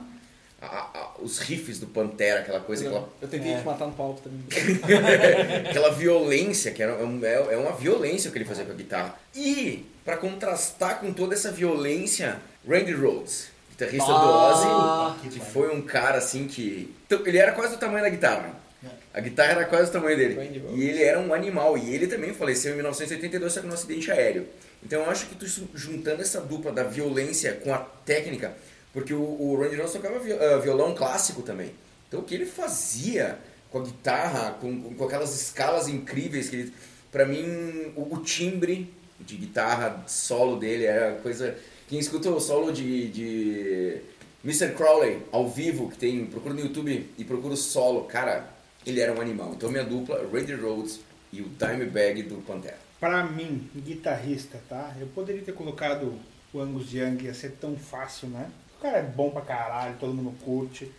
a- 0.60 0.66
a- 0.66 1.10
os 1.20 1.38
riffs 1.38 1.78
do 1.78 1.86
Pantera, 1.86 2.40
aquela 2.40 2.60
coisa, 2.60 2.84
aquela 2.86 3.08
Eu 3.20 3.28
tentei 3.28 3.52
É. 3.52 3.58
te 3.58 3.64
matar 3.66 3.86
no 3.86 3.92
palco 3.92 4.20
também. 4.22 4.40
aquela 5.68 5.90
violência, 5.92 6.70
que 6.72 6.82
era, 6.82 6.92
é 6.92 7.54
é 7.54 7.56
uma 7.56 7.72
violência 7.72 8.28
o 8.28 8.32
que 8.32 8.38
ele 8.38 8.44
fazia 8.44 8.64
com 8.64 8.72
a 8.72 8.74
guitarra. 8.74 9.14
E, 9.34 9.84
pra 10.04 10.16
contrastar 10.16 11.00
com 11.00 11.12
toda 11.12 11.34
essa 11.34 11.50
violência, 11.52 12.38
Randy 12.68 12.92
Rhoads, 12.94 13.48
guitarrista 13.70 14.06
do 14.06 14.12
Ah, 14.18 15.16
Ozzy, 15.16 15.28
que 15.28 15.40
foi 15.40 15.74
um 15.74 15.82
cara 15.82 16.18
assim 16.18 16.46
que. 16.46 16.94
Então, 17.06 17.26
Ele 17.26 17.38
era 17.38 17.52
quase 17.52 17.74
do 17.74 17.78
tamanho 17.78 18.02
da 18.04 18.10
guitarra. 18.10 18.63
A 19.12 19.20
guitarra 19.20 19.52
era 19.52 19.64
quase 19.64 19.90
do 19.90 19.92
tamanho 19.92 20.16
dele. 20.16 20.60
E 20.74 20.88
ele 20.88 21.02
era 21.02 21.20
um 21.20 21.32
animal. 21.32 21.78
E 21.78 21.94
ele 21.94 22.06
também 22.06 22.34
faleceu 22.34 22.72
em 22.72 22.76
1982, 22.76 23.52
só 23.52 23.60
que 23.60 23.66
num 23.66 23.74
acidente 23.74 24.10
aéreo. 24.10 24.46
Então 24.82 25.02
eu 25.02 25.10
acho 25.10 25.26
que 25.26 25.34
tu 25.34 25.46
juntando 25.74 26.20
essa 26.20 26.40
dupla 26.40 26.72
da 26.72 26.82
violência 26.82 27.54
com 27.54 27.72
a 27.72 27.78
técnica, 27.78 28.54
porque 28.92 29.14
o, 29.14 29.22
o 29.22 29.56
Randy 29.56 29.76
Rhoads 29.76 29.92
tocava 29.92 30.16
ah, 30.16 30.58
violão 30.58 30.94
clássico 30.94 31.42
também. 31.42 31.72
Então 32.08 32.20
o 32.20 32.22
que 32.22 32.34
ele 32.34 32.46
fazia 32.46 33.38
com 33.70 33.78
a 33.78 33.82
guitarra, 33.82 34.52
com, 34.60 34.94
com 34.94 35.04
aquelas 35.04 35.34
escalas 35.34 35.88
incríveis 35.88 36.48
que 36.48 36.56
ele. 36.56 36.72
Pra 37.10 37.24
mim, 37.24 37.92
o, 37.96 38.14
o 38.14 38.22
timbre 38.22 38.92
de 39.20 39.36
guitarra 39.36 40.04
solo 40.06 40.56
dele 40.56 40.84
era 40.84 41.16
coisa. 41.16 41.56
Quem 41.88 41.98
escuta 41.98 42.30
o 42.30 42.40
solo 42.40 42.72
de, 42.72 43.08
de 43.08 44.00
Mr. 44.44 44.74
Crowley 44.74 45.22
ao 45.32 45.48
vivo, 45.48 45.90
que 45.90 45.96
tem. 45.96 46.26
Procura 46.26 46.54
no 46.54 46.60
YouTube 46.60 47.10
e 47.16 47.24
procura 47.24 47.54
o 47.54 47.56
solo, 47.56 48.04
cara, 48.04 48.53
ele 48.86 49.00
era 49.00 49.12
um 49.12 49.20
animal. 49.20 49.52
Então 49.54 49.70
minha 49.70 49.84
dupla, 49.84 50.26
Randy 50.32 50.54
Rhoads 50.54 51.00
e 51.32 51.40
o 51.40 51.48
Dimebag 51.48 52.22
do 52.24 52.36
Pantera. 52.42 52.78
Pra 53.00 53.24
mim, 53.24 53.68
guitarrista, 53.76 54.58
tá? 54.68 54.92
Eu 55.00 55.06
poderia 55.08 55.42
ter 55.42 55.52
colocado 55.52 56.14
o 56.52 56.60
Angus 56.60 56.92
Young, 56.92 57.22
ia 57.24 57.34
ser 57.34 57.52
tão 57.60 57.76
fácil, 57.76 58.28
né? 58.28 58.48
O 58.78 58.82
cara 58.82 58.98
é 58.98 59.02
bom 59.02 59.30
pra 59.30 59.42
caralho, 59.42 59.96
todo 59.98 60.14
mundo 60.14 60.34
curte. 60.44 60.90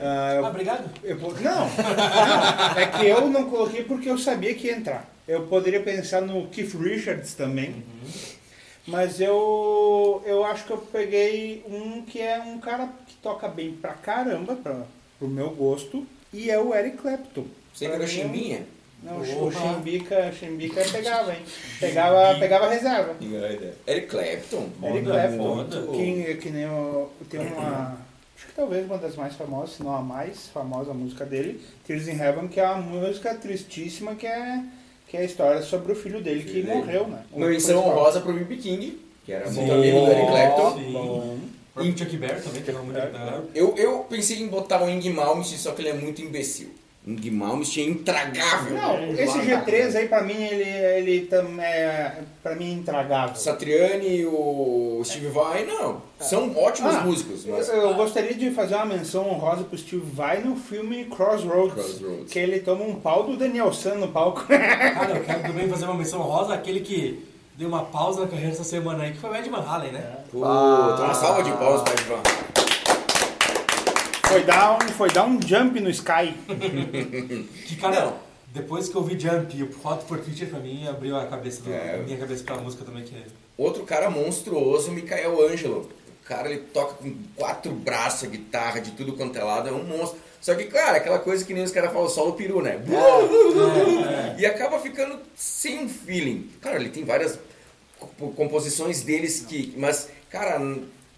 Ah, 0.00 0.40
Ah, 0.42 0.48
obrigado. 0.48 0.90
eu 1.02 1.16
po- 1.18 1.32
não, 1.32 1.68
não, 1.68 2.78
é 2.78 2.86
que 2.86 3.06
eu 3.06 3.28
não 3.28 3.48
coloquei 3.50 3.82
porque 3.84 4.08
eu 4.08 4.18
sabia 4.18 4.54
que 4.54 4.66
ia 4.68 4.76
entrar. 4.76 5.08
Eu 5.26 5.46
poderia 5.46 5.80
pensar 5.82 6.20
no 6.22 6.46
Keith 6.48 6.74
Richards 6.74 7.34
também, 7.34 7.84
mas 8.86 9.20
eu, 9.20 10.22
eu 10.24 10.44
acho 10.44 10.64
que 10.64 10.70
eu 10.72 10.78
peguei 10.78 11.62
um 11.68 12.02
que 12.02 12.20
é 12.20 12.40
um 12.40 12.58
cara 12.58 12.88
que 13.06 13.14
toca 13.16 13.46
bem 13.48 13.72
pra 13.74 13.92
caramba, 13.92 14.56
pra, 14.56 14.84
pro 15.18 15.28
meu 15.28 15.50
gosto, 15.50 16.06
e 16.32 16.50
é 16.50 16.58
o 16.58 16.74
Eric 16.74 16.96
Clapton. 16.98 17.44
Você 17.72 17.86
que 17.86 17.92
era 17.92 18.02
é 18.02 18.06
um- 18.06 18.08
chimbinha? 18.08 18.66
Não, 19.02 19.20
Opa. 19.20 19.44
o 19.44 19.52
Chimbica, 19.52 20.32
Chimbica 20.32 20.82
pegava, 20.90 21.32
hein? 21.32 21.42
Pegava, 21.78 22.36
pegava 22.38 22.68
reserva. 22.68 23.14
Eric 23.86 24.08
Clapton? 24.08 24.68
Eric 24.82 25.04
Clapton, 25.04 25.66
que, 25.92 26.34
que 26.34 26.50
nem 26.50 26.66
o, 26.66 27.08
tem 27.30 27.38
uma. 27.40 27.96
Acho 28.36 28.46
que 28.46 28.52
talvez 28.54 28.84
uma 28.86 28.98
das 28.98 29.14
mais 29.14 29.34
famosas, 29.34 29.76
se 29.76 29.82
não 29.84 29.94
a 29.94 30.00
mais 30.02 30.48
famosa 30.48 30.92
música 30.92 31.24
dele, 31.24 31.60
Tears 31.86 32.08
in 32.08 32.20
Heaven, 32.20 32.48
que 32.48 32.58
é 32.58 32.64
uma 32.68 32.78
música 32.78 33.34
tristíssima, 33.34 34.16
que 34.16 34.26
é, 34.26 34.62
que 35.06 35.16
é 35.16 35.20
a 35.20 35.24
história 35.24 35.62
sobre 35.62 35.92
o 35.92 35.96
filho 35.96 36.20
dele 36.20 36.42
que 36.42 36.62
morreu, 36.64 37.06
né? 37.06 37.22
O 37.32 37.36
Uma 37.38 37.48
menção 37.48 37.78
honrosa 37.84 38.20
pro 38.20 38.32
B.B. 38.32 38.56
King, 38.56 39.00
que 39.24 39.32
era 39.32 39.48
muito 39.50 39.72
amigo 39.72 40.00
do 40.00 40.10
Eric 40.10 40.26
Clapton. 40.26 40.74
Sim. 40.76 40.92
Bom. 40.92 41.38
O 41.80 41.84
próprio 41.84 41.98
Chuck 41.98 42.16
Berry 42.16 42.40
também, 42.42 42.62
que 42.62 42.70
era 42.70 42.78
muito 42.80 42.98
É, 42.98 43.06
guitarra. 43.06 43.44
Eu, 43.54 43.74
eu 43.76 43.98
pensei 44.10 44.38
em 44.42 44.48
botar 44.48 44.82
o 44.82 44.88
Ing 44.90 45.10
Malmsteen, 45.10 45.58
só 45.58 45.72
que 45.72 45.82
ele 45.82 45.88
é 45.90 45.94
muito 45.94 46.20
imbecil. 46.22 46.68
Ing 47.06 47.30
Malmsteen 47.30 47.86
é 47.86 47.90
intragável. 47.90 48.76
Não, 48.76 49.12
esse 49.14 49.38
G3 49.38 49.96
aí 49.96 50.08
pra 50.08 50.22
mim, 50.22 50.34
ele, 50.42 50.68
ele 50.68 51.26
também 51.26 51.64
é, 51.64 52.18
pra 52.42 52.54
mim, 52.54 52.72
intragável. 52.74 53.34
Satriani 53.34 54.16
e 54.18 54.26
o 54.26 55.00
Steve 55.04 55.28
Vai, 55.28 55.64
não. 55.64 56.02
São 56.20 56.54
ótimos 56.54 56.94
Ah, 56.96 57.00
músicos, 57.00 57.46
Eu, 57.46 57.56
mas... 57.56 57.68
eu 57.68 57.94
gostaria 57.94 58.34
de 58.34 58.50
fazer 58.50 58.74
uma 58.74 58.84
menção 58.84 59.26
honrosa 59.30 59.64
pro 59.64 59.78
Steve 59.78 60.02
Vai 60.12 60.42
no 60.42 60.54
filme 60.56 61.06
Crossroads, 61.06 61.72
Crossroads. 61.72 62.30
que 62.32 62.38
ele 62.38 62.58
toma 62.60 62.84
um 62.84 62.96
pau 62.96 63.22
do 63.24 63.38
Daniel 63.38 63.72
San 63.72 63.94
no 63.94 64.08
palco. 64.08 64.44
Cara, 64.46 65.16
eu 65.16 65.24
quero 65.24 65.42
também 65.44 65.66
fazer 65.68 65.86
uma 65.86 65.94
menção 65.94 66.20
rosa 66.20 66.52
aquele 66.52 66.80
que 66.80 67.24
deu 67.58 67.66
uma 67.68 67.84
pausa 67.86 68.20
na 68.20 68.28
carreira 68.28 68.52
essa 68.52 68.62
semana 68.62 69.02
aí, 69.02 69.12
que 69.12 69.18
foi 69.18 69.30
o 69.30 69.34
Ed 69.34 69.50
Van 69.50 69.58
Halen, 69.66 69.90
né? 69.90 70.18
Puta, 70.30 70.46
uma 70.46 71.12
salva 71.12 71.42
de 71.42 71.50
palmas 71.50 71.82
pra 71.82 71.92
Ivan. 71.94 72.22
Foi 74.28 74.44
dar 74.44 74.76
um, 74.76 74.88
foi 74.90 75.10
dar 75.10 75.24
um 75.24 75.40
jump 75.42 75.80
no 75.80 75.90
Sky. 75.90 76.34
Que, 77.66 77.76
cara, 77.76 78.04
Não. 78.04 78.14
depois 78.54 78.88
que 78.88 78.94
eu 78.94 79.02
vi 79.02 79.18
Jump 79.18 79.56
e 79.56 79.62
o 79.64 79.70
Hot 79.84 80.04
for 80.06 80.18
Teacher, 80.20 80.48
pra 80.48 80.60
mim, 80.60 80.86
abriu 80.86 81.16
a 81.16 81.26
cabeça, 81.26 81.62
do, 81.62 81.72
É. 81.72 81.96
a 81.96 81.98
minha 81.98 82.16
cabeça 82.16 82.44
pra 82.44 82.56
música 82.56 82.84
também, 82.84 83.02
que 83.04 83.14
é... 83.16 83.22
Outro 83.56 83.82
cara 83.84 84.08
monstruoso, 84.08 84.92
Michael 84.92 85.48
Angelo. 85.50 85.88
O 86.22 86.28
cara, 86.28 86.48
ele 86.48 86.60
toca 86.60 86.94
com 86.94 87.12
quatro 87.36 87.72
braços, 87.72 88.28
guitarra, 88.28 88.80
de 88.80 88.92
tudo 88.92 89.14
quanto 89.14 89.36
é 89.36 89.42
lado, 89.42 89.68
é 89.68 89.72
um 89.72 89.82
monstro. 89.82 90.18
Só 90.40 90.54
que, 90.54 90.64
cara, 90.64 90.98
aquela 90.98 91.18
coisa 91.18 91.44
que 91.44 91.52
nem 91.52 91.64
os 91.64 91.72
caras 91.72 91.92
falam, 91.92 92.08
solo 92.08 92.34
peru, 92.34 92.62
né? 92.62 92.78
E 94.38 94.46
acaba 94.46 94.78
ficando 94.78 95.18
sem 95.34 95.80
um 95.84 95.88
feeling. 95.88 96.48
Cara, 96.60 96.76
ele 96.76 96.90
tem 96.90 97.04
várias 97.04 97.38
composições 98.36 99.02
deles 99.02 99.44
que... 99.48 99.74
Mas, 99.76 100.08
cara, 100.30 100.58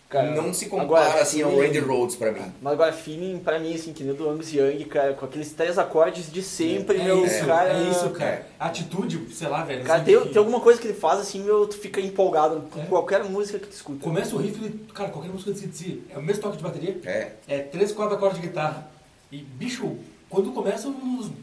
Cara, 0.09 0.33
não 0.33 0.53
se 0.53 0.67
compara, 0.67 1.05
agora, 1.07 1.23
assim, 1.23 1.41
ao 1.41 1.51
feeling- 1.51 1.67
Randy 1.67 1.79
Rhodes 1.79 2.17
pra 2.17 2.33
mim. 2.33 2.43
Mas 2.61 2.73
agora, 2.73 2.93
feeling, 2.93 3.39
pra 3.39 3.61
mim, 3.61 3.73
assim, 3.73 3.93
que 3.93 4.03
nem 4.03 4.13
o 4.13 4.17
do 4.17 4.29
Angus 4.29 4.53
Young, 4.53 4.85
cara, 4.87 5.15
com 5.15 5.25
aqueles 5.25 5.53
três 5.53 5.79
acordes 5.79 6.33
de 6.33 6.43
sempre, 6.43 6.99
é 6.99 7.05
meu, 7.05 7.25
isso, 7.25 7.47
cara... 7.47 7.73
é 7.73 7.89
isso, 7.89 8.11
cara. 8.11 8.31
é. 8.31 8.47
Atitude, 8.59 9.33
sei 9.33 9.47
lá, 9.47 9.63
velho. 9.63 9.85
Cara, 9.85 10.03
assim, 10.03 10.13
tem, 10.13 10.21
que- 10.21 10.29
tem 10.31 10.39
alguma 10.39 10.61
coisa 10.61 10.81
que 10.81 10.89
ele 10.89 10.99
faz, 10.99 11.21
assim, 11.21 11.45
meu, 11.45 11.65
tu 11.69 11.77
fica 11.79 12.01
empolgado 12.01 12.63
com 12.73 12.81
É. 12.81 12.87
qualquer 12.87 13.23
música 13.23 13.61
que 13.61 13.69
tu 13.69 13.73
escuta. 13.73 14.03
Começa 14.03 14.35
o 14.35 14.39
riff, 14.41 14.61
ele- 14.65 14.85
cara, 14.93 15.11
qualquer 15.11 15.31
música 15.31 15.53
de 15.53 15.77
si, 15.77 16.03
é 16.11 16.19
o 16.19 16.23
mesmo 16.23 16.43
toque 16.43 16.57
de 16.57 16.63
bateria, 16.65 16.99
É. 17.05 17.33
é 17.47 17.59
três, 17.61 17.93
quatro 17.93 18.17
acordes 18.17 18.41
de 18.41 18.49
guitarra. 18.49 18.91
E, 19.31 19.37
bicho, 19.37 19.97
quando 20.29 20.51
começa, 20.51 20.93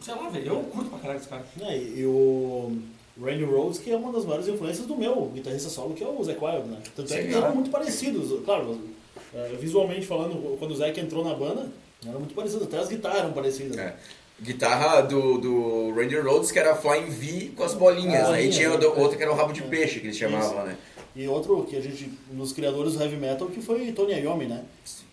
sei 0.01 0.13
lá, 0.13 0.27
velho, 0.27 0.45
eu 0.45 0.59
curto 0.63 0.89
pra 0.89 0.99
caralho 0.99 1.19
esse 1.19 1.29
cara. 1.29 1.45
É, 1.61 1.77
e 1.77 2.05
o 2.05 2.77
Randy 3.21 3.43
Rhodes, 3.43 3.79
que 3.79 3.91
é 3.91 3.95
uma 3.95 4.11
das 4.11 4.25
maiores 4.25 4.47
influências 4.47 4.85
do 4.85 4.95
meu 4.95 5.31
guitarrista 5.33 5.69
solo, 5.69 5.93
que 5.93 6.03
é 6.03 6.07
o 6.07 6.23
Zac 6.23 6.37
Wild, 6.43 6.67
né? 6.69 6.77
Tanto 6.95 7.13
é 7.13 7.23
que 7.23 7.33
eram 7.33 7.55
muito 7.55 7.69
parecidos. 7.69 8.43
Claro, 8.45 8.79
é, 9.33 9.55
visualmente 9.59 10.05
falando, 10.05 10.57
quando 10.59 10.71
o 10.71 10.75
Zac 10.75 10.99
entrou 10.99 11.23
na 11.23 11.33
banda, 11.33 11.67
eram 12.05 12.19
muito 12.19 12.35
parecidos. 12.35 12.67
Até 12.67 12.77
as 12.79 12.87
guitarras 12.87 13.19
eram 13.19 13.33
parecidas. 13.33 13.77
É. 13.77 13.95
Guitarra 14.39 15.01
do, 15.01 15.39
do 15.39 15.93
Randy 15.95 16.15
Rhodes, 16.19 16.51
que 16.51 16.59
era 16.59 16.75
Flying 16.75 17.09
V 17.09 17.51
com 17.55 17.63
as 17.63 17.73
bolinhas. 17.73 18.27
Ah, 18.27 18.31
né? 18.33 18.43
E 18.45 18.49
tinha 18.51 18.67
é. 18.69 18.77
do- 18.77 18.99
outra 18.99 19.17
que 19.17 19.23
era 19.23 19.31
o 19.31 19.35
rabo 19.35 19.51
de 19.51 19.63
peixe, 19.63 19.99
que 19.99 20.07
eles 20.07 20.17
chamavam, 20.17 20.63
né? 20.63 20.77
E 21.15 21.27
outro 21.27 21.63
que 21.63 21.75
a 21.75 21.81
gente, 21.81 22.11
nos 22.31 22.53
criadores 22.53 22.93
do 22.93 23.01
heavy 23.01 23.15
metal, 23.17 23.47
que 23.47 23.59
foi 23.59 23.91
Tony 23.93 24.13
Iommi, 24.13 24.45
né? 24.45 24.63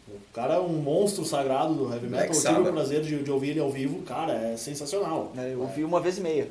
O 0.06 0.18
cara 0.34 0.56
é 0.56 0.58
um 0.60 0.68
monstro 0.74 1.24
sagrado 1.24 1.72
do 1.72 1.84
heavy 1.90 2.06
Black 2.08 2.28
metal. 2.28 2.28
Eu 2.28 2.32
tive 2.32 2.36
o 2.36 2.56
Sabbath. 2.56 2.72
prazer 2.74 3.00
de, 3.00 3.22
de 3.22 3.30
ouvir 3.30 3.50
ele 3.50 3.60
ao 3.60 3.70
vivo. 3.70 4.02
Cara, 4.02 4.34
é 4.34 4.56
sensacional. 4.58 5.32
né, 5.34 5.52
Eu 5.54 5.62
ouvi 5.62 5.82
uma 5.82 6.00
vez 6.00 6.18
e 6.18 6.20
meia. 6.20 6.46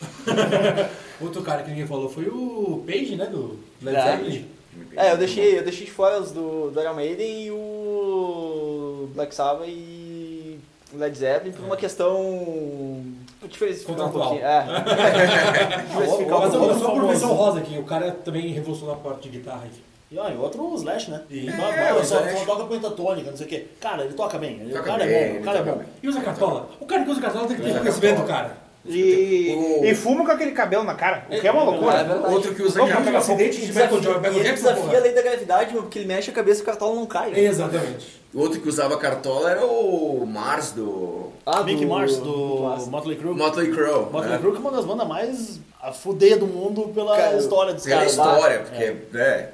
Outro 1.20 1.42
cara 1.42 1.62
que 1.62 1.70
ninguém 1.70 1.86
falou 1.86 2.08
foi 2.08 2.24
o 2.28 2.82
Page, 2.86 3.16
né, 3.16 3.26
do 3.26 3.58
Led 3.82 3.96
É. 3.96 4.02
Zeppelin. 4.02 4.44
É, 4.94 5.12
eu 5.12 5.16
deixei, 5.16 5.58
eu 5.58 5.62
deixei 5.62 5.86
de 5.86 5.92
fora 5.92 6.20
os 6.20 6.32
do, 6.32 6.70
do 6.70 6.80
Iron 6.80 6.94
Maiden 6.94 7.44
e 7.46 7.50
o 7.50 9.08
Black 9.14 9.34
Sabbath 9.34 9.66
e 9.68 10.58
o 10.92 10.98
Led 10.98 11.16
Zeppelin 11.16 11.52
por 11.52 11.64
uma 11.64 11.76
questão... 11.76 13.02
Diversificar 13.48 13.94
um 13.94 13.98
Contratual. 14.10 14.28
pouquinho. 14.28 14.46
É. 14.46 14.64
Diversificar 15.88 16.36
um 16.38 16.40
Mas 16.40 16.54
eu 16.54 16.60
pouquinho. 16.60 16.80
só 16.80 16.90
por 16.90 17.02
menção 17.04 17.32
rosa 17.34 17.58
aqui, 17.60 17.78
o 17.78 17.84
cara 17.84 18.10
também 18.12 18.48
revolucionou 18.48 18.94
a 18.94 18.98
parte 18.98 19.28
de 19.30 19.38
guitarra, 19.38 19.66
enfim. 19.66 19.80
E, 20.10 20.18
ó, 20.18 20.28
e 20.28 20.36
outro 20.36 20.62
o 20.62 20.74
Slash, 20.76 21.10
né? 21.10 21.22
E- 21.30 21.46
Não, 21.46 21.64
É, 21.64 21.90
não, 21.92 22.00
o 22.00 22.04
só, 22.04 22.20
Slash. 22.20 22.38
só 22.38 22.44
toca 22.44 22.64
pentatônica, 22.64 23.30
não 23.30 23.36
sei 23.36 23.46
o 23.46 23.48
quê. 23.48 23.66
Cara, 23.80 24.04
ele 24.04 24.14
toca 24.14 24.38
bem. 24.38 24.60
Ele- 24.60 24.70
o 24.72 24.76
Toca 24.76 24.84
cara 24.84 25.04
bem, 25.04 25.14
é 25.14 25.32
bom. 25.34 25.40
O 25.40 25.42
cara 25.42 25.58
é 25.58 25.62
bom. 25.62 25.72
bem. 25.78 25.86
E 26.02 26.08
usa 26.08 26.20
cartola? 26.20 26.68
O 26.80 26.86
cara 26.86 27.04
que 27.04 27.10
usa 27.10 27.20
cartola 27.20 27.46
tem 27.48 27.56
que 27.56 27.62
ter 27.62 27.70
Usa 27.70 27.78
conhecimento, 27.80 28.16
cartola. 28.26 28.38
cara. 28.38 28.65
E, 28.88 29.52
O- 29.80 29.84
e 29.84 29.94
fuma 29.94 30.24
com 30.24 30.30
aquele 30.32 30.52
cabelo 30.52 30.84
na 30.84 30.94
cara, 30.94 31.26
o 31.28 31.40
que 31.40 31.46
é 31.46 31.50
uma 31.50 31.62
É 31.62 31.64
loucura. 31.64 32.04
verdade. 32.04 32.32
Outro 32.34 32.54
que 32.54 32.62
usa 32.62 32.86
capa- 32.86 33.00
pegar 33.02 33.18
acidente 33.18 33.60
de 33.60 33.66
Michael 33.68 34.02
Jordan, 34.02 34.28
ele 34.28 34.52
desafia 34.52 34.82
porra. 34.82 34.96
a 34.96 35.00
lei 35.00 35.12
da 35.12 35.22
gravidade, 35.22 35.72
meu, 35.72 35.82
porque 35.82 35.98
ele 35.98 36.08
mexe 36.08 36.30
a 36.30 36.32
cabeça 36.32 36.60
e 36.60 36.62
o 36.62 36.66
cartão 36.66 36.94
não 36.94 37.04
cai. 37.06 37.32
Exatamente. 37.38 38.20
O 38.32 38.40
outro 38.40 38.60
que 38.60 38.68
usava 38.68 38.96
cartola 38.98 39.50
era 39.50 39.64
o 39.66 40.24
Mars 40.26 40.72
do 40.72 41.30
Ah, 41.44 41.62
Mick 41.62 41.84
do- 41.84 41.88
Mars, 41.88 42.16
do. 42.18 42.86
Motley 42.90 43.16
Crue. 43.16 43.34
Motley 43.34 43.70
Crue. 43.72 44.06
Motley 44.12 44.30
né? 44.30 44.38
Crue 44.38 44.50
que 44.52 44.56
é 44.58 44.60
uma 44.60 44.70
das 44.72 44.84
bandas 44.84 45.08
mais 45.08 45.60
a 45.82 45.92
fuder 45.92 46.38
do 46.38 46.46
mundo 46.46 46.82
pela 46.94 47.16
Cara, 47.16 47.36
história 47.38 47.72
dos 47.74 47.84
Pela 47.84 47.96
caras. 47.96 48.12
história, 48.12 48.58
lá. 48.58 48.62
porque... 48.64 48.96
É. 49.18 49.48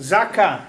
Zaca, 0.00 0.68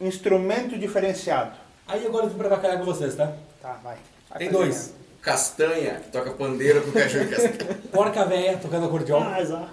instrumento 0.00 0.78
diferenciado. 0.78 1.52
Aí 1.86 2.06
agora 2.06 2.26
eu 2.26 2.30
vim 2.30 2.36
pra 2.38 2.48
bacalhar 2.48 2.78
com 2.78 2.84
vocês, 2.84 3.14
tá? 3.16 3.32
Tá, 3.62 3.78
vai. 3.82 3.96
Vai 4.28 4.38
Tem 4.38 4.50
dois. 4.50 4.92
Castanha, 5.22 6.00
que 6.00 6.10
toca 6.10 6.32
pandeiro 6.32 6.82
com 6.82 6.90
cachorro 6.90 7.28
castanha. 7.28 7.78
Porca 7.92 8.24
véia 8.24 8.58
tocando 8.60 8.86
acordeão 8.86 9.22
Ah, 9.22 9.40
exato. 9.40 9.70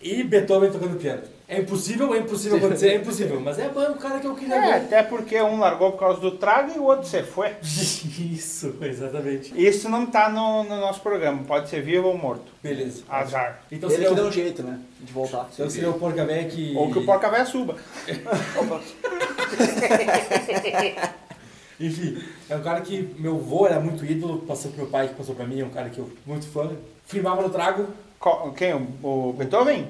e 0.00 0.22
Beethoven 0.22 0.70
tocando 0.70 0.96
piano. 0.96 1.22
É 1.48 1.58
impossível, 1.58 2.14
é 2.14 2.18
impossível 2.18 2.58
acontecer, 2.58 2.90
é 2.90 2.94
impossível. 2.94 3.40
Mas 3.40 3.58
é 3.58 3.66
o 3.66 3.94
cara 3.96 4.20
que 4.20 4.26
eu 4.28 4.36
queria 4.36 4.54
É, 4.54 4.60
ver. 4.60 4.72
até 4.84 5.02
porque 5.02 5.42
um 5.42 5.58
largou 5.58 5.90
por 5.90 5.98
causa 5.98 6.20
do 6.20 6.38
trago 6.38 6.70
e 6.72 6.78
o 6.78 6.84
outro 6.84 7.08
se 7.08 7.24
foi. 7.24 7.56
Isso, 7.60 8.76
exatamente. 8.80 9.52
Isso 9.60 9.88
não 9.88 10.06
tá 10.06 10.28
no, 10.28 10.62
no 10.62 10.76
nosso 10.78 11.00
programa, 11.00 11.42
pode 11.42 11.68
ser 11.68 11.82
vivo 11.82 12.06
ou 12.06 12.16
morto. 12.16 12.52
Beleza. 12.62 13.02
Azar. 13.08 13.62
Então 13.72 13.90
Ele 13.90 13.98
seria, 14.04 14.14
que 14.14 14.20
o, 14.20 14.28
um 14.28 14.30
jeito, 14.30 14.62
né? 14.62 14.78
De 15.00 15.12
voltar. 15.12 15.48
então 15.52 15.68
seria 15.68 15.90
o 15.90 15.94
porca 15.98 16.24
véia 16.24 16.44
que... 16.48 16.76
Ou 16.76 16.92
que 16.92 17.00
o 17.00 17.04
porca 17.04 17.28
véia 17.28 17.44
suba. 17.44 17.74
Enfim, 21.80 22.22
é 22.48 22.54
um 22.56 22.62
cara 22.62 22.80
que 22.82 23.14
meu 23.18 23.36
avô 23.36 23.66
era 23.66 23.80
muito 23.80 24.04
ídolo, 24.04 24.40
passou 24.40 24.70
pro 24.70 24.82
meu 24.82 24.90
pai, 24.90 25.08
que 25.08 25.14
passou 25.14 25.34
pra 25.34 25.46
mim, 25.46 25.60
é 25.60 25.64
um 25.64 25.70
cara 25.70 25.88
que 25.88 25.98
eu 25.98 26.10
muito 26.26 26.46
fã. 26.46 26.70
Firmava 27.06 27.40
no 27.42 27.48
trago. 27.48 27.86
Co- 28.18 28.52
Quem? 28.52 28.74
O, 29.02 29.30
o 29.30 29.32
Beethoven? 29.32 29.88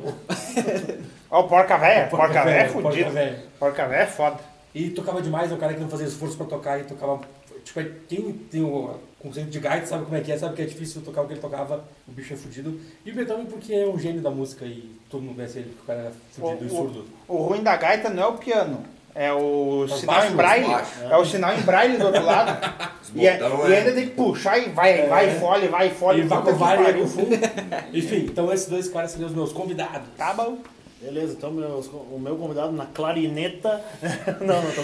Ó, 1.31 1.41
o 1.41 1.49
porca 1.49 1.77
véia. 1.77 2.07
Porca 2.07 2.45
véia 2.45 2.61
é 2.61 2.69
porca 2.69 2.89
fudido. 2.91 3.11
véia. 3.11 3.45
Porca 3.59 3.87
véia 3.87 4.03
é 4.03 4.07
foda. 4.07 4.39
E 4.75 4.91
tocava 4.91 5.21
demais, 5.21 5.51
é 5.51 5.55
um 5.55 5.59
cara 5.59 5.75
que 5.75 5.81
não 5.81 5.89
fazia 5.89 6.07
esforço 6.07 6.37
pra 6.37 6.47
tocar 6.47 6.79
e 6.81 6.85
tocava. 6.85 7.21
Tipo, 7.65 7.81
quem 8.09 8.33
tem 8.33 8.63
o 8.63 8.95
conceito 9.19 9.51
de 9.51 9.59
gaita 9.61 9.87
sabe 9.87 10.05
como 10.05 10.17
é 10.17 10.21
que 10.21 10.31
é, 10.33 10.39
sabe 10.39 10.55
que 10.55 10.63
é 10.63 10.65
difícil 10.65 11.03
tocar 11.03 11.23
o 11.23 11.27
que 11.27 11.35
ele 11.35 11.41
tocava, 11.41 11.85
o 12.09 12.13
bicho 12.13 12.33
é 12.33 12.37
fudido. 12.37 12.81
E 13.05 13.11
o 13.11 13.15
Beethoven 13.15 13.47
porque 13.47 13.75
é 13.75 13.87
um 13.87 13.99
gênio 13.99 14.23
da 14.23 14.31
música 14.31 14.65
e 14.65 14.91
todo 15.11 15.23
mundo 15.23 15.35
conhece 15.35 15.59
ele, 15.59 15.69
porque 15.71 15.83
o 15.83 15.87
cara 15.87 16.01
era 16.01 16.13
fudido 16.33 16.65
e 16.65 16.67
O- 16.69 16.71
surdo. 16.71 17.05
O 17.29 17.37
ruim 17.39 17.63
da 17.63 17.77
gaita 17.77 18.09
não 18.09 18.23
é 18.23 18.27
o 18.29 18.39
piano. 18.39 18.83
É 19.15 19.33
o 19.33 19.81
Os 19.85 20.01
sinal 20.01 20.27
em 20.27 20.33
braille. 20.33 20.75
É 21.11 21.17
o 21.17 21.25
sinal 21.25 21.53
em 21.55 21.61
braille 21.63 21.97
do 21.99 22.07
outro 22.07 22.25
lado. 22.25 22.59
e, 23.15 23.27
é- 23.27 23.39
e 23.41 23.73
é. 23.73 23.79
ainda 23.79 23.93
tem 23.93 24.09
que 24.09 24.15
puxar 24.15 24.59
e 24.59 24.69
vai, 24.71 25.07
vai, 25.09 25.39
fole, 25.39 25.69
vai, 25.69 25.91
fole. 25.91 26.21
E 26.21 26.25
vai 26.25 26.43
com 26.43 26.53
no 26.53 27.09
fundo. 27.09 27.35
Enfim, 27.93 28.27
então 28.31 28.53
esses 28.53 28.69
dois 28.69 28.89
caras 28.89 29.11
seriam 29.11 29.29
os 29.29 29.35
meus 29.35 29.53
convidados. 29.53 30.09
Tá 30.17 30.33
bom. 30.33 30.59
Beleza, 31.03 31.33
então 31.33 31.51
meus- 31.51 31.89
o 31.89 32.19
meu 32.19 32.37
convidado 32.37 32.73
na 32.73 32.85
clarineta. 32.87 33.83
não, 34.41 34.63
não, 34.63 34.71
tô 34.71 34.83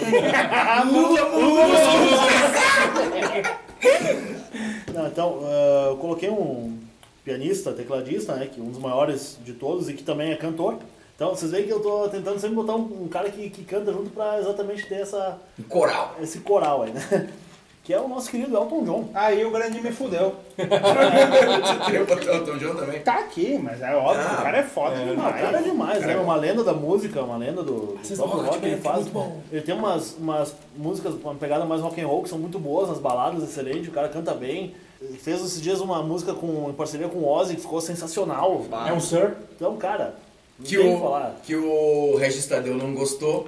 Não, 4.93 5.07
então, 5.07 5.39
ah, 5.43 5.87
eu 5.91 5.97
coloquei 5.97 6.29
um 6.29 6.79
pianista, 7.23 7.71
tecladista, 7.71 8.33
né, 8.35 8.47
que 8.51 8.59
é 8.59 8.63
um 8.63 8.71
dos 8.71 8.79
maiores 8.79 9.37
de 9.45 9.53
todos 9.53 9.89
e 9.89 9.93
que 9.93 10.01
também 10.01 10.31
é 10.31 10.35
cantor, 10.35 10.79
Então 11.17 11.29
vocês 11.35 11.51
veem 11.51 11.65
que 11.65 11.73
eu 11.73 11.79
tô 11.79 12.07
tentando 12.09 12.39
sempre 12.39 12.55
botar 12.55 12.75
um, 12.75 13.03
um 13.05 13.07
cara 13.07 13.29
que, 13.31 13.49
que 13.49 13.63
canta 13.65 13.91
junto 13.91 14.11
pra 14.11 14.37
exatamente 14.39 14.85
ter 14.85 15.01
essa, 15.01 15.39
Um 15.59 15.63
coral. 15.63 16.15
esse 16.21 16.39
coral 16.41 16.83
aí, 16.83 16.91
né? 16.91 17.29
Que 17.83 17.93
é 17.93 18.01
o 18.01 18.07
nosso 18.09 18.29
querido 18.29 18.53
Elton 18.53 18.83
John. 18.83 19.09
Aí 19.13 19.45
o 19.45 19.49
grande 19.49 19.79
me 19.79 19.93
fudeu. 19.93 20.35
Você 20.57 21.85
queria 21.85 22.03
botar 22.03 22.35
o 22.35 22.45
Tom 22.45 22.57
John 22.57 22.75
também? 22.75 22.99
Tá 23.01 23.19
aqui, 23.19 23.57
mas 23.57 23.81
é 23.81 23.95
óbvio, 23.95 24.25
Ah, 24.29 24.33
o 24.39 24.43
cara 24.43 24.57
é 24.57 24.63
foda 24.63 25.01
o 25.01 25.05
demais. 25.05 25.41
cara 25.41 25.59
é 25.59 25.61
demais, 25.61 25.99
Cara 25.99 26.13
né? 26.13 26.19
é 26.19 26.21
Uma 26.21 26.35
lenda 26.35 26.65
da 26.65 26.73
música, 26.73 27.21
uma 27.23 27.37
lenda 27.37 27.63
do, 27.63 27.71
do 27.93 27.97
Vocês 28.03 28.19
próprio 28.19 28.41
vão 28.41 28.51
rock. 28.51 28.65
Ele, 28.65 28.75
rock, 28.75 28.87
é 28.87 28.91
faz, 28.91 29.03
muito 29.03 29.13
bom. 29.13 29.37
ele 29.49 29.61
tem 29.61 29.73
umas, 29.73 30.15
umas 30.19 30.53
músicas, 30.75 31.13
uma 31.13 31.35
pegada 31.35 31.63
mais 31.63 31.79
rock 31.81 32.01
and 32.01 32.07
roll 32.07 32.23
que 32.23 32.27
são 32.29 32.37
muito 32.37 32.59
boas, 32.59 32.89
nas 32.89 32.99
baladas, 32.99 33.41
excelente. 33.41 33.87
O 33.87 33.93
cara 33.93 34.09
canta 34.09 34.33
bem. 34.33 34.75
Ele 35.01 35.17
fez 35.17 35.39
esses 35.41 35.61
dias 35.61 35.79
uma 35.79 36.03
música 36.03 36.33
com, 36.33 36.69
em 36.69 36.73
parceria 36.73 37.07
com 37.07 37.19
o 37.19 37.27
Ozzy 37.29 37.55
que 37.55 37.61
ficou 37.61 37.79
sensacional. 37.79 38.63
É 38.85 38.91
um 38.91 38.99
Sir. 38.99 39.33
Então, 39.55 39.77
cara, 39.77 40.15
não 40.59 40.65
Que 40.65 40.77
o 40.77 40.81
que 40.83 40.87
o, 40.89 40.99
falar. 40.99 41.35
que 41.43 41.55
o 41.55 42.15
Regis 42.17 42.45
Tadeu 42.47 42.75
não 42.75 42.93
gostou. 42.93 43.47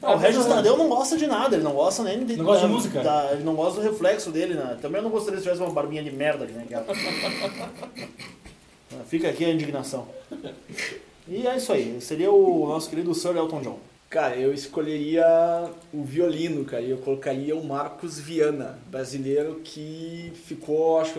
Não, 0.00 0.14
o 0.14 0.16
Regis 0.16 0.46
Tadeu 0.46 0.76
não 0.76 0.88
gosta 0.88 1.16
de 1.16 1.26
nada, 1.26 1.56
ele 1.56 1.64
não 1.64 1.72
gosta 1.74 2.02
nem 2.04 2.24
de, 2.24 2.36
Não 2.36 2.44
gosta 2.44 2.60
de 2.62 2.68
da- 2.68 2.72
música? 2.74 3.02
da- 3.02 3.32
ele 3.32 3.42
não 3.44 3.54
gosta 3.54 3.80
do 3.80 3.90
reflexo 3.90 4.30
dele, 4.30 4.54
né? 4.54 4.78
Também 4.80 4.98
eu 4.98 5.02
não 5.02 5.10
gostaria 5.10 5.38
se 5.38 5.42
tivesse 5.44 5.60
uma 5.60 5.72
barbinha 5.72 6.02
de 6.04 6.10
merda 6.12 6.46
que 6.46 6.52
nem 6.52 6.62
aquela. 6.64 6.84
Ah, 8.92 9.04
Fica 9.06 9.28
aqui 9.28 9.44
a 9.44 9.50
indignação. 9.50 10.06
E 11.26 11.46
é 11.46 11.56
isso 11.56 11.72
aí, 11.72 12.00
seria 12.00 12.30
o 12.30 12.66
nosso 12.68 12.88
querido 12.88 13.14
Sir 13.14 13.36
Elton 13.36 13.60
John. 13.60 13.78
Cara, 14.08 14.36
eu 14.36 14.54
escolheria 14.54 15.22
o 15.92 16.02
violino, 16.02 16.64
cara, 16.64 16.82
e 16.82 16.90
eu 16.90 16.96
colocaria 16.96 17.54
o 17.54 17.62
Marcos 17.62 18.18
Viana, 18.18 18.78
brasileiro 18.86 19.60
que 19.62 20.32
ficou, 20.46 20.98
acho 20.98 21.12
que 21.12 21.18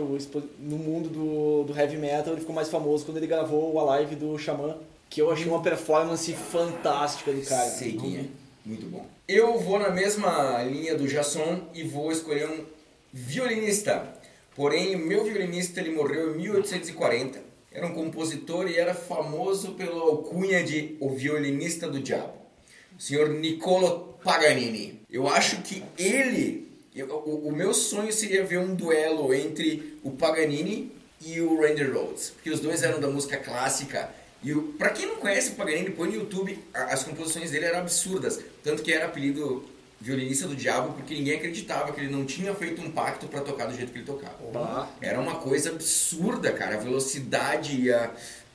no 0.60 0.78
mundo 0.78 1.08
do, 1.10 1.64
do 1.72 1.80
heavy 1.80 1.98
metal, 1.98 2.34
ele 2.34 2.40
ficou 2.42 2.56
mais 2.56 2.68
famoso 2.70 3.06
quando 3.06 3.18
ele 3.18 3.28
gravou 3.28 3.72
o 3.76 3.80
Alive 3.90 4.16
do 4.16 4.36
Xamã, 4.40 4.76
que 5.10 5.22
eu 5.22 5.32
achei 5.32 5.48
uma 5.48 5.62
performance 5.62 6.32
fantástica 6.34 7.32
do 7.32 7.42
cara. 7.42 7.70
Sei 7.70 7.94
quem 7.94 8.18
é. 8.18 8.26
Muito 8.66 8.86
bom. 8.88 9.06
Eu 9.28 9.60
vou 9.60 9.80
na 9.80 9.90
mesma 9.90 10.62
linha 10.64 10.96
do 10.96 11.08
Jasson 11.08 11.68
e 11.74 11.84
vou 11.84 12.12
escolher 12.12 12.48
um 12.50 12.64
violinista. 13.12 14.08
Porém, 14.56 14.96
o 14.96 15.00
meu 15.00 15.24
violinista 15.24 15.80
ele 15.80 15.92
morreu 15.92 16.34
em 16.36 16.38
1840. 16.38 17.40
Era 17.72 17.86
um 17.88 17.94
compositor 17.94 18.68
e 18.70 18.78
era 18.78 18.94
famoso 18.94 19.72
pela 19.74 20.02
alcunha 20.02 20.64
de 20.64 20.98
o 21.00 21.10
violinista 21.10 21.88
do 21.88 22.00
diabo. 22.00 22.34
O 22.98 23.02
senhor 23.02 23.30
Niccolo 23.30 24.16
Paganini. 24.24 25.02
Eu 25.10 25.28
acho 25.28 25.62
que 25.62 25.84
ele... 25.98 26.68
eu- 26.96 27.08
o, 27.08 27.48
o 27.48 27.52
meu 27.52 27.74
sonho 27.74 28.12
seria 28.12 28.44
ver 28.44 28.60
um 28.60 28.76
duelo 28.76 29.34
entre 29.34 29.98
o 30.04 30.12
Paganini 30.12 30.92
e 31.26 31.40
o 31.40 31.62
Randy 31.62 31.84
Rhoads. 31.84 32.32
Porque 32.32 32.50
os 32.50 32.60
dois 32.60 32.84
eram 32.84 33.00
da 33.00 33.08
música 33.08 33.38
clássica. 33.38 34.10
E 34.42 34.54
o, 34.54 34.74
pra 34.74 34.90
quem 34.90 35.06
não 35.06 35.18
conhece 35.18 35.52
o 35.52 35.56
Paganini, 35.56 35.90
põe 35.90 36.10
no 36.10 36.16
YouTube, 36.16 36.58
as 36.74 37.04
composições 37.04 37.52
dele 37.52 37.66
eram 37.66 37.80
absurdas. 37.80 38.40
Tanto 38.64 38.82
que 38.82 38.92
era 38.92 39.06
apelido 39.06 39.66
violinista 40.02 40.48
do 40.48 40.56
diabo, 40.56 40.94
porque 40.94 41.14
ninguém 41.14 41.36
acreditava 41.36 41.92
que 41.92 42.00
ele 42.00 42.12
não 42.12 42.26
tinha 42.26 42.56
feito 42.56 42.82
um 42.82 42.90
pacto 42.90 43.28
pra 43.28 43.42
tocar 43.42 43.66
do 43.66 43.76
jeito 43.76 43.92
que 43.92 44.00
ele 44.00 44.06
tocava. 44.06 44.38
Tá? 44.54 44.90
Era 45.02 45.20
uma 45.20 45.36
coisa 45.36 45.72
absurda, 45.72 46.52
cara, 46.54 46.76
a 46.76 46.80
velocidade 46.80 47.82
e 47.82 47.92
a 47.92 48.10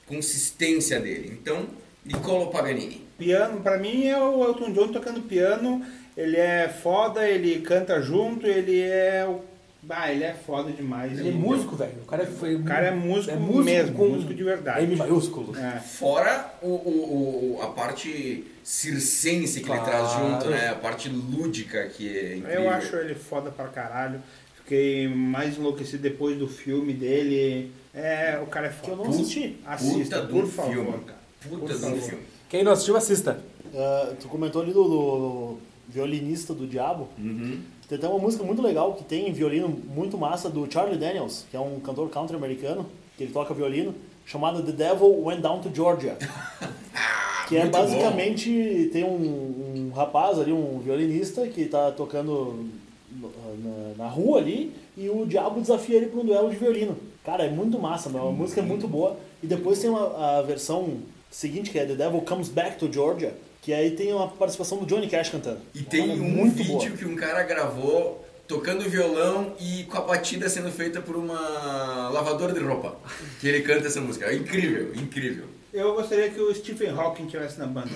consistência 0.06 0.98
dele. 0.98 1.38
Então, 1.40 1.66
Niccolo 2.04 2.50
Paganini. 2.50 3.06
Piano, 3.18 3.60
pra 3.60 3.78
mim 3.78 4.06
é 4.06 4.18
o 4.18 4.42
Elton 4.44 4.72
John 4.72 4.88
tocando 4.88 5.22
piano. 5.22 5.84
Ele 6.16 6.36
é 6.36 6.68
foda, 6.68 7.28
ele 7.28 7.60
canta 7.60 8.00
junto, 8.00 8.46
ele 8.46 8.80
é 8.80 9.26
o. 9.28 9.42
Ah, 9.90 10.10
ele 10.12 10.24
é 10.24 10.32
foda 10.34 10.72
demais. 10.72 11.18
Ele 11.18 11.28
é 11.28 11.32
músico, 11.32 11.76
velho. 11.76 11.92
O 12.02 12.06
cara 12.06 12.22
é, 12.22 12.26
foi, 12.26 12.54
O 12.56 12.62
cara 12.64 12.86
é 12.86 12.90
músico, 12.90 13.36
músico 13.36 13.64
mesmo, 13.64 13.94
com 13.96 14.08
músico 14.08 14.32
de 14.34 14.42
verdade. 14.44 14.82
M 14.84 14.96
maiúsculo. 14.96 15.56
É. 15.56 15.78
Fora 15.80 16.54
o, 16.62 16.68
o- 16.68 17.56
o- 17.58 17.62
a 17.62 17.68
parte 17.68 18.44
circense 18.62 19.60
que 19.60 19.70
ele 19.70 19.80
traz 19.80 20.12
Claro. 20.12 20.30
junto, 20.32 20.50
né? 20.50 20.68
A 20.70 20.74
parte 20.74 21.08
lúdica 21.08 21.86
que 21.88 22.08
é 22.18 22.36
incrível. 22.36 22.62
Eu 22.62 22.70
acho 22.70 22.96
ele 22.96 23.14
foda 23.14 23.50
pra 23.50 23.66
caralho. 23.68 24.20
Fiquei 24.62 25.06
mais 25.08 25.58
enlouquecido 25.58 26.02
depois 26.02 26.38
do 26.38 26.48
filme 26.48 26.92
dele. 26.94 27.70
É, 27.94 28.40
o 28.42 28.46
cara 28.46 28.66
é 28.66 28.70
Que 28.70 28.90
eu 28.90 28.96
foda. 28.96 29.08
não 29.08 29.14
assisti. 29.14 29.58
Assista, 29.66 30.20
Puta 30.22 30.32
por 30.32 30.46
favor, 30.46 30.72
filme. 30.72 30.98
cara. 31.04 31.18
Puta 31.48 31.74
favor. 31.74 32.00
filme. 32.00 32.24
Quem 32.48 32.64
não 32.64 32.72
assistiu, 32.72 32.96
assista. 32.96 33.38
Ah, 33.74 34.12
tu 34.20 34.28
comentou 34.28 34.62
ali 34.62 34.72
do, 34.72 34.84
do 34.84 35.58
violinista 35.88 36.54
do 36.54 36.66
diabo. 36.66 37.08
Uhum. 37.18 37.60
Tem 37.88 37.98
até 37.98 38.08
uma 38.08 38.18
música 38.18 38.42
muito 38.42 38.62
legal 38.62 38.94
que 38.94 39.04
tem 39.04 39.32
violino 39.32 39.68
muito 39.68 40.16
massa 40.16 40.48
do 40.48 40.70
Charlie 40.70 40.98
Daniels, 40.98 41.44
que 41.50 41.56
é 41.56 41.60
um 41.60 41.80
cantor 41.80 42.08
country 42.08 42.36
americano, 42.36 42.86
que 43.16 43.24
ele 43.24 43.32
toca 43.32 43.52
violino, 43.52 43.94
chamada 44.24 44.62
The 44.62 44.72
Devil 44.72 45.22
Went 45.22 45.40
Down 45.40 45.60
to 45.60 45.70
Georgia. 45.74 46.16
que 47.48 47.56
é 47.56 47.60
muito 47.60 47.72
basicamente 47.72 48.90
tem 48.92 49.04
um, 49.04 49.90
um 49.90 49.92
rapaz 49.94 50.38
ali, 50.38 50.52
um 50.52 50.78
violinista, 50.80 51.46
que 51.46 51.62
está 51.62 51.92
tocando 51.92 52.66
na, 53.12 54.04
na 54.04 54.08
rua 54.08 54.38
ali, 54.38 54.72
e 54.96 55.08
o 55.10 55.26
diabo 55.26 55.60
desafia 55.60 55.96
ele 55.96 56.06
para 56.06 56.20
um 56.20 56.24
duelo 56.24 56.50
de 56.50 56.56
violino. 56.56 56.96
Cara, 57.24 57.44
é 57.44 57.50
muito 57.50 57.78
massa, 57.78 58.08
meu. 58.08 58.28
a 58.28 58.32
música 58.32 58.60
é 58.60 58.64
muito 58.64 58.86
boa. 58.86 59.16
E 59.42 59.46
depois 59.46 59.78
tem 59.78 59.90
uma, 59.90 60.38
a 60.38 60.42
versão 60.42 60.98
seguinte, 61.30 61.70
que 61.70 61.78
é 61.78 61.84
The 61.84 61.94
Devil 61.94 62.20
Comes 62.22 62.48
Back 62.48 62.78
to 62.78 62.92
Georgia, 62.92 63.34
que 63.64 63.72
aí 63.72 63.92
tem 63.92 64.12
uma 64.12 64.28
participação 64.28 64.76
do 64.76 64.84
Johnny 64.84 65.08
Cash 65.08 65.30
cantando. 65.30 65.60
E 65.74 65.82
tem 65.82 66.02
Olha, 66.02 66.20
um 66.20 66.28
muito 66.28 66.56
vídeo 66.56 66.72
boa. 66.72 66.90
que 66.90 67.04
um 67.06 67.16
cara 67.16 67.42
gravou 67.44 68.22
tocando 68.46 68.88
violão 68.90 69.54
e 69.58 69.84
com 69.84 69.96
a 69.96 70.02
batida 70.02 70.50
sendo 70.50 70.70
feita 70.70 71.00
por 71.00 71.16
uma 71.16 72.10
lavadora 72.10 72.52
de 72.52 72.60
roupa. 72.60 72.94
Que 73.40 73.48
ele 73.48 73.62
canta 73.62 73.86
essa 73.86 74.02
música. 74.02 74.26
É 74.26 74.34
incrível, 74.34 74.94
incrível. 74.94 75.46
Eu 75.72 75.94
gostaria 75.94 76.28
que 76.28 76.38
o 76.38 76.54
Stephen 76.54 76.90
Hawking 76.90 77.24
tivesse 77.24 77.58
na 77.58 77.66
banda. 77.66 77.88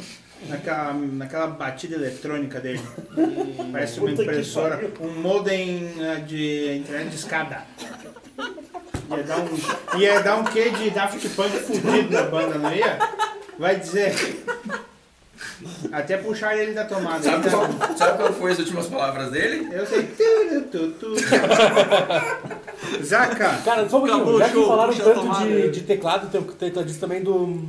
Naquela, 0.48 0.94
naquela 0.94 1.48
batida 1.48 1.96
eletrônica 1.96 2.60
dele. 2.60 2.80
Parece 3.70 4.00
uma 4.00 4.10
impressora, 4.10 4.90
um 5.00 5.20
modem 5.20 5.92
eh, 6.00 6.16
de 6.26 6.78
internet 6.78 7.10
de 7.10 7.16
escada. 7.16 7.66
Ia 9.10 9.22
dar 9.22 9.38
um, 9.40 9.98
ia 10.00 10.20
dar 10.20 10.36
um 10.38 10.44
quê 10.44 10.70
de 10.70 10.88
Daft 10.90 11.28
Punk 11.30 11.50
fudido 11.58 12.10
na 12.10 12.22
banda, 12.22 12.56
não 12.56 12.74
ia? 12.74 12.98
Vai 13.58 13.78
dizer. 13.78 14.14
Até 15.92 16.16
puxar 16.16 16.56
ele 16.56 16.72
da 16.72 16.84
tomada. 16.84 17.22
Sabe 17.22 17.50
qual, 17.50 17.68
tá- 17.68 17.96
sabe 17.96 18.18
qual 18.18 18.32
foi 18.32 18.52
as 18.52 18.58
últimas 18.58 18.86
palavras 18.86 19.30
dele? 19.30 19.68
Eu 19.72 19.86
sei. 19.86 20.02
Tu, 20.02 20.62
tu, 20.70 20.88
tu. 20.92 21.14
Zaca, 23.04 23.58
Cara, 23.64 23.88
só 23.88 23.96
um 23.98 24.00
pouquinho. 24.00 24.16
Acabou 24.16 24.34
o 24.34 24.38
Já 24.38 24.46
que 24.46 24.52
show, 24.52 24.66
falaram 24.68 24.90
puxa 24.92 25.02
a 25.02 25.06
tanto 25.06 25.20
tomada. 25.20 25.44
de, 25.46 25.70
de 25.70 25.80
teclado, 25.82 26.30
tem 26.30 26.40
o 26.40 26.44
tecladista 26.44 27.00
também 27.06 27.22
do... 27.22 27.62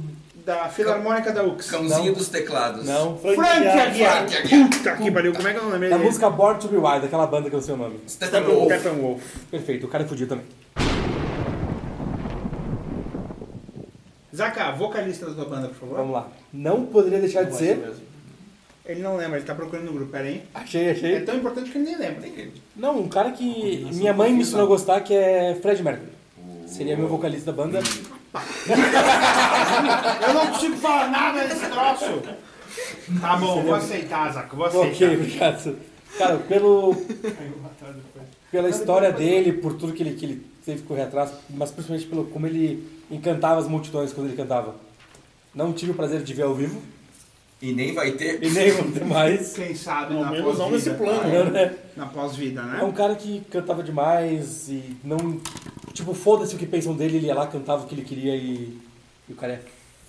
da 0.46 0.68
Filarmônica 0.70 1.32
da 1.32 1.44
UX. 1.44 1.70
Cãozinho 1.70 2.06
Não. 2.08 2.14
dos 2.14 2.30
teclados. 2.30 2.86
Não. 2.86 3.18
Frank 3.18 3.40
Aguiar. 3.40 3.96
Frank 3.96 4.38
Aguiar. 4.38 4.70
Puta 4.70 4.92
que 4.98 5.12
pariu, 5.12 5.34
como 5.34 5.48
é 5.48 5.52
que 5.54 5.60
eu 5.60 5.64
não 5.64 5.72
lembrei 5.72 5.90
Da 5.90 5.98
dele? 5.98 6.08
música 6.10 6.30
Born 6.30 6.60
to 6.60 6.68
Be 6.68 6.78
Wild, 6.78 7.06
aquela 7.06 7.28
banda 7.28 7.50
que 7.50 7.56
eu 7.56 7.60
não 7.60 7.66
sei 7.66 7.74
o 7.76 7.78
nome. 7.78 8.00
Steppenwolf. 8.08 8.66
Steppenwolf. 8.74 9.22
Perfeito, 9.52 9.86
o 9.86 9.90
cara 9.90 10.04
é 10.04 10.08
fudido 10.08 10.30
também. 10.30 10.46
Zaca, 14.40 14.72
vocalista 14.72 15.26
da 15.26 15.34
tua 15.34 15.46
banda, 15.46 15.68
por 15.68 15.76
favor. 15.76 15.98
Vamos 15.98 16.14
lá. 16.14 16.30
Não 16.54 16.86
poderia 16.86 17.20
deixar 17.20 17.44
de 17.44 17.58
ser. 17.58 17.92
Ele 18.86 19.02
não 19.04 19.18
lembra, 19.18 19.38
ele 19.38 19.46
tá 19.46 19.54
procurando 19.54 19.88
no 19.88 19.92
grupo, 19.92 20.12
pera 20.14 20.24
aí. 20.24 20.44
Achei, 20.54 20.86
É 20.88 20.92
achei. 20.92 21.20
tão 21.22 21.36
importante 21.36 21.70
que 21.70 21.78
ele 21.78 21.86
nem 21.86 21.98
lembra. 21.98 22.26
Não, 22.74 23.00
um 23.02 23.10
cara 23.10 23.32
que 23.32 23.86
minha 23.94 24.14
mãe 24.14 24.32
me 24.32 24.42
ensinou 24.42 24.64
a 24.64 24.68
gostar, 24.68 25.02
que 25.02 25.14
é 25.14 25.56
Fred 25.62 25.84
Mercury. 25.84 26.12
Seria 26.68 26.96
meu 26.96 27.10
vocalista 27.10 27.52
da 27.52 27.64
banda. 27.64 27.80
Eu 30.26 30.34
não 30.34 30.48
consigo 30.48 30.78
falar 30.78 31.10
nada 31.12 31.46
desse 31.48 31.66
troço. 31.68 32.22
Tá 33.20 33.36
bom, 33.36 33.62
vou 33.62 33.76
aceitar, 33.76 34.32
Zaca, 34.32 34.56
vou 34.56 34.66
aceitar. 34.68 34.88
Ok, 34.88 35.16
obrigado. 35.16 35.78
Cara, 36.18 36.38
pelo, 36.38 36.96
pela 38.50 38.70
história 38.70 39.12
dele, 39.12 39.52
por 39.54 39.74
tudo 39.74 39.92
que 39.94 40.02
ele, 40.02 40.16
que 40.16 40.26
ele 40.26 40.46
teve 40.66 40.82
que 40.82 40.88
correr 40.88 41.04
atrás, 41.04 41.32
mas 41.50 41.72
principalmente 41.72 42.08
pelo 42.08 42.26
como 42.26 42.48
ele 42.48 42.99
encantava 43.10 43.60
as 43.60 43.68
multidões 43.68 44.14
quando 44.14 44.28
ele 44.28 44.36
cantava. 44.38 44.76
Não 45.54 45.74
tive 45.74 45.92
o 45.92 45.96
prazer 45.96 46.22
de 46.24 46.34
ver 46.34 46.44
ao 46.44 46.54
vivo, 46.54 46.82
E 47.62 47.74
nem 47.74 47.94
vai 47.94 48.12
ter. 48.12 48.42
e 48.44 48.50
nem 48.50 48.72
vou 48.72 48.92
ter 48.92 49.04
mais. 49.06 49.54
Quem 49.58 49.74
sabe 49.76 50.16
Ao 50.16 50.22
na 50.24 50.32
menos 50.32 50.58
não 50.58 50.70
pós-vida. 50.70 50.92
nesse 50.92 51.04
plano. 51.04 51.46
Não, 51.46 51.52
né? 51.52 51.76
Na 51.98 52.06
pós-vida, 52.06 52.62
É 52.62 52.84
um 52.84 52.88
né? 52.88 52.94
cara 52.96 53.16
que 53.16 53.42
cantava 53.52 53.84
demais 53.84 54.70
e 54.70 54.96
não. 55.04 55.40
Tipo, 55.94 56.14
foda-se 56.14 56.56
o 56.56 56.58
que 56.58 56.66
pensam 56.66 56.96
dele, 56.96 57.18
ele 57.18 57.28
ia 57.28 57.36
lá, 57.36 57.48
cantava 57.48 57.84
o 57.84 57.88
que 57.88 57.96
ele 57.96 58.04
queria 58.04 58.36
e. 58.36 58.78
E 59.28 59.34
o 59.34 59.36
cara 59.36 59.54
é 59.54 59.62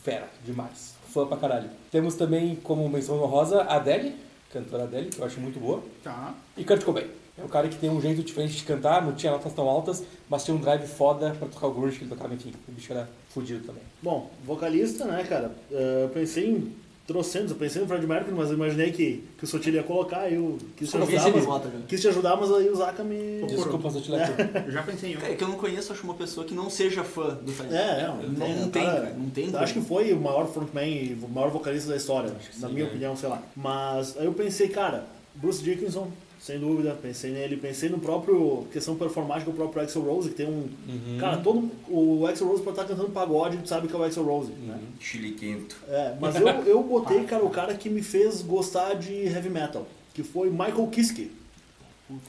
fera 0.04 0.28
demais. 0.44 0.94
Fã 1.12 1.26
pra 1.26 1.36
caralho. 1.36 1.68
Temos 1.90 2.14
também, 2.14 2.56
como 2.62 2.88
menção 2.88 3.20
honrosa, 3.20 3.62
a 3.62 3.76
Adele, 3.76 4.14
cantora 4.52 4.84
Adele, 4.84 5.08
que 5.10 5.18
eu 5.20 5.24
acho 5.24 5.40
muito 5.40 5.58
boa. 5.60 5.82
Tá. 6.02 6.34
E 6.56 6.64
Kurt 6.64 6.82
Cobain. 6.84 7.06
É 7.38 7.44
um 7.44 7.48
cara 7.48 7.68
que 7.68 7.76
tem 7.78 7.88
um 7.88 8.00
jeito 8.00 8.22
diferente 8.22 8.54
de 8.56 8.64
cantar, 8.64 9.00
não 9.02 9.14
tinha 9.14 9.32
notas 9.32 9.52
tão 9.54 9.66
altas, 9.66 10.02
mas 10.28 10.44
tinha 10.44 10.54
um 10.54 10.60
drive 10.60 10.86
foda 10.86 11.30
pra 11.38 11.48
tocar 11.48 11.68
o 11.68 11.72
grunge 11.72 11.96
que 11.96 12.04
ele 12.04 12.10
tocava, 12.10 12.34
enfim. 12.34 12.52
O 12.68 12.72
bicho 12.72 12.92
era 12.92 13.08
fudido 13.30 13.64
também. 13.66 13.82
Bom, 14.02 14.30
vocalista, 14.44 15.06
né, 15.06 15.24
cara? 15.24 15.50
eh, 15.72 16.02
Eu 16.04 16.08
pensei 16.10 16.50
em 16.50 16.74
trocentos. 17.10 17.50
Eu 17.50 17.56
pensei 17.56 17.82
no 17.82 17.88
Fred 17.88 18.06
Mercury, 18.06 18.32
mas 18.36 18.50
eu 18.50 18.54
imaginei 18.54 18.92
que, 18.92 19.24
que 19.36 19.42
o 19.42 19.46
Sotilha 19.46 19.78
ia 19.78 19.82
colocar. 19.82 20.30
Eu 20.30 20.56
quis 20.76 20.88
te 20.88 20.96
ajudar, 20.96 21.32
mas, 21.32 21.64
né? 21.64 21.82
quis 21.88 22.00
te 22.00 22.08
ajudar, 22.08 22.36
mas 22.36 22.52
aí 22.52 22.68
o 22.68 22.76
Zaka 22.76 23.02
me. 23.02 23.44
Desculpa, 23.48 23.90
Sotileco. 23.90 24.32
Eu 24.66 24.70
já 24.70 24.82
pensei 24.84 25.12
em 25.12 25.16
um. 25.16 25.20
É 25.20 25.34
que 25.34 25.42
eu 25.42 25.48
não 25.48 25.56
conheço, 25.56 25.92
acho, 25.92 26.04
uma 26.04 26.14
pessoa 26.14 26.46
que 26.46 26.54
não 26.54 26.70
seja 26.70 27.02
fã 27.02 27.34
do 27.34 27.52
Fred. 27.52 27.74
É, 27.74 28.06
não, 28.06 28.16
não, 28.16 28.60
não, 28.60 28.70
tem, 28.70 28.84
cara, 28.84 29.14
não 29.16 29.30
tem. 29.30 29.56
Acho 29.56 29.74
que 29.74 29.80
foi 29.80 30.12
o 30.12 30.20
maior 30.20 30.46
frontman 30.46 30.88
e 30.88 31.18
o 31.20 31.28
maior 31.28 31.50
vocalista 31.50 31.90
da 31.90 31.96
história, 31.96 32.30
na 32.58 32.68
sim, 32.68 32.74
minha 32.74 32.86
é. 32.86 32.88
opinião, 32.88 33.16
sei 33.16 33.28
lá. 33.28 33.42
Mas 33.56 34.16
aí 34.18 34.26
eu 34.26 34.32
pensei, 34.32 34.68
cara, 34.68 35.06
Bruce 35.34 35.62
Dickinson, 35.62 36.08
sem 36.40 36.58
dúvida, 36.58 36.98
pensei 37.00 37.30
nele, 37.32 37.58
pensei 37.58 37.90
no 37.90 37.98
próprio 37.98 38.66
questão 38.72 38.96
performática 38.96 39.50
do 39.50 39.56
próprio 39.56 39.82
Axel 39.82 40.00
Rose, 40.00 40.30
que 40.30 40.36
tem 40.36 40.46
um. 40.46 40.70
Cara, 41.18 41.36
todo 41.36 41.70
o 41.86 42.26
Axel 42.26 42.46
Rose 42.46 42.62
pode 42.62 42.80
estar 42.80 42.88
cantando 42.88 43.10
pagode, 43.10 43.58
tu 43.58 43.68
sabe 43.68 43.86
que 43.86 43.94
é 43.94 43.98
o 43.98 44.02
Axel 44.02 44.24
Rose, 44.24 44.50
né? 44.52 44.78
Chile 44.98 45.32
quinto. 45.32 45.76
É, 45.86 46.16
mas 46.18 46.36
eu, 46.36 46.48
eu 46.48 46.82
botei, 46.82 47.24
cara, 47.24 47.44
o 47.44 47.50
cara 47.50 47.74
que 47.74 47.90
me 47.90 48.00
fez 48.02 48.40
gostar 48.40 48.94
de 48.94 49.12
heavy 49.12 49.50
metal, 49.50 49.86
que 50.14 50.22
foi 50.22 50.48
Michael 50.48 50.86
Kiske. 50.86 51.30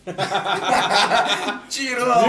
Tirou 1.69 2.12
a 2.12 2.24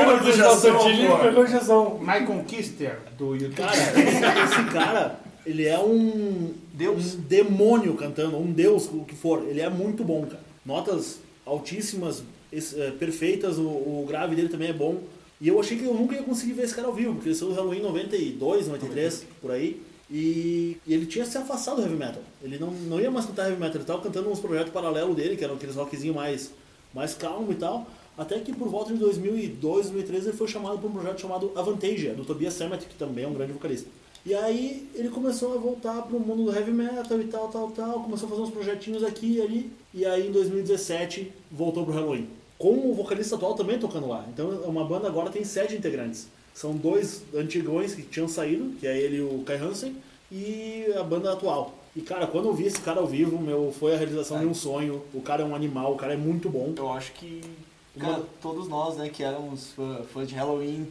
pegou 1.18 1.44
Jason. 1.44 1.98
Michael 1.98 2.44
Kister, 2.46 3.00
do 3.18 3.34
YouTube. 3.34 3.56
Cara, 3.56 3.76
esse, 3.76 4.24
esse 4.54 4.64
cara, 4.72 5.20
ele 5.44 5.66
é 5.66 5.78
um 5.80 6.54
Deus. 6.72 7.16
um 7.16 7.20
demônio 7.22 7.94
cantando, 7.94 8.38
um 8.38 8.52
deus, 8.52 8.86
o 8.86 9.04
que 9.04 9.16
for. 9.16 9.42
Ele 9.46 9.60
é 9.60 9.68
muito 9.68 10.04
bom, 10.04 10.24
cara. 10.24 10.40
Notas 10.64 11.18
altíssimas, 11.44 12.22
eh, 12.52 12.92
perfeitas, 12.98 13.59
o, 13.59 13.66
o 13.66 14.05
grave 14.07 14.35
dele 14.35 14.48
também 14.48 14.68
é 14.68 14.72
bom. 14.72 15.02
E 15.40 15.48
eu 15.48 15.59
achei 15.59 15.76
que 15.76 15.85
eu 15.85 15.94
nunca 15.94 16.14
ia 16.14 16.22
conseguir 16.22 16.52
ver 16.52 16.62
esse 16.62 16.74
cara 16.74 16.87
ao 16.87 16.94
vivo, 16.94 17.14
porque 17.14 17.31
ele 17.31 17.35
saiu 17.35 17.50
do 17.50 17.57
Halloween 17.57 17.78
em 17.78 17.83
92, 17.83 18.68
93, 18.68 19.26
por 19.40 19.50
aí. 19.50 19.83
E, 20.11 20.76
e 20.87 20.94
ele 20.94 21.07
tinha 21.07 21.24
se 21.24 21.37
afastado 21.38 21.76
do 21.76 21.83
heavy 21.83 21.96
metal. 21.96 22.22
Ele 22.42 22.59
não, 22.59 22.70
não 22.70 23.00
ia 23.00 23.11
mais 23.11 23.26
cantar 23.26 23.46
heavy 23.46 23.59
metal, 23.59 23.74
ele 23.74 23.83
estava 23.83 24.02
cantando 24.02 24.31
uns 24.31 24.38
projetos 24.38 24.72
paralelos 24.72 25.16
dele, 25.16 25.37
que 25.37 25.42
eram 25.42 25.55
aqueles 25.55 25.74
rockzinho 25.74 26.14
mais, 26.14 26.52
mais 26.94 27.14
calmo 27.14 27.50
e 27.50 27.57
tal. 27.57 27.87
Até 28.16 28.38
que 28.40 28.52
por 28.52 28.68
volta 28.68 28.92
de 28.92 28.98
2002, 28.98 29.87
2013, 29.87 30.28
ele 30.28 30.37
foi 30.37 30.46
chamado 30.46 30.78
para 30.78 30.88
um 30.88 30.92
projeto 30.92 31.20
chamado 31.20 31.50
Avantasia, 31.57 32.12
do 32.14 32.24
Tobias 32.24 32.55
Sammet, 32.55 32.85
que 32.87 32.94
também 32.94 33.24
é 33.24 33.28
um 33.28 33.33
grande 33.33 33.52
vocalista. 33.52 33.88
E 34.24 34.35
aí 34.35 34.88
ele 34.94 35.08
começou 35.08 35.54
a 35.54 35.58
voltar 35.58 36.02
pro 36.02 36.20
mundo 36.20 36.44
do 36.44 36.54
heavy 36.56 36.70
metal 36.70 37.20
e 37.20 37.24
tal, 37.24 37.48
tal, 37.48 37.70
tal. 37.72 38.00
Começou 38.04 38.26
a 38.26 38.30
fazer 38.30 38.42
uns 38.42 38.50
projetinhos 38.50 39.02
aqui 39.02 39.35
e 39.38 39.40
ali. 39.42 39.72
E 39.92 40.04
aí 40.06 40.28
em 40.28 40.32
2017 40.32 41.32
voltou 41.50 41.85
pro 41.85 41.92
Halloween. 41.94 42.28
Com 42.56 42.90
o 42.90 42.94
vocalista 42.94 43.35
atual 43.35 43.54
também 43.54 43.78
tocando 43.80 44.06
lá. 44.06 44.24
Então 44.32 44.48
uma 44.64 44.85
banda 44.85 45.08
agora 45.08 45.28
tem 45.30 45.44
sete 45.44 45.74
integrantes. 45.74 46.28
São 46.54 46.76
dois 46.76 47.22
antigões 47.35 47.94
que 47.94 48.02
tinham 48.02 48.28
saído, 48.28 48.74
que 48.78 48.87
é 48.87 48.96
ele 48.96 49.16
e 49.16 49.20
o 49.22 49.42
Kai 49.44 49.56
Hansen, 49.56 49.96
e 50.30 50.85
a 50.96 51.02
banda 51.02 51.32
atual. 51.32 51.74
E 51.96 52.00
cara, 52.00 52.26
quando 52.26 52.46
eu 52.48 52.54
vi 52.54 52.66
esse 52.66 52.80
cara 52.80 53.00
ao 53.00 53.06
vivo, 53.06 53.38
meu, 53.40 53.72
foi 53.76 53.94
a 53.94 53.96
realização 53.96 54.38
de 54.38 54.46
um 54.46 54.54
sonho. 54.54 55.02
O 55.12 55.20
cara 55.20 55.42
é 55.42 55.44
um 55.46 55.54
animal, 55.54 55.92
o 55.92 55.96
cara 55.96 56.14
é 56.14 56.16
muito 56.16 56.48
bom. 56.48 56.72
Eu 56.76 56.90
acho 56.92 57.12
que 57.12 57.40
Uma- 57.96 58.04
cara, 58.12 58.22
todos 58.40 58.68
nós, 58.68 58.96
né, 58.96 59.08
que 59.08 59.22
éramos 59.22 59.72
fã- 59.72 60.02
fãs 60.12 60.28
de 60.28 60.35
Halloween 60.35 60.87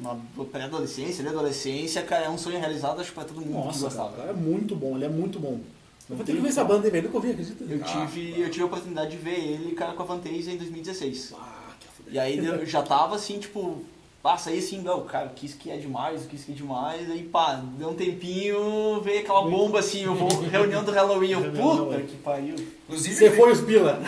na 0.00 0.16
pré-adolescência, 0.44 1.22
né, 1.22 1.30
adolescência, 1.30 2.02
cara, 2.02 2.24
é 2.26 2.28
um 2.30 2.38
sonho 2.38 2.58
realizado, 2.58 3.00
acho 3.00 3.10
que 3.10 3.14
pra 3.14 3.24
todo 3.24 3.36
mundo 3.40 3.48
que 3.48 3.52
Nossa, 3.52 3.78
cara, 3.78 3.88
gostava. 3.88 4.08
o 4.10 4.16
cara 4.16 4.30
é 4.30 4.34
muito 4.34 4.74
bom, 4.76 4.96
ele 4.96 5.04
é 5.04 5.08
muito 5.08 5.38
bom. 5.38 5.60
Eu 6.08 6.16
vou 6.16 6.24
ter 6.26 6.34
que 6.34 6.40
ver 6.40 6.48
essa 6.48 6.64
banda 6.64 6.86
aí, 6.86 6.90
velho. 6.90 7.04
Nunca 7.04 7.16
ouvi, 7.18 7.30
acredita? 7.30 7.62
Eu 7.64 7.82
tive, 7.82 8.40
eu 8.40 8.50
tive 8.50 8.62
a 8.62 8.66
oportunidade 8.66 9.10
de 9.12 9.16
ver 9.16 9.38
ele, 9.38 9.72
cara, 9.76 9.92
com 9.92 10.02
a 10.02 10.06
Fantasia 10.06 10.52
em 10.52 10.56
2016. 10.56 11.34
Ah, 11.38 11.70
que 11.78 11.86
foda. 11.86 12.10
E 12.10 12.18
aí 12.18 12.44
eu 12.44 12.66
já 12.66 12.82
tava 12.82 13.14
assim, 13.14 13.38
tipo, 13.38 13.84
passa 14.20 14.50
aí 14.50 14.58
assim, 14.58 14.80
não, 14.82 15.04
cara, 15.04 15.26
o 15.26 15.30
Kiss 15.30 15.56
que 15.56 15.70
é 15.70 15.76
demais, 15.76 16.24
o 16.24 16.26
Kiss 16.28 16.44
que 16.46 16.50
é 16.50 16.54
demais, 16.56 17.08
aí 17.08 17.22
pá, 17.22 17.62
deu 17.78 17.90
um 17.90 17.94
tempinho, 17.94 19.00
veio 19.02 19.20
aquela 19.20 19.42
bomba 19.42 19.78
assim, 19.78 20.02
eu 20.02 20.14
vou, 20.16 20.28
reunião 20.40 20.82
do 20.82 20.90
Halloween, 20.90 21.30
eu, 21.30 21.52
puta 21.52 22.00
que 22.00 22.16
pariu. 22.16 22.56
Inclusive, 22.88 23.14
Você 23.14 23.30
foi 23.30 23.52
os 23.52 23.60
pila. 23.60 24.00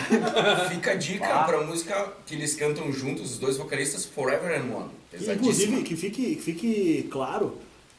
fica 0.69 0.91
a 0.91 0.95
dica 0.95 1.25
Ah. 1.33 1.43
pra 1.45 1.61
música 1.63 2.11
que 2.25 2.35
eles 2.35 2.53
cantam 2.55 2.91
juntos, 2.91 3.31
os 3.31 3.37
dois 3.37 3.55
vocalistas, 3.55 4.05
Forever 4.05 4.59
and 4.59 4.75
One. 4.75 4.89
Inclusive, 5.13 5.37
Pesadíssima. 5.37 5.81
que 5.83 5.95
fique, 5.95 6.35
que 6.35 6.41
fique 6.41 7.07
claro 7.09 7.53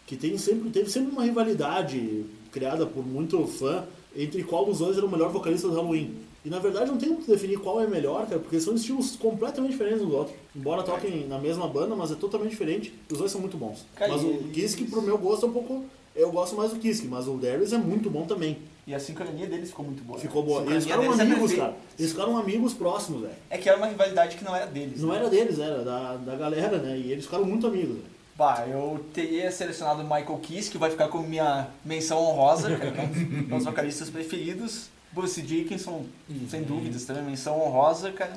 que 0.06 0.16
tem 0.16 0.36
sempre, 0.36 0.70
teve 0.70 0.90
sempre 0.90 1.12
uma 1.12 1.24
rivalidade 1.24 2.24
criada 2.52 2.86
por 2.86 3.06
muito 3.06 3.46
fã 3.46 3.84
entre 4.16 4.42
qual 4.44 4.64
dos 4.64 4.78
dois 4.78 4.96
era 4.96 5.06
o 5.06 5.10
melhor 5.10 5.30
vocalista 5.30 5.68
do 5.68 5.74
Halloween. 5.74 6.14
E 6.44 6.50
na 6.50 6.58
verdade 6.58 6.90
não 6.90 6.98
tem 6.98 7.08
como 7.08 7.26
definir 7.26 7.58
qual 7.58 7.80
é 7.80 7.86
melhor, 7.86 8.26
cara, 8.26 8.38
porque 8.38 8.60
são 8.60 8.74
estilos 8.74 9.16
completamente 9.16 9.72
diferentes 9.72 10.02
um 10.02 10.08
do 10.08 10.16
outro. 10.16 10.34
Embora 10.54 10.82
toquem 10.82 11.26
na 11.26 11.38
mesma 11.38 11.66
banda, 11.66 11.96
mas 11.96 12.12
é 12.12 12.14
totalmente 12.14 12.50
diferente. 12.50 12.92
Os 13.10 13.18
dois 13.18 13.32
são 13.32 13.40
muito 13.40 13.56
bons. 13.56 13.86
Cara, 13.96 14.12
mas 14.12 14.22
o 14.22 14.34
Kiske, 14.52 14.84
pro 14.84 15.00
meu 15.00 15.16
gosto, 15.16 15.46
é 15.46 15.48
um 15.48 15.52
pouco. 15.52 15.84
Eu 16.14 16.30
gosto 16.30 16.54
mais 16.54 16.70
do 16.70 16.78
Kiske, 16.78 17.08
mas 17.08 17.26
o 17.26 17.38
Darius 17.38 17.72
é 17.72 17.78
muito 17.78 18.10
bom 18.10 18.26
também. 18.26 18.58
E 18.86 18.94
a 18.94 19.00
sincronia 19.00 19.46
deles 19.46 19.70
ficou 19.70 19.84
muito 19.84 20.02
boa. 20.04 20.18
Ficou 20.18 20.42
né? 20.42 20.48
boa. 20.48 20.62
A 20.62 20.64
E 20.66 20.70
eles 20.72 20.84
ficaram 20.84 21.04
é 21.04 21.06
amigos, 21.08 21.38
perfeita. 21.38 21.62
cara. 21.62 21.76
Eles 21.98 22.10
ficaram 22.10 22.36
amigos 22.36 22.74
próximos, 22.74 23.22
velho. 23.22 23.34
É 23.48 23.56
que 23.56 23.68
era 23.68 23.78
uma 23.78 23.86
rivalidade 23.86 24.36
que 24.36 24.44
não 24.44 24.54
era 24.54 24.66
deles. 24.66 25.00
Não 25.00 25.08
né? 25.10 25.16
era 25.16 25.30
deles, 25.30 25.58
era 25.58 25.82
da, 25.82 26.16
da 26.16 26.36
galera, 26.36 26.78
né? 26.78 26.98
E 26.98 27.10
eles 27.10 27.24
ficaram 27.24 27.44
muito 27.44 27.66
amigos. 27.66 27.96
velho. 27.96 28.14
Bah, 28.36 28.66
eu 28.66 29.04
teria 29.14 29.50
selecionado 29.50 30.00
o 30.02 30.04
Michael 30.04 30.38
Kiss, 30.42 30.70
que 30.70 30.76
vai 30.76 30.90
ficar 30.90 31.08
como 31.08 31.26
minha 31.26 31.68
menção 31.84 32.18
honrosa, 32.18 32.76
cara, 32.76 32.90
que 32.90 33.00
é 33.00 33.02
um 33.04 33.08
dos 33.08 33.48
meus 33.48 33.64
vocalistas 33.64 34.10
preferidos. 34.10 34.88
Bruce 35.12 35.40
Dickinson, 35.40 36.04
sem 36.50 36.64
dúvidas, 36.64 37.04
também 37.04 37.22
menção 37.22 37.60
honrosa, 37.60 38.10
cara. 38.10 38.36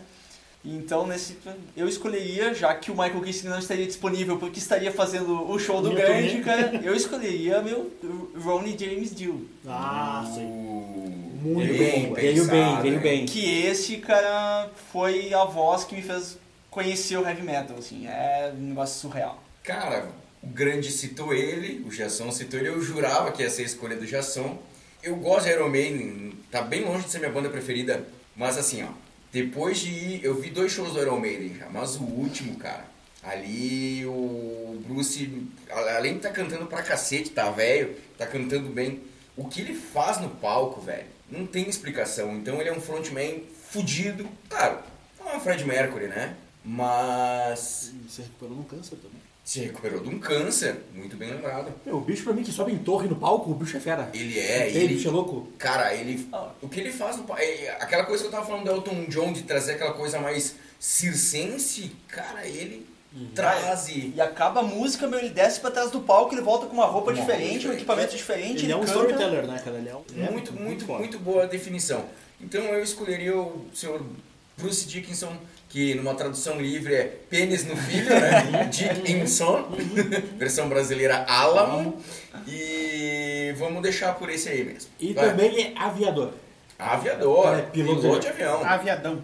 Então, 0.69 1.07
nesse, 1.07 1.37
eu 1.77 1.87
escolheria, 1.87 2.53
já 2.53 2.75
que 2.75 2.91
o 2.91 2.93
Michael 2.93 3.21
Kiss 3.21 3.47
não 3.47 3.57
estaria 3.57 3.85
disponível 3.85 4.37
porque 4.37 4.59
estaria 4.59 4.91
fazendo 4.91 5.49
o 5.49 5.57
show 5.57 5.81
do 5.81 5.91
grande, 5.91 6.41
cara, 6.41 6.81
eu 6.83 6.93
escolheria 6.93 7.61
meu 7.61 7.89
Ronnie 8.35 8.77
James 8.77 9.15
Dio. 9.15 9.47
Ah, 9.65 10.29
sim. 10.35 10.43
Uh, 10.43 11.39
Muito 11.41 11.73
bem 11.77 12.07
bom, 12.07 12.15
Veio 12.15 12.45
bem, 12.47 12.81
veio 12.81 12.93
hein? 12.95 12.99
bem. 12.99 13.25
Que 13.25 13.61
esse, 13.65 13.95
cara, 13.97 14.69
foi 14.91 15.33
a 15.33 15.45
voz 15.45 15.85
que 15.85 15.95
me 15.95 16.01
fez 16.01 16.37
conhecer 16.69 17.15
o 17.17 17.25
heavy 17.25 17.43
metal, 17.43 17.77
assim, 17.77 18.05
é 18.05 18.51
um 18.53 18.61
negócio 18.61 18.99
surreal. 18.99 19.41
Cara, 19.63 20.09
o 20.43 20.47
Grande 20.47 20.91
citou 20.91 21.33
ele, 21.33 21.81
o 21.87 21.89
Jason 21.89 22.29
citou 22.29 22.59
ele, 22.59 22.67
eu 22.67 22.81
jurava 22.81 23.31
que 23.31 23.41
ia 23.41 23.49
ser 23.49 23.61
a 23.61 23.65
escolha 23.65 23.95
do 23.95 24.05
Jason. 24.05 24.57
Eu 25.01 25.15
gosto 25.15 25.45
de 25.45 25.51
Iron 25.51 25.69
Maiden, 25.69 26.33
tá 26.51 26.61
bem 26.61 26.83
longe 26.83 27.05
de 27.05 27.11
ser 27.11 27.19
minha 27.19 27.31
banda 27.31 27.47
preferida, 27.47 28.05
mas 28.35 28.57
assim, 28.57 28.83
ó, 28.83 28.87
depois 29.31 29.79
de 29.79 29.89
ir, 29.89 30.23
eu 30.23 30.39
vi 30.39 30.49
dois 30.49 30.71
shows 30.71 30.93
do 30.93 31.01
Iron 31.01 31.19
Maiden 31.19 31.57
mas 31.71 31.95
o 31.95 32.03
último, 32.03 32.57
cara, 32.57 32.85
ali 33.23 34.05
o 34.05 34.81
Bruce, 34.87 35.47
além 35.69 36.15
de 36.15 36.21
tá 36.21 36.29
cantando 36.29 36.65
pra 36.65 36.81
cacete, 36.81 37.31
tá 37.31 37.51
velho, 37.51 37.95
tá 38.17 38.25
cantando 38.25 38.69
bem, 38.69 39.01
o 39.35 39.47
que 39.47 39.61
ele 39.61 39.73
faz 39.73 40.19
no 40.19 40.29
palco, 40.29 40.81
velho, 40.81 41.07
não 41.29 41.45
tem 41.45 41.67
explicação. 41.67 42.35
Então 42.37 42.59
ele 42.59 42.69
é 42.69 42.73
um 42.73 42.81
frontman 42.81 43.43
fudido, 43.69 44.27
claro, 44.49 44.79
não 45.19 45.31
é 45.31 45.37
um 45.37 45.39
Fred 45.39 45.65
Mercury, 45.65 46.07
né? 46.07 46.35
Mas 46.63 47.93
Se 48.09 48.21
recuperou 48.21 48.55
num 48.55 48.63
câncer 48.63 48.95
também. 48.97 49.21
Se 49.47 49.61
recuperou 49.61 50.01
de 50.01 50.09
um 50.09 50.19
câncer, 50.19 50.75
muito 50.93 51.15
bem 51.15 51.29
lembrado. 51.31 51.71
Meu, 51.85 51.95
o 51.95 52.01
bicho 52.01 52.21
pra 52.25 52.33
mim 52.33 52.43
que 52.43 52.51
sobe 52.51 52.73
em 52.73 52.77
torre 52.79 53.07
no 53.07 53.15
palco, 53.15 53.49
o 53.49 53.53
bicho 53.55 53.77
é 53.77 53.79
fera. 53.79 54.09
Ele 54.13 54.37
é, 54.37 54.67
Ei, 54.69 54.75
ele, 54.83 54.95
bicho 54.95 55.07
é 55.07 55.11
louco. 55.11 55.47
cara, 55.57 55.95
ele, 55.95 56.27
Ah. 56.33 56.49
o 56.61 56.67
que 56.67 56.81
ele 56.81 56.91
faz 56.91 57.15
no 57.15 57.23
pa- 57.23 57.39
é, 57.41 57.77
aquela 57.79 58.03
coisa 58.03 58.23
que 58.23 58.27
eu 58.27 58.31
tava 58.31 58.45
falando 58.45 58.65
do 58.65 58.71
Elton 58.71 59.05
John 59.07 59.31
de 59.31 59.43
trazer 59.43 59.73
aquela 59.75 59.93
coisa 59.93 60.19
mais 60.19 60.55
circense, 60.77 61.91
cara, 62.09 62.45
ele 62.45 62.85
Uhum. 63.15 63.29
traz 63.33 63.87
e 63.87 64.11
E 64.13 64.19
acaba 64.21 64.59
a 64.59 64.63
música, 64.63 65.07
meu, 65.07 65.17
ele 65.17 65.29
desce 65.29 65.61
pra 65.61 65.71
trás 65.71 65.89
do 65.91 66.01
palco, 66.01 66.33
ele 66.35 66.41
volta 66.41 66.65
com 66.65 66.73
uma 66.73 66.85
roupa 66.85 67.11
Uma 67.11 67.19
diferente, 67.21 67.39
roupa 67.41 67.53
um 67.53 67.57
diferente. 67.59 67.77
equipamento 67.77 68.15
diferente, 68.17 68.63
Ele 68.65 68.71
é 68.73 68.75
um 68.75 68.79
canta. 68.81 68.91
storyteller, 68.91 69.47
né, 69.47 69.61
cara? 69.63 69.77
Ele 69.77 69.87
é, 69.89 69.95
um- 69.95 70.03
ele 70.11 70.23
é 70.25 70.29
muito, 70.29 70.51
muito, 70.53 70.85
muito 70.87 71.19
boa 71.19 71.43
a 71.43 71.45
definição. 71.45 72.03
Então 72.41 72.61
eu 72.61 72.83
escolheria 72.83 73.35
o 73.37 73.65
senhor 73.73 74.03
Bruce 74.57 74.85
Dickinson, 74.85 75.37
que 75.69 75.93
numa 75.95 76.15
tradução 76.15 76.59
livre 76.61 76.93
é 76.95 77.03
pênis 77.29 77.65
no 77.65 77.75
filho, 77.75 78.09
né? 78.09 78.65
Dickinson, 78.71 79.67
versão 80.37 80.69
brasileira 80.69 81.25
Alamo. 81.27 81.97
E 82.47 83.53
vamos 83.57 83.81
deixar 83.81 84.13
por 84.15 84.29
esse 84.29 84.49
aí 84.49 84.63
mesmo. 84.63 84.89
E 84.99 85.13
Vai. 85.13 85.29
também 85.29 85.61
é 85.65 85.73
aviador. 85.77 86.31
Aviador, 86.79 87.57
É, 87.57 87.61
piloto 87.63 88.01
piloto, 88.01 88.19
de- 88.21 88.27
avião. 88.27 88.63
Aviadão. 88.65 89.21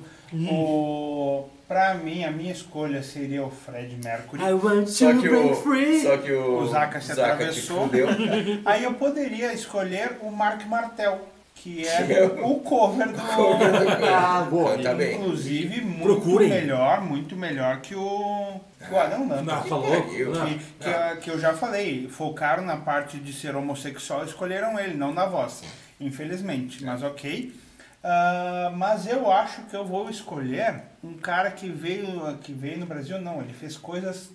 O... 0.50 1.46
Pra 1.68 1.94
mim, 1.96 2.24
a 2.24 2.30
minha 2.32 2.52
escolha 2.52 3.02
seria 3.02 3.44
o 3.44 3.50
Fred 3.50 3.98
Mercury. 4.04 4.44
want 4.54 4.88
Só 4.88 5.14
que 5.14 5.30
o, 5.30 5.56
só 6.04 6.18
que 6.18 6.32
o, 6.32 6.58
O 6.60 6.68
Zaka 6.68 7.00
se 7.00 7.08
te 7.08 7.12
atravessou. 7.22 7.90
Aí 8.66 8.84
eu 8.84 8.94
poderia 8.96 9.54
escolher 9.54 10.18
o 10.22 10.30
Mark 10.30 10.66
Martel, 10.68 11.22
que 11.56 11.82
Que 11.84 11.88
é 11.88 12.20
é 12.20 12.26
o- 12.26 12.52
o 12.52 12.60
cover 12.62 13.08
do... 13.10 13.18
Ah, 14.06 14.48
boa. 14.50 14.78
Tá 14.82 14.94
bem. 14.94 15.16
Inclusive, 15.16 15.82
muito 15.82 16.04
Procurem. 16.04 16.50
melhor, 16.50 17.02
muito 17.02 17.36
melhor 17.36 17.80
que 17.82 17.96
o, 17.96 18.60
que 18.86 18.94
o 18.94 19.00
Adão 19.00 19.28
Lambert. 19.30 19.44
Não, 19.46 19.64
falou. 19.64 20.02
pariu. 20.04 20.32
Não. 20.34 20.46
Que, 20.46 20.56
que, 20.58 21.22
que 21.22 21.30
eu 21.32 21.40
já 21.40 21.54
falei, 21.54 22.08
focaram 22.10 22.64
na 22.66 22.78
parte 22.78 23.18
de 23.18 23.32
ser 23.32 23.56
homossexual, 23.56 24.26
escolheram 24.26 24.78
ele, 24.80 24.96
não 24.96 25.14
na 25.14 25.26
voz, 25.26 25.64
infelizmente, 26.02 26.84
mas 26.84 27.02
ok. 27.04 27.54
Ah, 28.04 28.72
mas 28.76 29.08
eu 29.08 29.32
acho 29.32 29.62
que 29.64 29.76
eu 29.76 29.86
vou 29.86 30.10
escolher 30.10 30.82
um 31.02 31.14
cara 31.14 31.50
que 31.52 31.70
veio, 31.70 32.38
que 32.42 32.52
veio 32.52 32.78
no 32.80 32.86
Brasil, 32.86 33.22
não, 33.22 33.40
ele 33.42 33.54
fez 33.54 33.78
coisas 33.78 34.30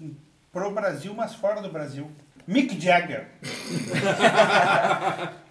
pro 0.50 0.70
Brasil, 0.70 1.12
mas 1.14 1.34
fora 1.34 1.60
do 1.60 1.68
Brasil. 1.70 2.10
Mick 2.50 2.80
Jagger. 2.80 3.26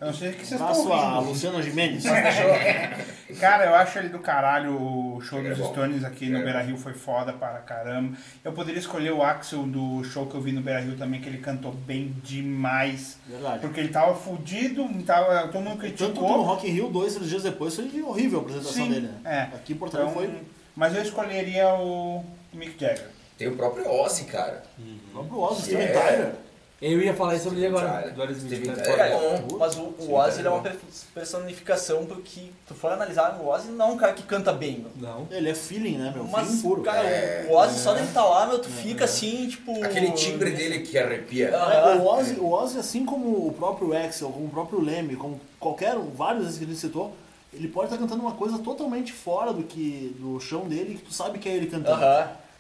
eu 0.02 0.08
não 0.08 0.14
sei 0.14 0.32
o 0.32 0.34
que 0.34 0.48
vocês 0.48 0.60
estão 0.60 0.94
a. 0.94 1.20
Luciana 1.20 1.62
Gimenez. 1.62 2.04
Cara, 3.40 3.66
eu 3.66 3.76
acho 3.76 4.00
ele 4.00 4.10
do 4.10 4.18
caralho. 4.18 4.74
O 4.74 5.22
show 5.22 5.38
Ele 5.38 5.50
é 5.50 5.52
dos 5.52 5.60
bom. 5.60 5.72
Stones 5.74 6.04
aqui 6.04 6.28
no 6.28 6.40
É. 6.40 6.44
Beira 6.44 6.62
Rio 6.62 6.76
foi 6.76 6.94
foda 6.94 7.34
para 7.34 7.60
caramba. 7.60 8.18
Eu 8.44 8.52
poderia 8.52 8.80
escolher 8.80 9.12
o 9.12 9.22
Axel 9.22 9.64
do 9.68 10.04
show 10.04 10.26
que 10.26 10.34
eu 10.34 10.42
vi 10.42 10.52
no 10.52 10.62
Beira 10.62 10.80
Rio 10.80 10.98
também, 10.98 11.22
que 11.22 11.30
ele 11.30 11.38
cantou 11.38 11.72
bem 11.72 12.16
demais. 12.24 13.20
Verdade. 13.28 13.60
Porque 13.60 13.80
ele 13.80 13.90
tava 13.90 14.16
fudido, 14.16 14.88
tava, 15.06 15.50
todo 15.50 15.62
mundo 15.62 15.78
Tanto 15.80 15.94
que 15.96 16.02
no 16.04 16.08
criticou. 16.08 16.42
Rock 16.42 16.68
in 16.68 16.72
Rio, 16.72 16.90
dois, 16.90 17.14
três 17.14 17.30
dias 17.30 17.44
depois, 17.44 17.76
foi 17.76 18.02
horrível 18.02 18.40
a 18.40 18.42
apresentação 18.42 18.86
Sim, 18.86 18.92
dele. 18.92 19.08
né? 19.24 19.50
é. 19.52 19.56
Aqui 19.56 19.74
em 19.74 19.76
Porto 19.76 19.96
Alegre 19.98 20.14
Então, 20.20 20.32
foi 20.32 20.42
Mas 20.76 20.96
eu 20.96 21.04
escolheria 21.04 21.68
o 21.76 22.26
Mick 22.54 22.76
Jagger. 22.80 23.10
Tem 23.38 23.48
o 23.50 23.56
próprio 23.56 23.88
Ozzy, 23.88 24.24
cara. 24.26 24.64
o 24.80 25.12
próprio 25.12 25.40
Ozzy, 25.42 25.62
Steven 25.62 25.84
É. 25.86 25.88
Tyler. 25.92 26.32
Eu 26.80 27.02
ia 27.02 27.14
falar 27.14 27.34
isso 27.36 27.46
sobre 27.46 27.60
ele 27.60 27.68
agora, 27.68 28.12
do 28.12 28.22
né? 28.68 28.84
É 28.86 29.12
bom. 29.12 29.58
Mas 29.58 29.76
o, 29.76 29.82
o 29.82 30.14
Ozzy 30.14 30.34
tá 30.34 30.40
ele 30.40 30.48
é 30.48 30.52
uma 30.52 30.72
personificação 31.14 32.06
porque 32.06 32.52
tu 32.68 32.76
for 32.76 32.92
analisar 32.92 33.36
o 33.42 33.48
Ozzy 33.48 33.70
não 33.72 33.90
é 33.90 33.92
um 33.94 33.98
cara 33.98 34.14
que 34.14 34.22
canta 34.22 34.54
bem, 34.54 34.80
meu. 34.80 34.92
Não. 35.10 35.28
Ele 35.32 35.50
é 35.50 35.56
feeling, 35.56 35.98
né, 35.98 36.12
meu? 36.14 36.24
Mas, 36.26 36.46
feeling 36.48 36.62
puro. 36.62 36.84
cara, 36.84 37.02
É. 37.04 37.48
o 37.50 37.56
Ozzy 37.56 37.80
só 37.80 37.94
dele 37.96 38.10
tá 38.14 38.24
lá, 38.24 38.46
meu, 38.46 38.60
tu 38.60 38.70
fica 38.70 39.06
assim, 39.06 39.48
tipo... 39.48 39.84
Aquele 39.84 40.12
timbre 40.12 40.52
dele 40.52 40.82
que 40.82 41.00
arrepia. 41.00 41.50
Ah. 41.52 41.74
É, 41.74 41.96
o, 41.96 42.06
Ozzy, 42.06 42.36
o 42.36 42.52
Ozzy, 42.52 42.78
assim 42.78 43.04
como 43.04 43.48
o 43.48 43.54
próprio 43.54 43.98
Axel, 43.98 44.30
como 44.30 44.46
o 44.46 44.50
próprio 44.50 44.80
Leme, 44.80 45.16
como 45.16 45.42
qualquer, 45.60 45.98
vários 45.98 46.44
desses 46.44 46.60
que 46.60 46.66
a 46.66 46.68
gente 46.68 46.80
citou, 46.80 47.12
ele 47.52 47.68
pode 47.70 47.88
estar 47.88 47.98
cantando 47.98 48.22
uma 48.22 48.34
coisa 48.34 48.60
totalmente 48.60 49.12
fora 49.12 49.52
do 49.52 49.64
que 49.64 50.16
do 50.20 50.40
chão 50.40 50.68
dele, 50.68 50.96
que 50.96 51.06
tu 51.06 51.14
sabe 51.14 51.40
que 51.40 51.50
é 51.50 51.54
ele 51.54 51.66
cantando. 51.66 52.04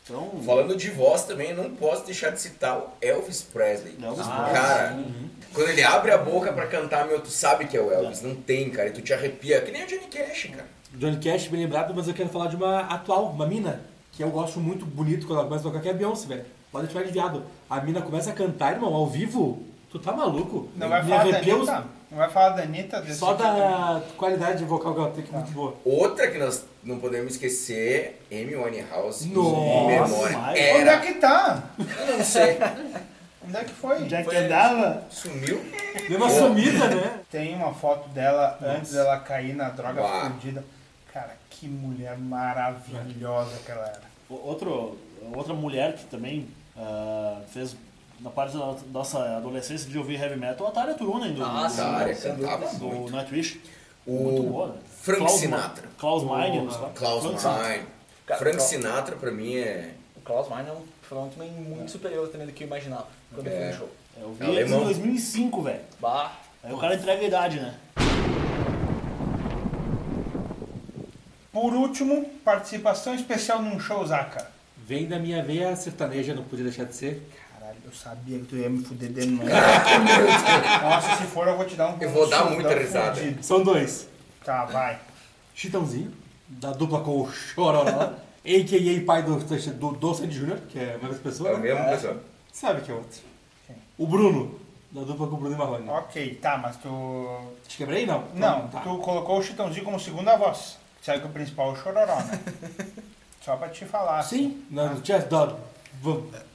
Então, 0.09 0.31
Falando 0.45 0.75
de 0.75 0.89
voz 0.89 1.23
também, 1.23 1.53
não 1.53 1.69
posso 1.71 2.05
deixar 2.05 2.29
de 2.29 2.39
citar 2.39 2.77
o 2.77 2.87
Elvis 3.01 3.41
Presley. 3.41 3.95
Elvis 4.01 4.25
Ah, 4.27 4.49
cara, 4.53 4.99
quando 5.53 5.69
ele 5.69 5.83
abre 5.83 6.11
a 6.11 6.17
boca 6.17 6.53
pra 6.53 6.65
cantar, 6.67 7.05
meu, 7.07 7.19
tu 7.19 7.29
sabe 7.29 7.65
que 7.65 7.75
é 7.75 7.81
o 7.81 7.91
Elvis. 7.91 8.21
Não 8.21 8.35
tem, 8.35 8.69
cara. 8.69 8.89
E 8.89 8.91
tu 8.91 9.01
te 9.01 9.13
arrepia. 9.13 9.61
Que 9.61 9.71
nem 9.71 9.83
o 9.83 9.87
Johnny 9.87 10.07
Cash, 10.07 10.49
cara. 10.51 10.65
Johnny 10.93 11.17
Cash, 11.17 11.47
bem 11.47 11.61
lembrado, 11.61 11.93
mas 11.93 12.07
eu 12.07 12.13
quero 12.13 12.29
falar 12.29 12.47
de 12.47 12.55
uma 12.55 12.81
atual, 12.81 13.25
uma 13.25 13.45
mina, 13.45 13.81
que 14.13 14.23
eu 14.23 14.29
gosto 14.29 14.59
muito 14.59 14.85
bonito 14.85 15.27
quando 15.27 15.39
ela 15.39 15.47
começa 15.47 15.67
a 15.67 15.71
tocar, 15.71 15.81
que 15.81 15.89
é 15.89 15.91
a 15.91 15.95
Beyoncé, 15.95 16.27
velho. 16.27 16.45
Pode 16.71 16.85
estiver 16.85 17.03
aliviado. 17.03 17.43
A 17.69 17.81
mina 17.81 18.01
começa 18.01 18.29
a 18.29 18.33
cantar, 18.33 18.73
irmão, 18.73 18.93
ao 18.93 19.07
vivo, 19.07 19.63
tu 19.89 19.99
tá 19.99 20.11
maluco? 20.13 20.69
Não 20.75 20.89
vai 20.89 21.03
falar 21.03 21.21
arrepia 21.21 21.55
os-? 21.55 21.69
Não 22.09 22.17
vai 22.17 22.29
falar 22.29 22.49
da 22.49 22.63
Anitta? 22.63 23.01
desse 23.01 23.19
Só 23.19 23.33
tipo 23.35 23.43
da 23.43 24.01
qualidade 24.15 24.63
vocal 24.63 24.93
que 24.93 24.99
ela 24.99 25.11
tem, 25.11 25.23
que 25.25 25.29
é 25.33 25.37
muito 25.37 25.51
boa. 25.51 25.75
Outra 25.83 26.31
que 26.31 26.37
nós 26.37 26.63
não 26.83 26.99
podemos 26.99 27.33
esquecer, 27.33 28.21
Amy 28.31 28.55
Winehouse. 28.55 29.27
Nossa, 29.29 29.55
em 29.57 29.87
memória. 29.87 30.37
mas-? 30.37 30.59
Onde 30.75 30.89
é 30.89 30.99
que 31.01 31.13
tá? 31.15 31.63
Eu 31.77 32.17
não 32.17 32.23
sei. 32.23 32.57
Onde 33.45 33.57
é 33.57 33.63
que 33.63 33.73
foi? 33.73 34.07
já 34.09 34.17
que 34.19 34.23
Foi- 34.25 34.37
andava, 34.37 35.03
Sumiu. 35.09 35.61
Deu 36.07 36.17
uma 36.17 36.29
sumida, 36.29 36.87
né? 36.89 37.19
Tem 37.29 37.55
uma 37.55 37.73
foto 37.73 38.07
dela 38.09 38.57
antes 38.61 38.91
dela 38.93 39.19
cair 39.19 39.53
na 39.55 39.69
droga 39.69 40.01
Bah. 40.01 40.29
fudida. 40.31 40.63
Cara, 41.13 41.35
que 41.49 41.67
mulher 41.67 42.17
maravilhosa 42.17 43.57
que 43.65 43.71
ela 43.71 43.85
era. 43.87 44.01
Outro, 44.29 44.97
outra 45.33 45.53
mulher 45.53 45.95
que 45.95 46.05
também 46.05 46.47
ah, 46.77 47.39
fez 47.51 47.75
na 48.19 48.29
parte 48.29 48.57
da 48.57 48.75
nossa 48.91 49.37
adolescência 49.37 49.89
de 49.89 49.97
ouvir 49.97 50.19
heavy 50.19 50.35
metal, 50.39 50.67
a 50.67 50.71
Tária 50.71 50.93
Turunen 50.95 51.33
do, 51.33 51.43
Ah, 51.43 51.67
do, 51.67 51.75
cantava 51.75 52.57
dúvida. 52.65 52.77
do 52.79 52.85
muito. 52.87 53.11
Nightwish. 53.11 53.61
O 54.05 54.11
Muito 54.23 54.43
boa, 54.43 54.67
né? 54.69 54.73
Frank 55.01 55.19
Klaus 55.19 55.39
Sinatra. 55.39 55.83
Ma- 55.85 55.91
Klaus 55.97 56.23
Meine. 56.23 56.59
O- 56.59 56.71
sabe? 56.71 56.93
Klaus 56.93 57.23
Frank 57.23 57.39
Sinatra. 57.41 57.61
Meine. 57.67 57.83
Frank 58.25 58.55
Klaus- 58.57 58.63
Sinatra 58.69 59.15
pra 59.17 59.31
mim 59.31 59.55
é. 59.57 59.93
O 60.15 60.21
Klaus 60.21 60.47
Meine 60.49 60.69
é 60.69 60.71
um 60.73 60.81
frontman 61.01 61.49
muito 61.51 61.91
superior 61.91 62.27
também 62.29 62.47
do 62.47 62.53
que 62.53 62.63
eu 62.63 62.67
imaginava 62.67 63.07
quando 63.33 63.47
eu 63.47 63.53
fui 63.53 63.61
É. 63.63 63.71
no 63.71 63.77
show. 63.77 63.89
Eu 64.19 64.33
vi 64.33 64.45
É 64.45 64.47
eles 64.49 64.57
em 64.59 64.73
alemão. 64.73 64.83
2005, 64.85 65.61
velho. 65.61 65.81
Bah, 65.99 66.31
Aí 66.63 66.73
o 66.73 66.77
cara 66.77 66.95
entrega 66.95 67.21
a 67.21 67.25
idade, 67.25 67.59
né? 67.59 67.75
Por 71.51 71.73
último, 71.73 72.25
participação 72.45 73.13
especial 73.13 73.61
num 73.61 73.79
show 73.79 74.05
Zaka. 74.05 74.47
Vem 74.77 75.07
da 75.07 75.19
minha 75.19 75.43
veia 75.43 75.75
sertaneja, 75.75 76.33
não 76.33 76.43
podia 76.43 76.63
deixar 76.65 76.85
de 76.85 76.95
ser. 76.95 77.29
Eu 77.87 77.93
sabia 77.93 78.37
que 78.39 78.45
tu 78.45 78.57
ia 78.57 78.69
me 78.69 78.83
fuder 78.83 79.09
de 79.13 79.25
novo. 79.27 79.47
Nossa, 80.83 81.15
se 81.15 81.23
for 81.23 81.47
eu 81.47 81.55
vou 81.55 81.65
te 81.65 81.75
dar 81.75 81.87
um 81.89 81.97
Eu 82.01 82.09
vou 82.09 82.27
dar 82.29 82.49
muita 82.49 82.73
risada. 82.77 83.15
fudido. 83.15 83.41
São 83.41 83.63
dois. 83.63 84.09
Tá, 84.43 84.65
vai. 84.65 84.99
Chitãozinho, 85.55 86.11
da 86.49 86.71
dupla 86.71 86.99
com 87.01 87.21
o 87.21 87.31
Chororó, 87.31 87.87
a.k.a. 88.45 89.05
pai 89.05 89.23
do, 89.23 89.37
do, 89.37 89.91
do 89.93 90.13
Sandy 90.13 90.35
Júnior, 90.35 90.59
que 90.69 90.77
é 90.77 90.95
a 90.95 90.97
mesma 90.97 91.15
É 91.15 91.19
pessoa. 91.19 91.53
o 91.55 91.59
mesmo 91.59 91.85
pessoal. 91.85 92.15
Sabe 92.51 92.81
que 92.81 92.91
é 92.91 92.93
outro. 92.93 93.19
O 93.97 94.05
Bruno, 94.05 94.59
da 94.91 95.01
dupla 95.01 95.27
com 95.27 95.35
o 95.35 95.37
Bruno 95.37 95.55
e 95.55 95.57
Marrone. 95.57 95.89
Ok, 95.89 96.35
tá, 96.41 96.57
mas 96.57 96.75
tu. 96.77 97.39
Te 97.67 97.77
quebrei? 97.77 98.05
Não. 98.05 98.25
Não, 98.35 98.67
tá. 98.67 98.81
tu 98.81 98.97
colocou 98.97 99.39
o 99.39 99.43
Chitãozinho 99.43 99.85
como 99.85 99.97
segunda 99.99 100.35
voz. 100.35 100.77
Sabe 101.01 101.21
que 101.21 101.27
o 101.27 101.29
principal 101.31 101.69
é 101.69 101.71
o 101.71 101.75
Chororó, 101.77 102.17
né? 102.17 102.39
Só 103.41 103.55
pra 103.55 103.69
te 103.69 103.85
falar. 103.85 104.21
Sim, 104.23 104.63
não, 104.69 104.93
não 104.95 105.01
tinha 105.01 105.19
da 105.19 105.45
v- 105.45 105.55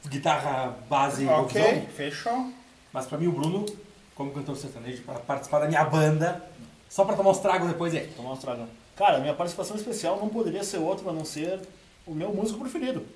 guitarra, 0.08 0.76
base, 0.88 1.26
Ok, 1.26 1.60
vocalizão. 1.60 1.86
fechou. 1.94 2.52
Mas 2.92 3.06
pra 3.06 3.18
mim 3.18 3.26
o 3.26 3.32
Bruno, 3.32 3.64
como 4.14 4.32
cantor 4.32 4.56
sertanejo, 4.56 5.02
para 5.02 5.18
participar 5.20 5.60
da 5.60 5.68
minha 5.68 5.84
banda, 5.84 6.44
só 6.88 7.04
pra 7.04 7.16
tomar 7.16 7.30
uns 7.30 7.38
tragos 7.38 7.68
depois 7.68 7.94
é. 7.94 8.00
Tomar 8.16 8.32
uns 8.32 8.38
tragão. 8.40 8.68
Cara, 8.96 9.18
minha 9.18 9.34
participação 9.34 9.76
especial 9.76 10.18
não 10.18 10.28
poderia 10.28 10.62
ser 10.62 10.78
outra 10.78 11.08
a 11.10 11.12
não 11.12 11.24
ser 11.24 11.60
o 12.06 12.14
meu 12.14 12.34
músico 12.34 12.60
preferido, 12.60 13.06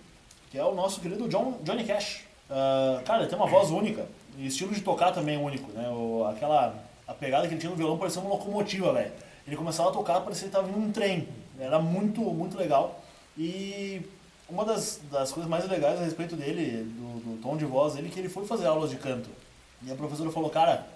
que 0.50 0.58
é 0.58 0.64
o 0.64 0.74
nosso 0.74 1.00
querido 1.00 1.28
John, 1.28 1.58
Johnny 1.62 1.84
Cash. 1.84 2.24
Ah, 2.50 3.02
cara, 3.04 3.20
ele 3.20 3.28
tem 3.28 3.38
uma 3.38 3.46
voz 3.46 3.70
única, 3.70 4.06
e 4.38 4.46
estilo 4.46 4.72
de 4.74 4.80
tocar 4.80 5.12
também 5.12 5.36
único, 5.36 5.70
né? 5.72 5.88
O, 5.90 6.24
aquela 6.24 6.74
a 7.06 7.12
pegada 7.14 7.46
que 7.46 7.54
ele 7.54 7.60
tinha 7.60 7.70
no 7.70 7.76
violão 7.76 7.98
parecia 7.98 8.20
uma 8.20 8.30
locomotiva, 8.30 8.92
velho. 8.92 9.12
Ele 9.46 9.56
começava 9.56 9.90
a 9.90 9.92
tocar, 9.92 10.20
parecia 10.20 10.48
que 10.48 10.48
estava 10.48 10.66
vindo 10.66 10.78
um 10.78 10.90
trem. 10.90 11.28
Era 11.58 11.78
muito, 11.78 12.20
muito 12.20 12.56
legal. 12.58 13.00
E 13.38 14.02
uma 14.48 14.64
das, 14.64 15.00
das 15.10 15.32
coisas 15.32 15.50
mais 15.50 15.68
legais 15.68 16.00
a 16.00 16.04
respeito 16.04 16.36
dele, 16.36 16.84
do, 16.84 17.20
do 17.20 17.42
tom 17.42 17.56
de 17.56 17.64
voz 17.64 17.94
dele, 17.94 18.08
é 18.08 18.10
que 18.10 18.20
ele 18.20 18.28
foi 18.28 18.46
fazer 18.46 18.66
aulas 18.66 18.90
de 18.90 18.96
canto. 18.96 19.28
E 19.82 19.90
a 19.90 19.94
professora 19.94 20.30
falou, 20.30 20.50
cara, 20.50 20.86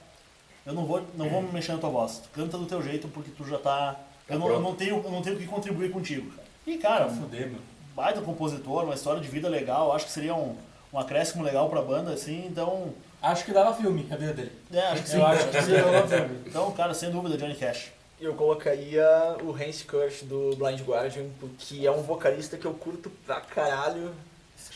eu 0.64 0.72
não 0.72 0.84
vou, 0.84 1.02
não 1.16 1.28
vou 1.28 1.42
mexer 1.42 1.72
na 1.72 1.78
tua 1.78 1.90
voz. 1.90 2.18
Tu 2.18 2.28
Canta 2.30 2.56
do 2.56 2.66
teu 2.66 2.82
jeito 2.82 3.08
porque 3.08 3.30
tu 3.30 3.44
já 3.44 3.58
tá. 3.58 3.96
Eu 4.28 4.38
não, 4.38 4.48
eu 4.48 4.60
não 4.60 4.74
tenho, 4.74 5.02
eu 5.02 5.10
não 5.10 5.22
tenho 5.22 5.36
o 5.36 5.38
que 5.38 5.46
contribuir 5.46 5.90
contigo, 5.90 6.30
cara. 6.30 6.48
E 6.66 6.78
cara, 6.78 7.06
um 7.06 7.16
Fuder, 7.16 7.48
meu. 7.48 7.60
baita 7.96 8.20
compositor, 8.20 8.84
uma 8.84 8.94
história 8.94 9.20
de 9.20 9.28
vida 9.28 9.48
legal, 9.48 9.92
acho 9.92 10.06
que 10.06 10.12
seria 10.12 10.34
um, 10.34 10.54
um 10.92 10.98
acréscimo 10.98 11.42
legal 11.42 11.68
pra 11.68 11.82
banda, 11.82 12.12
assim, 12.12 12.46
então. 12.46 12.94
Acho 13.20 13.44
que 13.44 13.52
dava 13.52 13.74
filme 13.74 14.06
a 14.10 14.16
vida 14.16 14.32
dele. 14.32 14.52
É, 14.72 14.80
acho 14.88 15.02
que 15.02 15.08
sim. 15.08 15.16
Eu 15.16 15.26
acho 15.26 15.48
que 15.48 15.62
seria 15.62 15.86
um 15.86 16.06
filme. 16.08 16.38
Então, 16.46 16.70
cara, 16.72 16.94
sem 16.94 17.10
dúvida, 17.10 17.36
Johnny 17.36 17.54
Cash. 17.56 17.90
Eu 18.20 18.34
colocaria 18.34 19.04
o 19.42 19.50
Hans 19.52 19.82
Kurt 19.82 20.22
do 20.24 20.54
Blind 20.56 20.80
Guardian, 20.82 21.26
porque 21.38 21.86
é 21.86 21.90
um 21.90 22.02
vocalista 22.02 22.56
que 22.56 22.66
eu 22.66 22.74
curto 22.74 23.10
pra 23.26 23.40
caralho. 23.40 24.12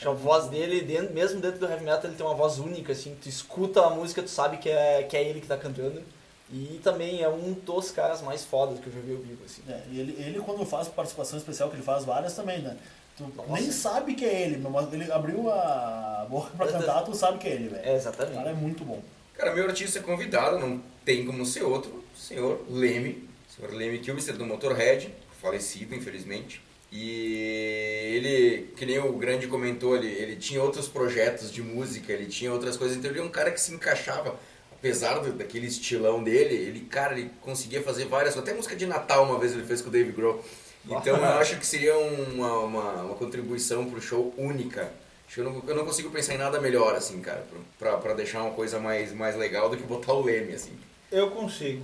A 0.04 0.10
voz 0.10 0.48
dele, 0.48 0.80
dentro- 0.80 1.12
mesmo 1.14 1.40
dentro 1.40 1.58
do 1.60 1.66
heavy 1.66 1.84
metal, 1.84 2.04
ele 2.04 2.16
tem 2.16 2.24
uma 2.26 2.34
voz 2.34 2.58
única, 2.58 2.92
assim. 2.92 3.16
Tu 3.22 3.28
escuta 3.28 3.82
a 3.84 3.90
música, 3.90 4.22
tu 4.22 4.30
sabe 4.30 4.56
que 4.56 4.68
é, 4.68 5.02
que 5.02 5.16
é 5.16 5.22
ele 5.22 5.40
que 5.40 5.46
tá 5.46 5.56
cantando. 5.56 6.02
E 6.50 6.80
também 6.82 7.22
é 7.22 7.28
um 7.28 7.52
dos 7.52 7.90
caras 7.90 8.20
mais 8.22 8.44
fodas 8.44 8.78
que 8.80 8.86
eu 8.86 8.92
já 8.92 9.00
vi 9.00 9.12
ao 9.12 9.18
vivo, 9.18 9.42
assim. 9.44 9.62
É, 9.68 9.80
e 9.90 10.00
ele, 10.00 10.12
ele, 10.18 10.40
quando 10.40 10.64
faz 10.66 10.88
participação 10.88 11.38
especial, 11.38 11.68
que 11.70 11.76
ele 11.76 11.82
faz 11.82 12.04
várias 12.04 12.34
também, 12.34 12.60
né? 12.60 12.76
Tu 13.16 13.24
Nossa. 13.36 13.52
nem 13.52 13.70
sabe 13.70 14.14
que 14.14 14.24
é 14.24 14.42
ele, 14.42 14.58
mas 14.68 14.92
ele 14.92 15.10
abriu 15.12 15.50
a 15.50 16.26
boca 16.28 16.50
pra 16.56 16.66
cantar, 16.66 17.02
tu 17.04 17.14
sabe 17.14 17.38
que 17.38 17.46
é 17.48 17.52
ele, 17.52 17.68
velho. 17.68 17.82
É, 17.86 17.92
O 17.92 17.96
exatamente. 17.96 18.34
cara 18.36 18.50
é 18.50 18.54
muito 18.54 18.84
bom. 18.84 19.00
Cara, 19.34 19.54
meu 19.54 19.66
artista 19.66 20.00
convidado 20.00 20.58
não 20.58 20.80
tem 21.04 21.24
como 21.24 21.44
ser 21.46 21.62
outro, 21.62 22.04
o 22.14 22.18
senhor 22.18 22.60
Leme. 22.68 23.23
O 23.58 23.60
senhor 23.60 23.72
Leme 23.74 23.98
Kilmister 23.98 24.36
do 24.36 24.44
Motorhead, 24.44 25.14
falecido, 25.40 25.94
infelizmente. 25.94 26.60
E 26.92 28.12
ele, 28.14 28.68
que 28.76 28.86
nem 28.86 28.98
o 28.98 29.12
grande 29.14 29.46
comentou, 29.46 29.96
ele, 29.96 30.08
ele 30.08 30.36
tinha 30.36 30.62
outros 30.62 30.88
projetos 30.88 31.50
de 31.50 31.62
música, 31.62 32.12
ele 32.12 32.26
tinha 32.26 32.52
outras 32.52 32.76
coisas, 32.76 32.96
então 32.96 33.10
ele 33.10 33.20
é 33.20 33.22
um 33.22 33.28
cara 33.28 33.50
que 33.50 33.60
se 33.60 33.72
encaixava, 33.74 34.38
apesar 34.72 35.18
do- 35.18 35.32
daquele 35.32 35.66
estilão 35.66 36.22
dele, 36.22 36.54
ele, 36.54 36.80
cara, 36.80 37.18
ele 37.18 37.30
conseguia 37.40 37.82
fazer 37.82 38.04
várias, 38.06 38.36
até 38.38 38.52
música 38.54 38.76
de 38.76 38.86
Natal 38.86 39.24
uma 39.24 39.38
vez 39.38 39.52
ele 39.52 39.64
fez 39.64 39.82
com 39.82 39.88
o 39.88 39.92
Dave 39.92 40.12
Grohl. 40.12 40.44
Então 40.86 41.16
eu 41.16 41.24
acho 41.24 41.58
que 41.58 41.66
seria 41.66 41.96
uma, 41.96 42.58
uma, 42.58 42.92
uma 43.02 43.14
contribuição 43.14 43.86
pro 43.90 44.00
show 44.00 44.32
única. 44.36 44.92
Acho 45.26 45.34
que 45.36 45.40
eu 45.40 45.44
não, 45.44 45.62
eu 45.66 45.74
não 45.74 45.84
consigo 45.86 46.10
pensar 46.10 46.34
em 46.34 46.38
nada 46.38 46.60
melhor, 46.60 46.94
assim, 46.94 47.20
cara, 47.20 47.44
pra, 47.78 47.96
pra 47.96 48.12
deixar 48.14 48.42
uma 48.42 48.52
coisa 48.52 48.78
mais, 48.78 49.12
mais 49.12 49.34
legal 49.34 49.68
do 49.70 49.76
que 49.76 49.82
botar 49.82 50.12
o 50.12 50.22
Leme, 50.22 50.52
assim. 50.52 50.72
Eu 51.10 51.30
consigo. 51.30 51.82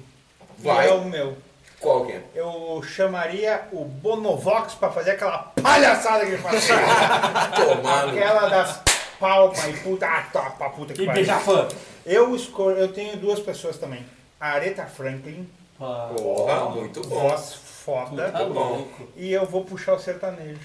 Vai. 0.58 0.88
É 0.88 0.92
o 0.92 1.04
meu. 1.04 1.36
Qual 1.80 2.04
que 2.06 2.12
é? 2.12 2.22
Eu 2.34 2.82
chamaria 2.82 3.62
o 3.72 3.84
Bonovox 3.84 4.74
pra 4.74 4.90
fazer 4.90 5.12
aquela 5.12 5.38
palhaçada 5.62 6.24
que 6.26 6.32
ele 6.32 6.38
fazia. 6.42 6.74
Tomar 7.56 8.06
no- 8.06 8.12
aquela 8.12 8.48
das 8.48 8.82
palmas 9.18 9.64
e 9.66 9.72
puta, 9.78 10.06
ah, 10.06 10.22
tá, 10.32 10.50
pra 10.50 10.68
puta 10.70 10.92
que 10.92 11.02
E 11.02 11.06
pariu. 11.06 11.14
beijar 11.22 11.40
fã. 11.40 11.68
Eu 12.04 12.34
escolho, 12.36 12.76
eu 12.76 12.92
tenho 12.92 13.16
duas 13.16 13.40
pessoas 13.40 13.78
também. 13.78 14.04
A 14.38 14.48
Aretha 14.52 14.84
Franklin, 14.86 15.48
Porra, 15.78 16.68
muito 16.70 17.00
bom. 17.06 17.20
voz 17.28 17.54
foda. 17.54 18.30
Tá 18.30 18.44
bom. 18.44 18.86
E 19.16 19.32
eu 19.32 19.46
vou 19.46 19.64
puxar 19.64 19.94
o 19.94 19.98
sertanejo. 19.98 20.60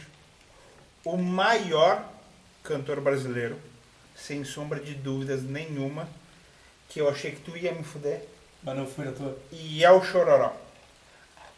O 1.06 1.16
maior 1.18 2.04
cantor 2.64 3.00
brasileiro, 3.00 3.58
sem 4.16 4.44
sombra 4.44 4.80
de 4.80 4.94
dúvidas 4.96 5.44
nenhuma, 5.44 6.08
que 6.90 7.00
eu 7.00 7.08
achei 7.10 7.32
que 7.32 7.40
tu 7.42 7.56
ia 7.56 7.72
me 7.74 7.84
fuder, 7.84 8.22
Mas 8.64 8.76
não 8.78 8.86
fui 8.86 9.06
na 9.06 9.12
tua. 9.12 9.38
e 9.52 9.84
é 9.84 9.92
o 9.92 10.02
Chororó. 10.04 10.52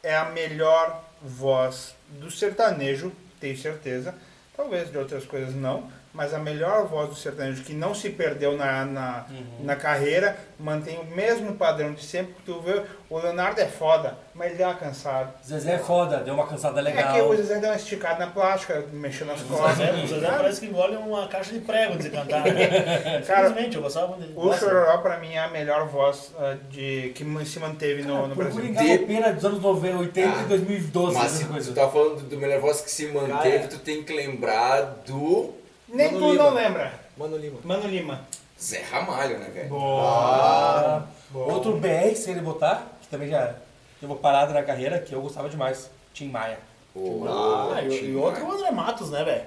É 0.03 0.15
a 0.15 0.25
melhor 0.25 1.03
voz 1.21 1.95
do 2.09 2.29
sertanejo, 2.29 3.11
tenho 3.39 3.57
certeza. 3.57 4.15
Talvez 4.55 4.91
de 4.91 4.97
outras 4.97 5.25
coisas 5.25 5.53
não, 5.53 5.91
mas 6.17 6.33
a 6.33 6.39
melhor 6.39 6.87
voz 6.87 7.09
do 7.09 7.15
sertanejo 7.15 7.63
que 7.63 7.73
não 7.73 7.93
se 7.93 8.09
perdeu 8.09 8.57
na, 8.57 8.83
na, 8.83 9.25
na 9.59 9.75
carreira, 9.75 10.35
mantém 10.59 10.97
o 10.97 11.05
mesmo 11.05 11.53
padrão 11.53 11.93
de 11.93 12.03
sempre. 12.03 12.33
que 12.33 12.41
Tu 12.41 12.59
vê, 12.61 12.81
o 13.07 13.19
Leonardo 13.19 13.61
é 13.61 13.67
foda, 13.67 14.17
mas 14.33 14.47
ele 14.47 14.57
deu 14.57 14.67
uma 14.67 14.73
cansada. 14.75 15.35
Zezé 15.45 15.73
é 15.73 15.77
foda, 15.77 16.17
deu 16.17 16.33
uma 16.33 16.47
cansada 16.47 16.79
É 16.79 16.83
legal. 16.83 17.13
que 17.13 17.21
o 17.21 17.35
Zezé 17.37 17.59
deu 17.59 17.69
uma 17.69 17.75
esticada 17.75 18.25
na 18.25 18.31
plástica, 18.31 18.83
mexendo 18.91 19.27
nas 19.27 19.41
costas. 19.43 19.77
Zezé, 19.77 19.91
o 20.03 20.07
Zezé 20.07 20.27
parece 20.27 20.59
que 20.59 20.65
engole 20.65 20.95
uma 20.95 21.27
caixa 21.27 21.53
de 21.53 21.59
prego 21.59 21.97
de 21.97 22.09
cantar. 22.09 22.43
Né? 22.43 23.21
Cara, 23.27 23.49
Infelizmente, 23.49 23.75
eu 23.75 23.83
gostava 23.83 24.15
dele. 24.17 24.33
O 24.35 24.45
Nossa, 24.47 24.59
Chororó, 24.59 24.97
pra 24.97 25.19
mim, 25.19 25.33
é 25.33 25.39
a 25.39 25.49
melhor 25.49 25.87
voz 25.87 26.33
ah, 26.39 26.57
de, 26.71 27.11
que 27.13 27.23
se 27.45 27.59
manteve 27.59 28.01
no, 28.01 28.27
no 28.27 28.35
Procurem 28.35 28.73
Brasil. 28.73 28.95
galopeira 28.95 29.33
dos 29.33 29.45
anos 29.45 29.61
90, 29.61 29.97
80 29.99 30.27
Ah, 30.27 30.41
e 30.41 30.45
2012, 30.47 31.15
Mas 31.15 31.31
se 31.31 31.45
tu 31.45 31.73
tá 31.75 31.87
falando 31.87 32.21
do 32.27 32.37
melhor 32.37 32.59
voz 32.59 32.81
que 32.81 32.89
se 32.89 33.05
manteve, 33.07 33.57
Cara. 33.59 33.67
tu 33.67 33.79
tem 33.79 34.03
que 34.03 34.13
lembrar 34.13 34.81
do 35.05 35.53
Nem 35.87 36.11
Mano 36.11 36.19
tu 36.25 36.31
Lima. 36.31 36.43
não 36.43 36.53
lembra. 36.53 36.93
Mano 37.17 37.37
Lima. 37.37 37.59
Mano 37.63 37.87
Lima. 37.87 38.21
Zé 38.59 38.81
Ramalho, 38.81 39.37
né, 39.39 39.49
velho? 39.49 39.69
Boa. 39.69 41.07
Boa. 41.29 41.53
Outro 41.53 41.77
BR, 41.77 42.15
se 42.15 42.31
ele 42.31 42.41
botar, 42.41 42.87
que 43.01 43.07
também 43.07 43.29
já 43.29 43.53
deu 44.01 44.09
uma 44.09 44.15
parada 44.15 44.53
na 44.53 44.63
carreira, 44.63 44.99
que 44.99 45.13
eu 45.13 45.21
gostava 45.21 45.47
demais. 45.49 45.89
Tim 46.13 46.29
Maia. 46.29 46.57
Pô, 46.93 47.25
Ah, 47.27 47.81
e, 47.83 47.89
Tim 47.89 48.05
e 48.11 48.15
outro 48.15 48.41
é 48.41 48.45
o. 48.45 48.51
André 48.51 48.71
Matos, 48.71 49.11
né, 49.11 49.23
velho? 49.23 49.43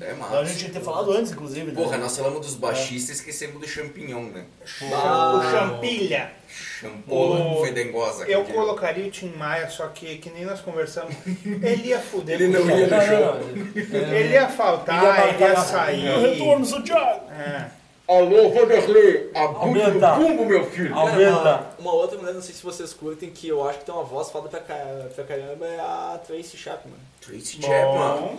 É 0.00 0.10
A 0.10 0.14
massa. 0.14 0.44
gente 0.46 0.58
tinha 0.58 0.70
que 0.70 0.78
ter 0.78 0.84
falado 0.84 1.10
antes, 1.12 1.32
inclusive. 1.32 1.72
né? 1.72 1.74
Porra, 1.74 1.96
nós 1.98 2.16
falamos 2.16 2.40
dos 2.46 2.54
baixistas 2.54 3.16
e 3.16 3.18
esquecemos 3.20 3.60
do 3.60 3.66
champignon, 3.68 4.24
né? 4.24 4.44
O 4.82 5.50
Champilha. 5.50 6.32
Champola 6.80 7.40
O- 7.60 7.64
fedengosa. 7.64 8.24
Eu 8.28 8.44
colocaria 8.44 9.06
o 9.06 9.10
Tim 9.10 9.30
Maia, 9.36 9.68
só 9.70 9.88
que, 9.88 10.18
que 10.18 10.30
nem 10.30 10.44
nós 10.44 10.60
conversamos, 10.60 11.14
ele 11.34 11.88
ia 11.88 11.98
fuder. 12.00 12.40
Ele 12.40 12.56
o 12.56 12.64
não 12.66 12.78
ia 12.78 12.86
no 12.86 13.02
show. 13.06 13.88
não. 13.90 14.14
Ele 14.16 14.32
ia 14.34 14.48
faltar, 14.48 14.96
Ele 15.02 15.06
ia 15.06 15.28
ele 15.34 15.42
ia 15.42 15.48
marcar- 15.48 15.64
sair. 15.64 16.08
O 16.10 16.20
retorno, 16.20 16.64
Santiago! 16.64 17.30
É. 17.32 17.70
Alô, 18.06 18.50
Vanderlei, 18.50 19.30
Aumenta. 19.34 20.12
bumbo, 20.12 20.44
meu 20.44 20.66
filho. 20.70 20.94
Aumenta. 20.94 21.30
uma, 21.40 21.66
uma 21.78 21.92
outra 21.94 22.18
mulher, 22.18 22.34
não 22.34 22.42
sei 22.42 22.54
se 22.54 22.62
vocês 22.62 22.92
curtem, 22.92 23.30
que 23.30 23.48
eu 23.48 23.66
acho 23.66 23.78
que 23.78 23.86
tem 23.86 23.94
uma 23.94 24.04
voz 24.04 24.30
foda 24.30 24.46
pra, 24.48 24.60
pra 24.60 25.24
caramba, 25.24 25.64
é 25.66 25.80
a 25.80 26.20
Tracy 26.26 26.56
Chapman. 26.58 26.98
Tracy 27.22 27.62
Chapman. 27.62 28.36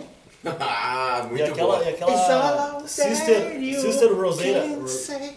Ah, 0.60 1.22
E 1.24 1.28
muito 1.30 1.50
aquela, 1.52 1.76
bom. 1.78 1.82
e 1.84 1.88
aquela 1.88 2.80
Sister, 2.86 3.58
Sister 3.80 4.12
Rosetta. 4.14 4.60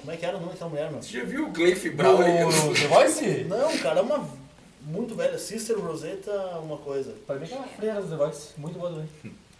Como 0.01 0.11
é 0.11 0.17
que 0.17 0.25
era 0.25 0.37
o 0.37 0.39
nome 0.39 0.51
daquela 0.53 0.69
mulher, 0.69 0.91
meu? 0.91 1.01
Você 1.01 1.17
já 1.19 1.23
viu 1.25 1.47
o 1.47 1.51
Gleif 1.51 1.89
Brown? 1.89 2.17
No 2.17 2.73
The 2.73 2.87
Voice? 2.87 3.43
Não, 3.47 3.77
cara, 3.79 3.99
é 3.99 4.03
uma 4.03 4.29
muito 4.81 5.15
velha. 5.15 5.37
Sister 5.37 5.77
Rosetta, 5.79 6.31
uma 6.63 6.77
coisa. 6.77 7.13
Pra 7.25 7.35
mim 7.35 7.43
é 7.43 7.45
aquela 7.45 7.67
freira 7.67 8.01
do 8.01 8.07
The 8.09 8.15
Voice. 8.15 8.49
Muito 8.57 8.77
boa 8.79 8.91
também. 8.91 9.09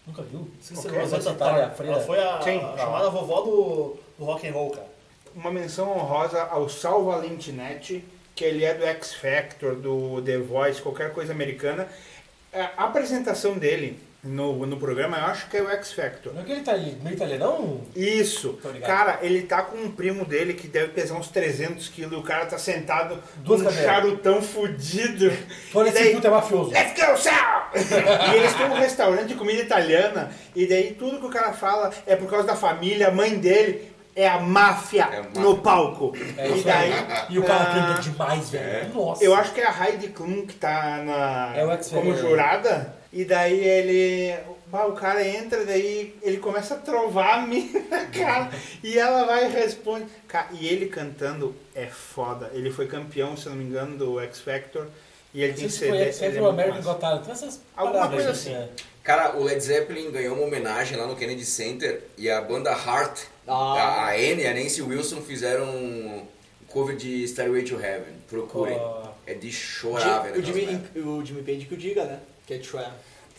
Nunca 0.08 0.22
viu? 0.24 0.50
Sister 0.62 0.92
Ok, 0.92 1.02
Rosetta 1.04 1.34
tá, 1.34 1.46
a 1.46 1.54
Tarr. 1.68 1.76
freira. 1.76 1.96
Ela 1.96 2.04
foi 2.06 2.20
a, 2.20 2.36
a 2.38 2.78
chamada 2.78 3.10
vovó 3.10 3.42
do, 3.42 3.98
do 4.18 4.26
rock 4.26 4.48
and 4.48 4.54
roll, 4.54 4.72
cara. 4.72 4.88
Uma 5.36 5.52
menção 5.52 5.92
honrosa 5.92 6.42
ao 6.44 6.68
Sal 6.68 7.04
Valentinetti, 7.06 8.04
que 8.36 8.44
ele 8.44 8.64
é 8.66 8.74
do 8.74 8.84
X 8.86 9.14
Factor, 9.14 9.76
do 9.76 10.22
The 10.24 10.40
Voice, 10.40 10.82
qualquer 10.82 11.14
coisa 11.14 11.32
americana. 11.32 11.88
A 12.52 12.86
apresentação 12.86 13.54
dele 13.58 14.00
no, 14.22 14.66
no 14.66 14.78
programa, 14.78 15.18
eu 15.18 15.26
acho 15.26 15.50
que 15.50 15.56
é 15.56 15.62
o 15.62 15.70
X 15.70 15.94
Factor. 15.94 16.34
Não 16.34 16.42
é 16.42 16.46
que 16.46 16.52
ele 16.52 16.62
tá 16.62 16.74
ali, 16.74 16.98
meio 17.02 17.16
italianão? 17.16 17.82
Isso. 17.96 18.60
Cara, 18.86 19.20
ele 19.22 19.44
tá 19.44 19.62
com 19.62 19.78
um 19.78 19.92
primo 19.92 20.26
dele 20.26 20.54
que 20.54 20.68
deve 20.68 20.90
pesar 20.90 21.16
uns 21.16 21.30
300 21.30 21.88
quilos 21.88 22.12
e 22.12 22.16
o 22.16 22.24
cara 22.24 22.46
tá 22.46 22.58
sentado 22.58 23.18
Duas 23.38 23.62
com 23.62 23.68
um 23.68 23.72
cadeiras. 23.72 23.96
charutão 23.96 24.42
fudido. 24.42 25.32
Olha 25.74 25.88
E 25.88 25.90
esse 25.94 26.04
daí, 26.04 26.16
puto 26.16 26.28
é 26.28 26.30
mafioso. 26.30 26.72
Let's 26.72 26.94
go, 26.94 27.18
Sal! 27.18 27.72
e 28.34 28.36
eles 28.36 28.54
têm 28.56 28.66
um 28.66 28.74
restaurante 28.74 29.28
de 29.30 29.36
comida 29.36 29.62
italiana 29.62 30.32
e 30.54 30.68
daí 30.68 30.94
tudo 30.96 31.20
que 31.20 31.26
o 31.26 31.30
cara 31.30 31.54
fala 31.54 31.92
é 32.06 32.16
por 32.16 32.30
causa 32.30 32.46
da 32.46 32.56
família, 32.56 33.08
a 33.08 33.12
mãe 33.12 33.38
dele 33.38 33.90
é 34.16 34.28
a 34.28 34.40
máfia 34.40 35.08
É 35.14 35.40
no 35.40 35.60
palco. 35.60 36.14
É 36.38 36.50
e 36.50 36.62
daí... 36.62 36.92
aí. 36.92 37.06
E 37.30 37.40
o 37.40 37.44
cara 37.44 37.64
ah, 37.64 37.88
canta 37.88 38.02
demais, 38.02 38.50
velho. 38.50 38.94
Nossa. 38.94 39.24
Eu 39.24 39.34
acho 39.34 39.54
que 39.54 39.62
é 39.62 39.66
a 39.66 39.86
Heidi 39.86 40.10
Klum 40.10 40.46
que 40.46 40.56
tá 40.56 40.98
na, 41.06 41.54
É 41.56 41.66
o 41.66 41.72
X 41.72 41.88
como 41.88 42.14
jurada. 42.18 42.99
E 43.12 43.26
daí 43.26 43.60
ele. 43.60 44.36
bah, 44.68 44.86
o 44.86 44.94
cara 44.94 45.26
entra, 45.28 45.66
daí 45.66 46.16
ele 46.22 46.38
começa 46.38 46.76
a 46.76 46.78
trovar 46.78 47.40
a 47.40 47.48
mina, 47.48 47.82
cara. 48.14 48.52
e 48.84 48.98
ela 49.00 49.26
vai 49.26 49.46
e 49.46 49.50
responde. 49.50 50.06
E 50.52 50.68
ele 50.68 50.86
cantando 50.88 51.56
é 51.74 51.88
foda. 51.88 52.52
Ele 52.54 52.70
foi 52.70 52.86
campeão, 52.88 53.36
se 53.36 53.50
não 53.50 53.56
me 53.56 53.64
engano, 53.64 53.98
do 53.98 54.20
X 54.20 54.42
Factor. 54.42 54.88
E 55.34 55.42
ele 55.44 55.54
tem 55.54 55.70
CD. 55.70 55.90
foi 55.90 55.98
X 56.06 56.22
ele 56.22 56.28
é 56.28 56.34
Factor 56.34 56.50
American. 56.54 56.82
Got 56.84 57.00
Talent. 57.00 57.28
Essas 57.30 57.62
Alguma 57.76 57.94
paradas 58.08 58.16
coisa 58.16 58.32
assim, 58.32 58.54
é. 58.54 58.70
Cara, 59.04 59.36
o 59.38 59.44
Led 59.44 59.60
Zeppelin 59.60 60.12
ganhou 60.12 60.36
uma 60.36 60.46
homenagem 60.46 60.96
lá 60.96 61.08
no 61.08 61.16
Kennedy 61.16 61.46
Center 61.46 62.04
e 62.16 62.30
a 62.30 62.40
banda 62.42 62.70
Heart, 62.70 63.22
Ah. 63.48 64.08
a, 64.08 64.10
Anne 64.12 64.44
e 64.44 64.48
a 64.48 64.54
Nancy 64.54 64.84
Wilson 64.84 65.22
fizeram 65.22 65.66
um 65.68 66.28
cover 66.68 66.96
de 66.96 67.28
Stairway 67.28 67.64
to 67.64 67.80
Heaven. 67.80 68.14
Procurem. 68.28 68.78
Ó. 68.78 69.10
É 69.26 69.34
de 69.34 69.52
chorar, 69.52 70.20
velho. 70.24 70.40
o, 70.40 70.44
Jimmy, 70.44 70.82
o 70.98 71.26
Jimmy 71.26 71.42
Page 71.42 71.66
que 71.66 71.74
o 71.74 71.78
diga, 71.78 72.04
né? 72.04 72.20
Que 72.58 72.78
é 72.78 72.90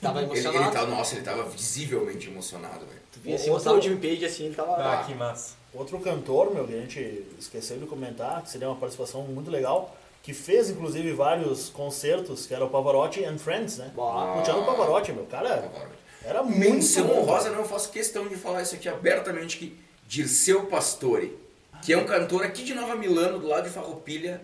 tava 0.01 0.19
Ele, 0.21 0.27
emocionado. 0.27 0.65
ele 0.65 0.73
tava, 0.73 0.87
nossa, 0.87 1.15
ele 1.15 1.25
tava 1.25 1.43
visivelmente 1.45 2.29
emocionado, 2.29 2.87
velho. 2.87 3.01
Tu 3.13 3.21
via 3.21 3.35
assim, 3.35 3.51
Outro- 3.51 3.55
mostrar 3.55 3.73
o 3.75 3.81
Jimmy 3.83 3.97
Page 4.01 4.25
assim, 4.25 4.45
ele 4.47 4.55
tava... 4.55 4.77
Ah, 4.77 5.05
que 5.05 5.15
massa. 5.15 5.55
Outro 5.75 5.99
cantor, 6.01 6.53
meu, 6.55 6.67
que 6.67 6.75
a 6.75 6.81
gente 6.81 7.27
esqueceu 7.39 7.79
de 7.79 7.87
comentar, 7.87 8.43
que 8.43 8.51
seria 8.51 8.69
uma 8.69 8.77
participação 8.77 9.23
muito 9.23 9.51
legal, 9.51 9.95
que 10.23 10.33
fez 10.33 10.71
inclusive 10.71 11.13
vários 11.13 11.69
concertos, 11.69 12.47
que 12.47 12.55
era 12.55 12.65
o 12.65 12.71
Pavarotti 12.71 13.25
and 13.25 13.39
Friends, 13.39 13.77
né? 13.79 13.91
Bah. 13.95 14.35
O 14.35 14.39
Luciano 14.39 14.65
Pavarotti, 14.65 15.13
meu, 15.13 15.25
cara, 15.27 15.71
era 16.25 16.43
muito 16.43 16.59
Menção 16.59 17.07
bom. 17.07 17.21
honrosa, 17.21 17.51
não, 17.51 17.61
eu 17.61 17.65
faço 17.65 17.91
questão 17.91 18.27
de 18.27 18.37
falar 18.37 18.63
isso 18.63 18.75
aqui 18.75 18.89
abertamente, 18.89 19.59
que 19.59 19.79
Dirceu 20.09 20.67
Pastore, 20.67 21.39
que 21.83 21.93
é 21.93 21.97
um 21.97 22.05
cantor 22.05 22.45
aqui 22.45 22.63
de 22.65 22.75
Nova 22.75 22.95
Milano, 22.97 23.39
do 23.39 23.47
lado 23.47 23.65
de 23.65 23.71
Farroupilha, 23.71 24.41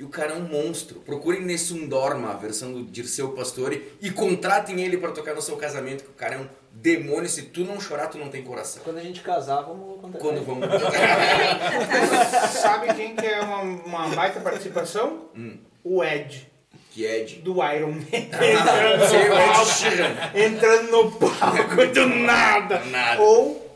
e 0.00 0.02
o 0.02 0.08
cara 0.08 0.32
é 0.32 0.34
um 0.34 0.48
monstro. 0.48 1.00
Procurem 1.00 1.42
Nessun 1.42 1.86
Dorma, 1.86 2.30
a 2.30 2.34
versão 2.34 2.72
do 2.72 2.82
Dirceu 2.82 3.32
Pastore, 3.32 3.92
e 4.00 4.10
contratem 4.10 4.80
ele 4.80 4.96
pra 4.96 5.10
tocar 5.10 5.34
no 5.34 5.42
seu 5.42 5.58
casamento, 5.58 6.04
que 6.04 6.08
o 6.08 6.14
cara 6.14 6.36
é 6.36 6.38
um 6.38 6.48
demônio. 6.72 7.28
Se 7.28 7.42
tu 7.42 7.64
não 7.64 7.78
chorar, 7.78 8.06
tu 8.06 8.16
não 8.16 8.30
tem 8.30 8.42
coração. 8.42 8.82
Quando 8.82 8.96
a 8.96 9.02
gente 9.02 9.20
casar, 9.20 9.60
vamos 9.60 10.00
contratar 10.00 10.20
Quando 10.22 10.42
vamos... 10.42 10.66
Sabe 12.62 12.94
quem 12.94 13.14
que 13.14 13.26
é 13.26 13.42
uma, 13.42 13.60
uma 13.60 14.08
baita 14.08 14.40
participação? 14.40 15.26
Hum. 15.36 15.58
O 15.84 16.02
Ed, 16.02 16.50
que 16.92 17.24
de... 17.24 17.34
do 17.42 17.56
Iron 17.62 17.92
Man. 17.92 18.00
Ah, 18.32 19.06
Sim, 19.06 19.16
o 19.16 19.60
Ed 19.60 19.70
Sheeran. 19.70 20.14
Entrando 20.34 20.90
no 20.90 21.12
palco 21.12 21.86
do 21.92 22.06
nada. 22.06 22.80
Nada. 22.86 23.20
Ou 23.20 23.70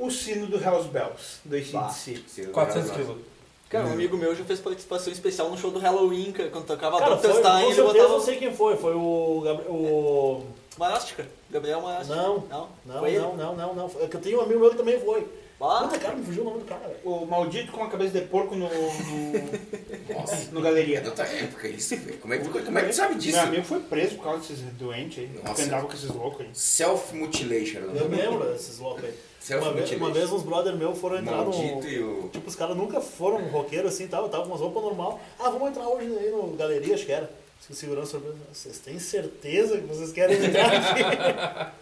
o 0.00 0.10
sino 0.10 0.48
do 0.48 0.56
Hells 0.56 0.88
Bells, 0.88 1.38
do 1.44 1.54
ACDC. 1.54 2.46
400 2.52 2.90
quilos. 2.90 3.30
Cara, 3.70 3.86
um 3.86 3.92
amigo 3.92 4.16
meu 4.16 4.34
já 4.34 4.44
fez 4.44 4.58
participação 4.58 5.12
especial 5.12 5.48
no 5.48 5.56
show 5.56 5.70
do 5.70 5.78
Halloween, 5.78 6.32
cara, 6.32 6.50
quando 6.50 6.66
tocava 6.66 6.98
Cara, 6.98 7.14
Dr. 7.14 7.20
foi, 7.20 7.32
Stein, 7.34 7.42
com 7.44 7.58
ele 7.58 7.74
certeza 7.76 7.82
botava... 7.84 8.14
eu 8.14 8.20
sei 8.20 8.36
quem 8.36 8.52
foi, 8.52 8.76
foi 8.76 8.94
o... 8.94 9.44
O... 9.68 10.46
Marástica, 10.76 11.28
Gabriel 11.48 11.80
Marástica. 11.80 12.16
Não, 12.16 12.44
Não? 12.48 12.68
não, 12.84 12.98
Foi 12.98 13.10
ele? 13.10 13.18
não, 13.20 13.36
não, 13.36 13.56
não, 13.56 13.74
não, 13.74 13.90
é 14.00 14.08
que 14.08 14.16
eu 14.16 14.20
tenho 14.20 14.40
um 14.40 14.42
amigo 14.42 14.58
meu 14.58 14.70
que 14.70 14.76
também 14.76 14.98
foi. 14.98 15.24
Ah. 15.60 15.82
Puta, 15.82 15.98
cara, 15.98 16.16
me 16.16 16.24
fugiu 16.24 16.42
o 16.42 16.46
nome 16.46 16.60
do 16.60 16.64
cara. 16.64 16.96
O 17.04 17.26
maldito 17.26 17.70
com 17.70 17.84
a 17.84 17.88
cabeça 17.90 18.18
de 18.18 18.26
porco 18.26 18.54
no, 18.56 18.66
no, 18.66 20.14
Nossa, 20.14 20.50
no 20.52 20.60
é 20.60 20.62
galeria. 20.62 21.00
da 21.02 21.10
outra 21.10 21.26
época 21.26 21.68
isso, 21.68 21.96
velho. 21.96 22.18
Como 22.18 22.32
é 22.32 22.38
que, 22.38 22.48
como 22.48 22.78
é 22.78 22.82
que 22.82 22.88
tu 22.88 22.94
sabe 22.94 23.14
disso? 23.16 23.36
Meu 23.36 23.46
amigo 23.46 23.64
foi 23.64 23.80
preso 23.80 24.16
por 24.16 24.24
causa 24.24 24.40
desses 24.40 24.60
doentes 24.78 25.18
aí. 25.18 25.30
Nossa. 25.44 25.54
Que 25.54 25.62
andava 25.62 25.86
com 25.86 25.92
esses 25.92 26.08
loucos 26.08 26.40
aí. 26.40 26.48
Self-mutilation. 26.54 27.80
o 27.80 27.96
Eu 27.96 28.08
lembro 28.08 28.50
desses 28.50 28.78
loucos 28.78 29.04
aí. 29.04 29.14
Uma 29.48 29.72
vez, 29.72 29.90
uma 29.92 30.10
vez 30.10 30.30
uns 30.30 30.42
brother 30.42 30.76
meus 30.76 30.98
foram 30.98 31.18
entrar 31.18 31.38
no... 31.38 31.50
Maldito 31.50 31.88
e 31.88 32.02
o... 32.02 32.28
Tipo, 32.28 32.48
os 32.48 32.54
caras 32.54 32.76
nunca 32.76 33.00
foram 33.00 33.48
roqueiros 33.48 33.94
assim, 33.94 34.06
tava, 34.06 34.28
tava 34.28 34.42
com 34.42 34.50
umas 34.50 34.60
roupas 34.60 34.82
normal. 34.82 35.18
Ah, 35.38 35.48
vamos 35.48 35.70
entrar 35.70 35.88
hoje 35.88 36.06
aí 36.06 36.30
no 36.30 36.54
galeria, 36.56 36.94
acho 36.94 37.06
que 37.06 37.12
era. 37.12 37.30
Que 37.66 37.72
o 37.72 37.76
segurança 37.76 38.20
vocês 38.52 38.78
têm 38.78 38.98
certeza 38.98 39.78
que 39.78 39.86
vocês 39.86 40.12
querem 40.12 40.44
entrar 40.44 40.72
aqui? 40.72 41.72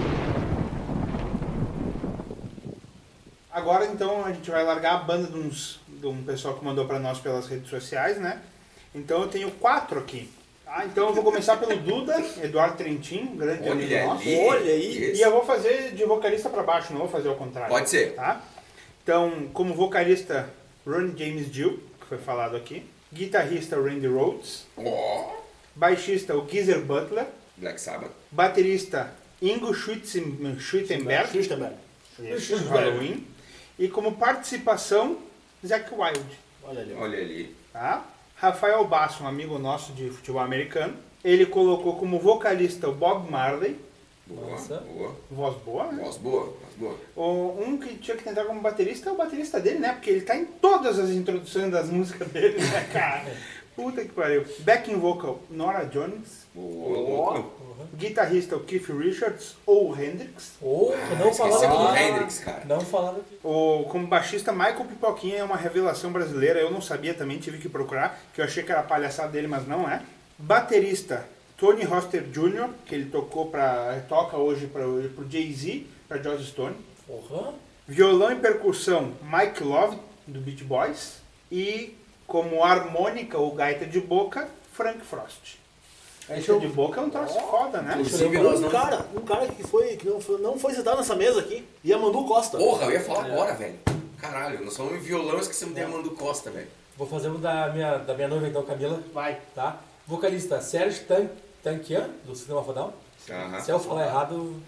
Agora 3.51 3.87
então 3.87 4.23
a 4.23 4.33
gente 4.33 4.51
vai 4.51 4.63
largar 4.63 4.97
a 4.97 4.99
banda 4.99 5.29
de, 5.29 5.39
uns, 5.39 5.81
de 5.89 6.07
um 6.07 6.23
pessoal 6.23 6.55
que 6.55 6.63
mandou 6.63 6.85
pra 6.85 6.99
nós 6.99 7.19
pelas 7.19 7.47
redes 7.47 7.71
sociais, 7.71 8.19
né? 8.19 8.43
Então 8.95 9.23
eu 9.23 9.29
tenho 9.29 9.51
quatro 9.53 9.99
aqui. 9.99 10.31
Ah, 10.67 10.85
então 10.85 11.09
eu 11.09 11.15
vou 11.15 11.23
começar 11.23 11.57
pelo 11.59 11.77
Duda, 11.77 12.19
Eduardo 12.43 12.77
Trentin, 12.77 13.21
um 13.33 13.37
grande 13.37 13.69
amigo 13.69 13.93
Olha 13.95 14.07
nosso. 14.07 14.23
ali. 14.23 14.37
Olha 14.41 14.73
aí. 14.73 15.13
E 15.15 15.21
eu 15.21 15.31
vou 15.31 15.45
fazer 15.45 15.93
de 15.95 16.05
vocalista 16.05 16.51
pra 16.51 16.63
baixo, 16.63 16.93
não 16.93 17.01
vou 17.01 17.09
fazer 17.09 17.29
ao 17.29 17.37
contrário. 17.37 17.71
Pode 17.71 17.89
ser. 17.89 18.15
Tá? 18.15 18.43
Então, 19.03 19.49
como 19.53 19.73
vocalista, 19.75 20.51
Ronnie 20.87 21.15
James 21.17 21.51
Dio, 21.53 21.79
que 22.01 22.07
foi 22.07 22.19
falado 22.19 22.57
aqui. 22.57 22.85
Guitarrista, 23.15 23.77
Randy 23.81 24.09
Rhodes. 24.09 24.67
Ó, 24.77 25.37
Baixista, 25.75 26.37
o 26.37 26.47
Geezer 26.49 26.81
Butler. 26.81 27.27
Black 27.57 27.81
Sabbath. 27.81 28.11
Baterista, 28.31 29.13
Ingo 29.41 29.73
Schützen- 29.73 30.59
Schüttenberg. 30.59 31.31
Christenberg. 31.31 31.75
Isso, 32.19 32.57
Halloween. 32.69 33.25
E 33.79 33.87
como 33.89 34.17
participação, 34.17 35.19
Zack 35.65 35.91
Wild. 35.95 36.27
Olha 36.65 36.81
ali. 36.81 36.95
Olha 36.95 37.19
ali. 37.19 37.57
Tá? 37.73 38.05
Rafael 38.37 38.85
Basso, 38.87 39.25
um 39.25 39.27
amigo 39.27 39.59
nosso 39.59 39.93
de 39.93 40.11
futebol 40.11 40.43
americano, 40.43 40.95
ele 41.25 41.47
colocou 41.47 41.97
como 41.97 42.19
vocalista 42.19 42.89
o 42.89 42.93
Bob 42.95 43.31
Marley, 43.31 43.77
Boa, 44.29 44.51
Nossa. 44.51 44.79
boa. 44.81 45.15
voz 45.31 45.57
boa, 45.63 45.85
né? 45.93 46.03
Voz 46.03 46.17
boa, 46.17 46.43
voz 46.47 46.75
boa. 46.77 46.97
O- 47.15 47.63
Um 47.63 47.79
que 47.79 47.95
tinha 47.97 48.17
que 48.17 48.25
tentar 48.25 48.45
como 48.45 48.61
baterista 48.61 49.09
é 49.09 49.13
o 49.13 49.17
baterista 49.17 49.61
dele, 49.61 49.79
né? 49.79 49.93
Porque 49.93 50.11
ele 50.11 50.23
tá 50.23 50.37
em 50.37 50.45
todas 50.47 50.99
as 50.99 51.11
introduções 51.11 51.71
das 51.71 51.89
músicas 51.89 52.27
dele, 52.29 52.59
né, 52.61 52.89
cara? 52.93 53.25
Puta 53.77 54.03
que 54.03 54.09
pariu. 54.11 54.45
Backing 54.61 54.97
vocal, 54.97 55.39
Nora 55.49 55.85
Jones. 55.85 56.45
Ô, 56.57 57.45
louco. 57.77 57.97
Guitarrista, 57.97 58.57
o 58.57 58.61
Keith 58.61 58.89
Richards 58.89 59.57
ou 59.67 59.95
Hendrix. 59.99 60.55
Ou 60.61 60.95
Ah, 60.95 61.15
não 61.19 61.31
esqueci 61.31 61.61
falava 61.61 61.93
do. 61.93 61.97
Hendrix, 61.99 62.39
cara. 62.41 62.63
Não 62.65 62.81
falava 62.81 63.19
aqui. 63.21 63.39
O, 63.45 63.85
como 63.91 64.07
baixista, 64.07 64.53
Michael 64.53 64.85
Pipoquinha 64.85 65.39
é 65.39 65.45
uma 65.45 65.57
revelação 65.57 66.11
brasileira. 66.13 66.59
Eu 66.61 66.71
não 66.71 66.81
sabia 66.81 67.15
também, 67.15 67.39
tive 67.39 67.59
que 67.59 67.69
procurar, 67.69 68.19
que 68.35 68.41
eu 68.41 68.45
achei 68.45 68.63
que 68.63 68.73
era 68.73 68.83
palhaçada 68.83 69.29
dele, 69.33 69.47
mas 69.47 69.67
não 69.67 69.89
é. 69.89 70.03
Baterista, 70.39 71.27
Tony 71.57 71.87
Hoster 71.87 72.23
Jr., 72.23 72.69
que 72.85 72.95
ele 72.95 73.11
tocou 73.11 73.47
pra, 73.51 74.01
toca 74.09 74.37
hoje 74.37 74.67
para 74.67 74.87
o 74.87 75.27
Jay-Z, 75.31 75.87
para 76.09 76.23
George 76.23 76.47
Stone. 76.47 76.77
Porra. 77.07 77.55
Violão 77.89 78.33
e 78.33 78.37
percussão, 78.37 79.13
Mike 79.23 79.63
Love, 79.63 79.97
do 80.27 80.41
Beach 80.41 80.65
Boys. 80.65 81.21
E 81.51 81.97
como 82.27 82.65
harmônica 82.65 83.39
ou 83.39 83.55
gaita 83.55 83.87
de 83.87 84.01
boca, 84.01 84.49
Frank 84.73 85.01
Frost. 85.05 85.59
Gaita 86.29 86.59
de 86.59 86.69
boca 86.69 87.01
é 87.01 87.05
um 87.05 87.11
troço 87.11 87.39
foda, 87.41 87.83
né? 87.83 87.95
Inclusive, 88.01 88.39
nós 88.39 88.59
Um 88.59 88.63
não. 88.63 88.71
cara, 88.71 89.07
um 89.15 89.21
cara 89.21 89.47
que, 89.49 89.63
foi, 89.63 89.97
que 89.97 90.09
não, 90.09 90.21
foi, 90.21 90.41
não 90.41 90.59
foi 90.59 90.75
citado 90.75 90.97
nessa 90.97 91.15
mesa 91.15 91.41
aqui, 91.41 91.65
Yamandu 91.85 92.25
Costa. 92.25 92.59
Porra, 92.59 92.87
eu 92.87 92.93
ia 92.93 93.01
falar 93.01 93.27
agora, 93.27 93.55
velho. 93.55 93.79
Caralho, 94.19 94.65
nós 94.65 94.77
falamos 94.77 94.99
em 94.99 95.03
violão 95.03 95.37
e 95.37 95.41
esquecemos 95.41 95.75
de 95.75 95.83
Amando 95.83 96.11
Costa, 96.13 96.51
velho. 96.51 96.67
Vou 96.97 97.07
fazer 97.07 97.29
um 97.29 97.39
da 97.39 97.69
minha, 97.73 97.99
da 97.99 98.15
minha 98.15 98.29
noiva 98.29 98.49
então, 98.49 98.63
Camila. 98.63 99.01
Vai. 99.13 99.39
Tá? 99.55 99.79
Vocalista 100.07 100.61
Sérgio 100.61 101.05
Tan 101.05 101.29
Tanquian, 101.63 102.09
do 102.25 102.35
Cinema 102.35 102.65
Fodão. 102.65 102.93
Aham. 103.31 103.61
Se 103.61 103.71
eu 103.71 103.79
falar 103.79 104.07
errado, 104.07 104.61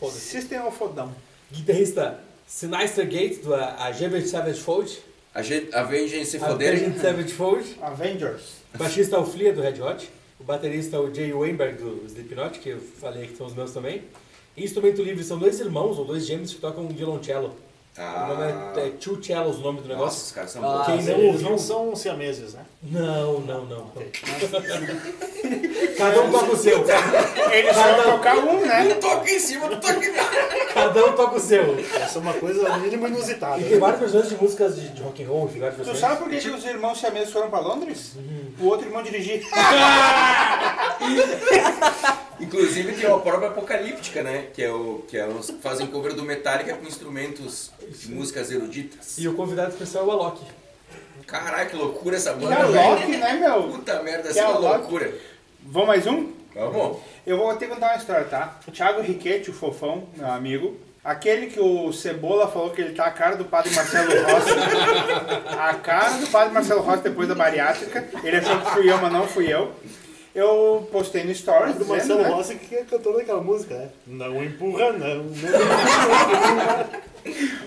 foda-se. 0.00 0.20
System 0.20 0.66
of 0.66 0.76
Fodão. 0.76 1.12
Guitarrista 1.52 2.18
Sinister 2.46 3.06
Gate, 3.06 3.42
do 3.42 3.54
Avenged 3.54 4.26
Sevenfold. 4.28 5.02
A 5.34 5.42
gente, 5.42 5.74
a. 5.74 5.80
Avenged 5.80 6.26
Sevenfold. 6.26 7.76
Avengers. 7.82 8.42
Baixista 8.74 9.18
o 9.18 9.26
Flea, 9.26 9.52
do 9.52 9.60
Red 9.60 9.80
Hot. 9.82 10.10
O 10.38 10.44
baterista 10.44 11.00
o 11.00 11.12
Jay 11.14 11.32
Weinberg, 11.32 11.78
do 11.78 12.04
Slipknot, 12.06 12.58
que 12.58 12.70
eu 12.70 12.80
falei 12.80 13.26
que 13.28 13.36
são 13.36 13.46
os 13.46 13.54
meus 13.54 13.72
também. 13.72 14.02
Instrumento 14.56 15.02
livre 15.02 15.22
são 15.24 15.38
dois 15.38 15.58
irmãos, 15.60 15.98
ou 15.98 16.04
dois 16.04 16.26
gêmeos, 16.26 16.52
que 16.54 16.60
tocam 16.60 16.86
violoncelo. 16.88 17.54
O 17.96 18.00
nome 18.28 18.42
Ah, 18.42 18.72
é, 18.76 18.86
é 18.88 18.90
Two 18.90 19.22
Cellos, 19.22 19.58
o 19.58 19.60
nome 19.60 19.80
do 19.80 19.84
nossa, 19.88 19.94
negócio. 19.96 20.22
os 20.24 20.32
caras 20.32 20.50
são 20.50 20.64
Ah. 20.68 20.84
Quem 20.84 21.02
não 21.02 21.12
eles 21.18 21.32
ouviu? 21.34 21.50
não 21.50 21.58
são 21.58 21.94
siameses, 21.96 22.54
né? 22.54 22.66
Não, 22.86 23.40
não, 23.40 23.64
não. 23.64 23.90
Cada 25.96 26.20
um 26.20 26.30
toca 26.30 26.52
o 26.52 26.56
seu. 26.56 26.84
Ele 27.50 27.72
só 27.72 27.80
vai 27.82 28.02
tocar 28.02 28.36
um, 28.38 28.60
né? 28.60 28.94
Um 28.94 29.00
toca 29.00 29.30
em 29.30 29.38
cima, 29.38 29.68
tu 29.68 29.76
toca 29.80 30.04
embaixo. 30.04 30.30
Cada 30.74 31.06
um 31.06 31.12
toca 31.12 31.36
o 31.36 31.40
seu. 31.40 31.78
Essa 31.78 32.18
é 32.18 32.20
uma 32.20 32.34
coisa 32.34 32.68
no 32.68 32.80
mínimo 32.80 33.06
inusitada. 33.06 33.58
E 33.60 33.64
tem 33.64 33.78
várias 33.78 34.00
versões 34.00 34.28
de 34.28 34.36
músicas 34.36 34.76
de, 34.76 34.88
de 34.90 35.02
rock 35.02 35.22
and 35.24 35.28
roll, 35.28 35.48
tem 35.48 35.60
várias 35.60 35.76
Tu 35.78 35.84
versões. 35.84 35.98
sabe 35.98 36.16
por 36.18 36.28
que, 36.28 36.38
que 36.38 36.50
os 36.50 36.64
irmãos 36.64 37.00
siameses 37.00 37.32
foram 37.32 37.48
pra 37.48 37.60
Londres? 37.60 38.12
O 38.60 38.66
outro 38.66 38.86
irmão 38.86 39.02
dirigir. 39.02 39.42
Inclusive 42.38 42.92
tem 42.92 43.10
a 43.10 43.16
própria 43.16 43.48
Apocalíptica, 43.48 44.22
né? 44.22 44.48
Que 44.52 44.62
é 44.62 44.70
o 44.70 45.02
que 45.08 45.16
é 45.16 45.26
fazem 45.62 45.86
cover 45.86 46.12
do 46.14 46.22
Metallica 46.22 46.74
com 46.74 46.86
instrumentos 46.86 47.70
de 47.88 48.10
músicas 48.10 48.50
eruditas. 48.50 49.16
E 49.16 49.26
o 49.26 49.34
convidado 49.34 49.70
especial 49.70 50.04
é 50.04 50.06
o 50.08 50.10
Alok. 50.10 50.42
Caralho, 51.26 51.70
que 51.70 51.76
loucura 51.76 52.16
essa 52.16 52.32
Que 52.34 52.40
banda, 52.44 52.54
é 52.54 52.64
velho. 52.66 52.90
Loki, 52.90 53.16
né, 53.16 53.32
meu? 53.34 53.62
Puta 53.64 54.02
merda, 54.02 54.22
Que 54.24 54.28
essa 54.28 54.40
é 54.40 54.42
é 54.42 54.46
uma 54.48 54.58
loucura. 54.76 55.12
Vamos 55.62 55.88
mais 55.88 56.06
um? 56.06 56.32
Vamos? 56.54 56.98
Eu 57.26 57.38
vou 57.38 57.56
que 57.56 57.66
contar 57.66 57.86
uma 57.88 57.96
história, 57.96 58.24
tá? 58.26 58.58
O 58.68 58.70
Thiago 58.70 59.00
Riquetti, 59.00 59.50
o 59.50 59.54
fofão, 59.54 60.06
meu 60.16 60.30
amigo. 60.30 60.76
Aquele 61.02 61.48
que 61.48 61.60
o 61.60 61.92
Cebola 61.92 62.48
falou 62.48 62.70
que 62.70 62.80
ele 62.80 62.94
tá 62.94 63.04
a 63.06 63.10
cara 63.10 63.36
do 63.36 63.44
padre 63.44 63.74
Marcelo 63.74 64.10
Rossi. 64.24 64.50
a 65.58 65.74
cara 65.74 66.10
do 66.12 66.26
padre 66.28 66.54
Marcelo 66.54 66.80
Rossi 66.82 67.02
depois 67.02 67.28
da 67.28 67.34
bariátrica. 67.34 68.06
Ele 68.22 68.36
achou 68.36 68.58
que 68.60 68.70
fui 68.70 68.90
eu, 68.90 68.98
mas 68.98 69.12
não 69.12 69.26
fui 69.26 69.52
eu. 69.52 69.72
Eu 70.34 70.88
postei 70.90 71.22
no 71.22 71.34
Stories. 71.34 71.76
Do 71.76 71.86
Marcelo 71.86 72.22
né? 72.22 72.28
Rossi 72.28 72.56
que 72.56 72.74
é 72.74 72.82
cantor 72.82 73.16
daquela 73.16 73.40
música, 73.40 73.76
né? 73.76 73.88
Não 74.06 74.42
empurra, 74.42 74.92
não. 74.92 75.24
não. 75.24 77.04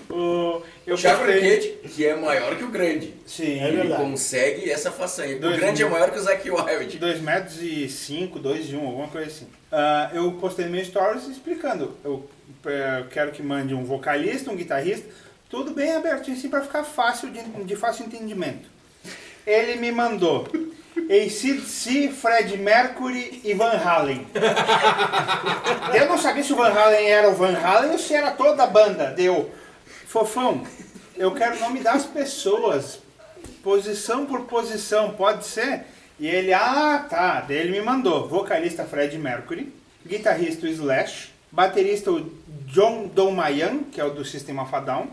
O, 0.10 0.62
eu 0.86 0.96
O 0.96 0.98
Thiago 0.98 1.26
Riquetti, 1.26 1.90
que 1.90 2.06
é 2.06 2.16
maior 2.16 2.56
que 2.56 2.64
o 2.64 2.70
grande. 2.70 3.14
Sim. 3.26 3.60
É 3.60 3.68
Ele 3.68 3.78
verdade. 3.78 4.02
consegue 4.04 4.70
essa 4.70 4.92
façanha. 4.92 5.36
O 5.36 5.40
Dois 5.40 5.58
grande 5.58 5.82
é 5.82 5.86
mil. 5.86 5.94
maior 5.94 6.12
que 6.12 6.18
o 6.18 6.22
Zac 6.22 6.50
Wild. 6.50 6.98
2 6.98 7.22
metros 7.22 7.62
e 7.62 7.90
5, 7.90 8.40
2 8.40 8.70
e 8.72 8.76
1, 8.76 8.86
alguma 8.86 9.08
coisa 9.08 9.28
assim. 9.28 9.48
Ah, 9.72 10.10
eu 10.14 10.32
postei 10.34 10.66
no 10.66 10.72
meu 10.72 10.84
stories 10.86 11.28
explicando. 11.28 11.96
Eu 12.04 12.28
eh, 12.66 13.04
quero 13.12 13.32
que 13.32 13.44
mande 13.44 13.74
um 13.74 13.84
vocalista, 13.84 14.52
um 14.52 14.56
guitarrista, 14.56 15.08
tudo 15.50 15.72
bem 15.72 15.94
abertinho 15.96 16.38
assim 16.38 16.50
para 16.50 16.62
ficar 16.62 16.84
fácil 16.84 17.30
de, 17.30 17.42
de 17.42 17.76
fácil 17.76 18.06
entendimento. 18.06 18.70
Ele 19.46 19.76
me 19.76 19.92
mandou 19.92 20.48
ACDC, 21.10 22.10
Fred 22.10 22.58
Mercury 22.58 23.42
e 23.44 23.54
Van 23.54 23.78
Halen. 23.78 24.28
Eu 25.94 26.08
não 26.08 26.18
sabia 26.18 26.44
se 26.44 26.54
o 26.54 26.56
Van 26.56 26.70
Halen 26.70 27.08
era 27.08 27.30
o 27.30 27.36
Van 27.36 27.56
Halen 27.56 27.92
ou 27.92 28.00
se 28.00 28.14
era 28.14 28.32
toda 28.32 28.64
a 28.64 28.68
banda. 28.68 29.12
Deu, 29.12 29.52
fofão, 30.08 30.64
eu 31.16 31.34
quero 31.34 31.58
o 31.58 31.60
nome 31.60 31.80
das 31.80 32.06
pessoas, 32.06 33.00
posição 33.64 34.26
por 34.26 34.42
posição, 34.42 35.12
pode 35.12 35.46
ser? 35.46 35.86
E 36.20 36.28
ele, 36.28 36.52
ah, 36.54 37.06
tá. 37.10 37.46
Ele 37.48 37.72
me 37.72 37.82
mandou 37.82 38.28
vocalista 38.28 38.84
Fred 38.84 39.18
Mercury, 39.18 39.74
guitarrista 40.06 40.66
o 40.66 40.70
Slash, 40.70 41.32
baterista 41.52 42.12
o 42.12 42.32
John 42.66 43.08
Domayan, 43.08 43.84
que 43.92 44.02
é 44.02 44.04
o 44.04 44.10
do 44.10 44.26
System 44.26 44.60
of 44.60 44.76
a 44.76 44.80
Down. 44.80 45.08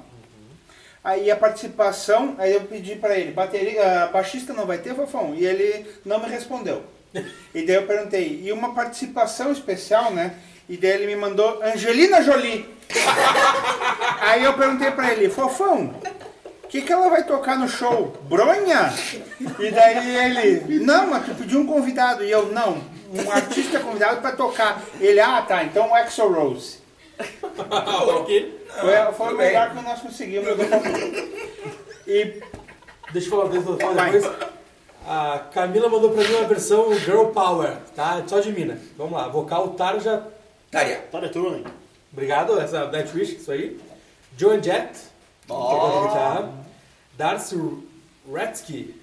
Aí 1.04 1.30
a 1.30 1.36
participação, 1.36 2.34
aí 2.38 2.54
eu 2.54 2.62
pedi 2.62 2.96
pra 2.96 3.14
ele, 3.18 3.30
bateria, 3.30 4.04
ah, 4.04 4.06
baixista 4.06 4.54
não 4.54 4.64
vai 4.64 4.78
ter, 4.78 4.94
Fofão? 4.94 5.34
E 5.34 5.44
ele 5.44 5.86
não 6.02 6.18
me 6.18 6.30
respondeu. 6.30 6.82
E 7.54 7.62
daí 7.62 7.76
eu 7.76 7.86
perguntei, 7.86 8.40
e 8.42 8.50
uma 8.50 8.74
participação 8.74 9.52
especial, 9.52 10.10
né? 10.12 10.34
E 10.66 10.78
daí 10.78 10.92
ele 10.92 11.06
me 11.06 11.16
mandou 11.16 11.62
Angelina 11.62 12.22
Jolie. 12.22 12.66
Aí 14.20 14.44
eu 14.44 14.54
perguntei 14.54 14.90
pra 14.92 15.12
ele, 15.12 15.28
Fofão, 15.28 15.94
o 16.64 16.66
que, 16.68 16.80
que 16.80 16.92
ela 16.92 17.10
vai 17.10 17.22
tocar 17.22 17.58
no 17.58 17.68
show? 17.68 18.16
Bronha? 18.22 18.92
E 19.58 19.70
daí 19.70 20.16
ele, 20.16 20.84
não, 20.84 21.08
mas 21.08 21.26
tu 21.26 21.34
pediu 21.34 21.60
um 21.60 21.66
convidado. 21.66 22.24
E 22.24 22.30
eu, 22.30 22.50
não, 22.50 22.82
um 23.12 23.30
artista 23.30 23.78
convidado 23.78 24.20
pra 24.22 24.32
tocar. 24.32 24.82
Ele, 24.98 25.20
ah, 25.20 25.42
tá, 25.46 25.64
então 25.64 25.90
o 25.90 25.96
Exo 25.96 26.26
Rose. 26.26 26.83
Ok. 28.20 28.66
Foi, 28.80 29.12
foi 29.12 29.34
o 29.34 29.36
melhor 29.36 29.70
que 29.70 29.82
nós 29.82 30.00
conseguimos. 30.00 30.48
E 32.06 32.42
Deixa 33.12 33.28
eu 33.28 33.30
falar 33.30 33.48
desde 33.48 33.70
o 33.70 33.76
Vai. 33.76 34.10
depois. 34.12 34.34
A 35.06 35.38
Camila 35.52 35.88
mandou 35.88 36.10
pra 36.10 36.24
mim 36.24 36.34
uma 36.34 36.48
versão 36.48 36.92
Girl 36.98 37.26
Power, 37.26 37.76
tá? 37.94 38.22
Só 38.26 38.40
de 38.40 38.50
mina. 38.50 38.78
Vamos 38.96 39.12
lá. 39.12 39.28
Vocal 39.28 39.68
Tarja. 39.70 40.26
Tária. 40.70 40.96
Tária 41.12 41.28
Turunen. 41.28 41.64
Obrigado, 42.12 42.58
essa 42.58 42.90
Nightwish, 42.90 43.36
isso 43.36 43.52
aí. 43.52 43.78
Joan 44.36 44.62
Jett. 44.62 44.98
guitarra. 45.46 46.52
Darcy 47.16 47.56
Ratsky. 48.32 48.94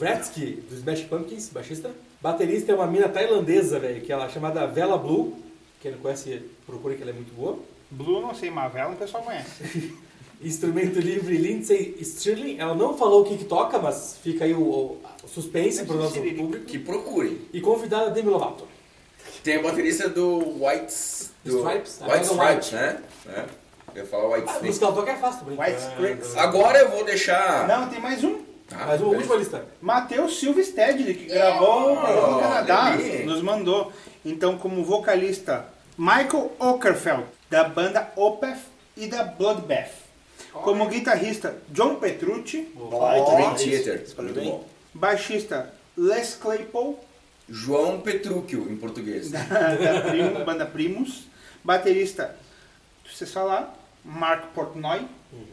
Ratsky, 0.00 0.62
do 0.68 0.74
Smash 0.74 1.02
Pumpkins, 1.02 1.50
baixista. 1.50 1.90
Baterista 2.22 2.72
é 2.72 2.74
uma 2.74 2.86
mina 2.86 3.08
tailandesa, 3.08 3.78
velho, 3.78 4.00
que 4.00 4.10
ela 4.12 4.24
é 4.24 4.28
chamada 4.30 4.66
Vela 4.66 4.96
Blue. 4.96 5.36
Quem 5.80 5.92
não 5.92 5.98
conhece, 5.98 6.42
procure 6.66 6.96
que 6.96 7.02
ela 7.02 7.10
é 7.10 7.14
muito 7.14 7.32
boa. 7.34 7.58
Blue, 7.90 8.20
não 8.20 8.34
sei, 8.34 8.50
Mavela, 8.50 8.92
o 8.92 8.96
pessoal 8.96 9.22
conhece. 9.22 9.94
Instrumento 10.42 11.00
livre 11.00 11.36
Lindsay 11.36 11.96
Stirling. 12.02 12.58
Ela 12.58 12.74
não 12.74 12.96
falou 12.96 13.22
o 13.22 13.24
que, 13.24 13.36
que 13.38 13.44
toca, 13.44 13.78
mas 13.78 14.16
fica 14.22 14.44
aí 14.44 14.54
o, 14.54 14.60
o- 14.60 15.00
o 15.24 15.28
suspense 15.28 15.84
pro 15.84 15.96
nosso 15.96 16.12
Siririca. 16.14 16.42
público. 16.42 16.64
Que 16.66 16.78
procure. 16.78 17.48
E 17.52 17.60
convidada 17.60 18.10
Demi 18.10 18.28
Lovato. 18.30 18.64
Tem 19.42 19.56
a 19.56 19.62
baterista 19.62 20.08
do 20.08 20.62
Whites. 20.64 21.32
Do 21.44 21.58
Stripes? 21.58 22.00
White 22.00 22.12
Ah, 22.12 22.22
Stripes, 22.22 22.72
White. 22.72 22.74
né? 22.74 23.02
É. 23.30 23.44
Eu 23.94 24.02
ia 24.04 24.06
falar 24.06 24.28
White 24.28 24.48
A 24.48 24.52
Snake. 24.52 24.66
música 24.66 24.86
toca 24.92 25.10
é 25.10 25.16
fácil. 25.16 25.46
White 25.48 25.80
Stripes. 25.90 26.36
Agora 26.36 26.78
eu 26.78 26.90
vou 26.90 27.04
deixar. 27.04 27.66
Não, 27.66 27.88
tem 27.88 28.00
mais 28.00 28.22
um. 28.22 28.36
Tá, 28.68 28.84
Mas 28.86 29.00
o 29.00 29.04
beleza. 29.06 29.16
último 29.16 29.34
lista. 29.36 29.64
Matheus 29.80 30.38
Silva 30.38 30.62
Stedley, 30.62 31.14
que 31.14 31.24
gravou 31.24 31.94
o 31.94 31.96
programa 31.96 32.28
no 32.32 32.40
Canadá, 32.40 32.84
olha 32.92 32.94
ali. 33.14 33.24
nos 33.24 33.42
mandou. 33.42 33.90
Então, 34.28 34.58
como 34.58 34.84
vocalista, 34.84 35.66
Michael 35.96 36.52
Okerfeld, 36.58 37.24
da 37.48 37.64
banda 37.64 38.12
Opeth 38.14 38.58
e 38.96 39.06
da 39.06 39.24
Bloodbath. 39.24 39.90
Como 40.52 40.86
guitarrista, 40.88 41.56
John 41.70 41.94
Petrucci. 41.96 42.58
Hein? 42.58 43.54
Theater. 43.56 44.04
Bem. 44.34 44.44
bom. 44.44 44.64
Baixista, 44.92 45.72
Les 45.96 46.34
Claypool, 46.34 46.98
João 47.48 48.00
Petrúquio, 48.00 48.70
em 48.70 48.76
português. 48.76 49.30
da 49.32 49.40
Prim- 50.10 50.44
banda 50.44 50.66
Primus. 50.66 51.26
Baterista, 51.64 52.36
se 53.12 53.24
falar, 53.26 53.74
Mark 54.04 54.48
Portnoy. 54.54 55.06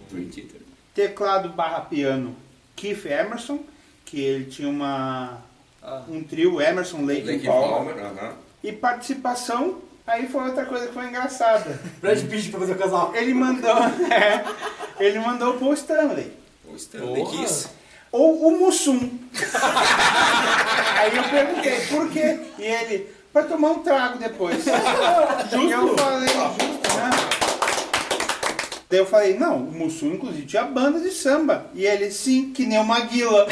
Dream 0.09 0.29
Theater. 0.29 0.61
Teclado 0.93 1.49
barra 1.49 1.81
piano, 1.81 2.35
Keith 2.75 3.05
Emerson, 3.05 3.59
que 4.05 4.19
ele 4.21 4.45
tinha 4.45 4.69
uma, 4.69 5.41
Ah. 5.83 6.03
um 6.09 6.23
trio 6.23 6.61
Emerson, 6.61 7.05
Lake, 7.05 7.23
Lake 7.23 7.43
e 7.43 7.47
Palmer. 7.47 7.95
Palmer, 7.95 8.05
aham. 8.05 8.33
E 8.63 8.71
participação, 8.71 9.77
aí 10.07 10.27
foi 10.27 10.43
outra 10.45 10.65
coisa 10.65 10.87
que 10.87 10.93
foi 10.93 11.07
engraçada. 11.07 11.79
Brad 12.01 12.19
Pitt 12.27 12.49
pra 12.49 12.59
fazer 12.59 12.73
o 12.73 12.77
casal. 12.77 13.15
Ele 13.15 13.33
mandou, 13.33 13.77
é, 14.11 14.45
ele 14.99 15.19
mandou 15.19 15.55
o 15.55 15.59
Paul 15.59 15.73
Stanley. 15.73 16.31
O 16.67 16.75
Stanley 16.75 17.23
Porra. 17.23 17.37
Kiss. 17.37 17.67
Ou 18.11 18.47
o 18.47 18.59
Mussum. 18.59 19.19
Aí 20.97 21.15
eu 21.17 21.23
perguntei, 21.23 21.81
por 21.87 22.09
quê? 22.09 22.39
E 22.57 22.63
ele, 22.63 23.13
pra 23.33 23.43
tomar 23.43 23.71
um 23.71 23.79
trago 23.79 24.17
depois. 24.17 24.63
E 25.51 25.71
eu 25.71 25.97
falei, 25.97 26.33
né? 26.33 27.34
Daí 28.89 28.99
eu 28.99 29.05
falei, 29.05 29.37
não, 29.37 29.57
o 29.57 29.71
Mussum 29.71 30.13
inclusive 30.13 30.45
tinha 30.45 30.63
banda 30.63 30.99
de 30.99 31.09
samba. 31.09 31.65
E 31.73 31.85
ele, 31.85 32.11
sim, 32.11 32.51
que 32.53 32.65
nem 32.65 32.77
o 32.77 32.83
Maguila. 32.83 33.47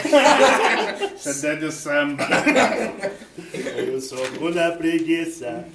Você 1.18 1.48
é 1.48 1.56
do 1.56 1.72
samba. 1.72 2.24
Eu 3.78 4.00
sou 4.00 4.20
na 4.54 4.72
preguiça. 4.72 5.66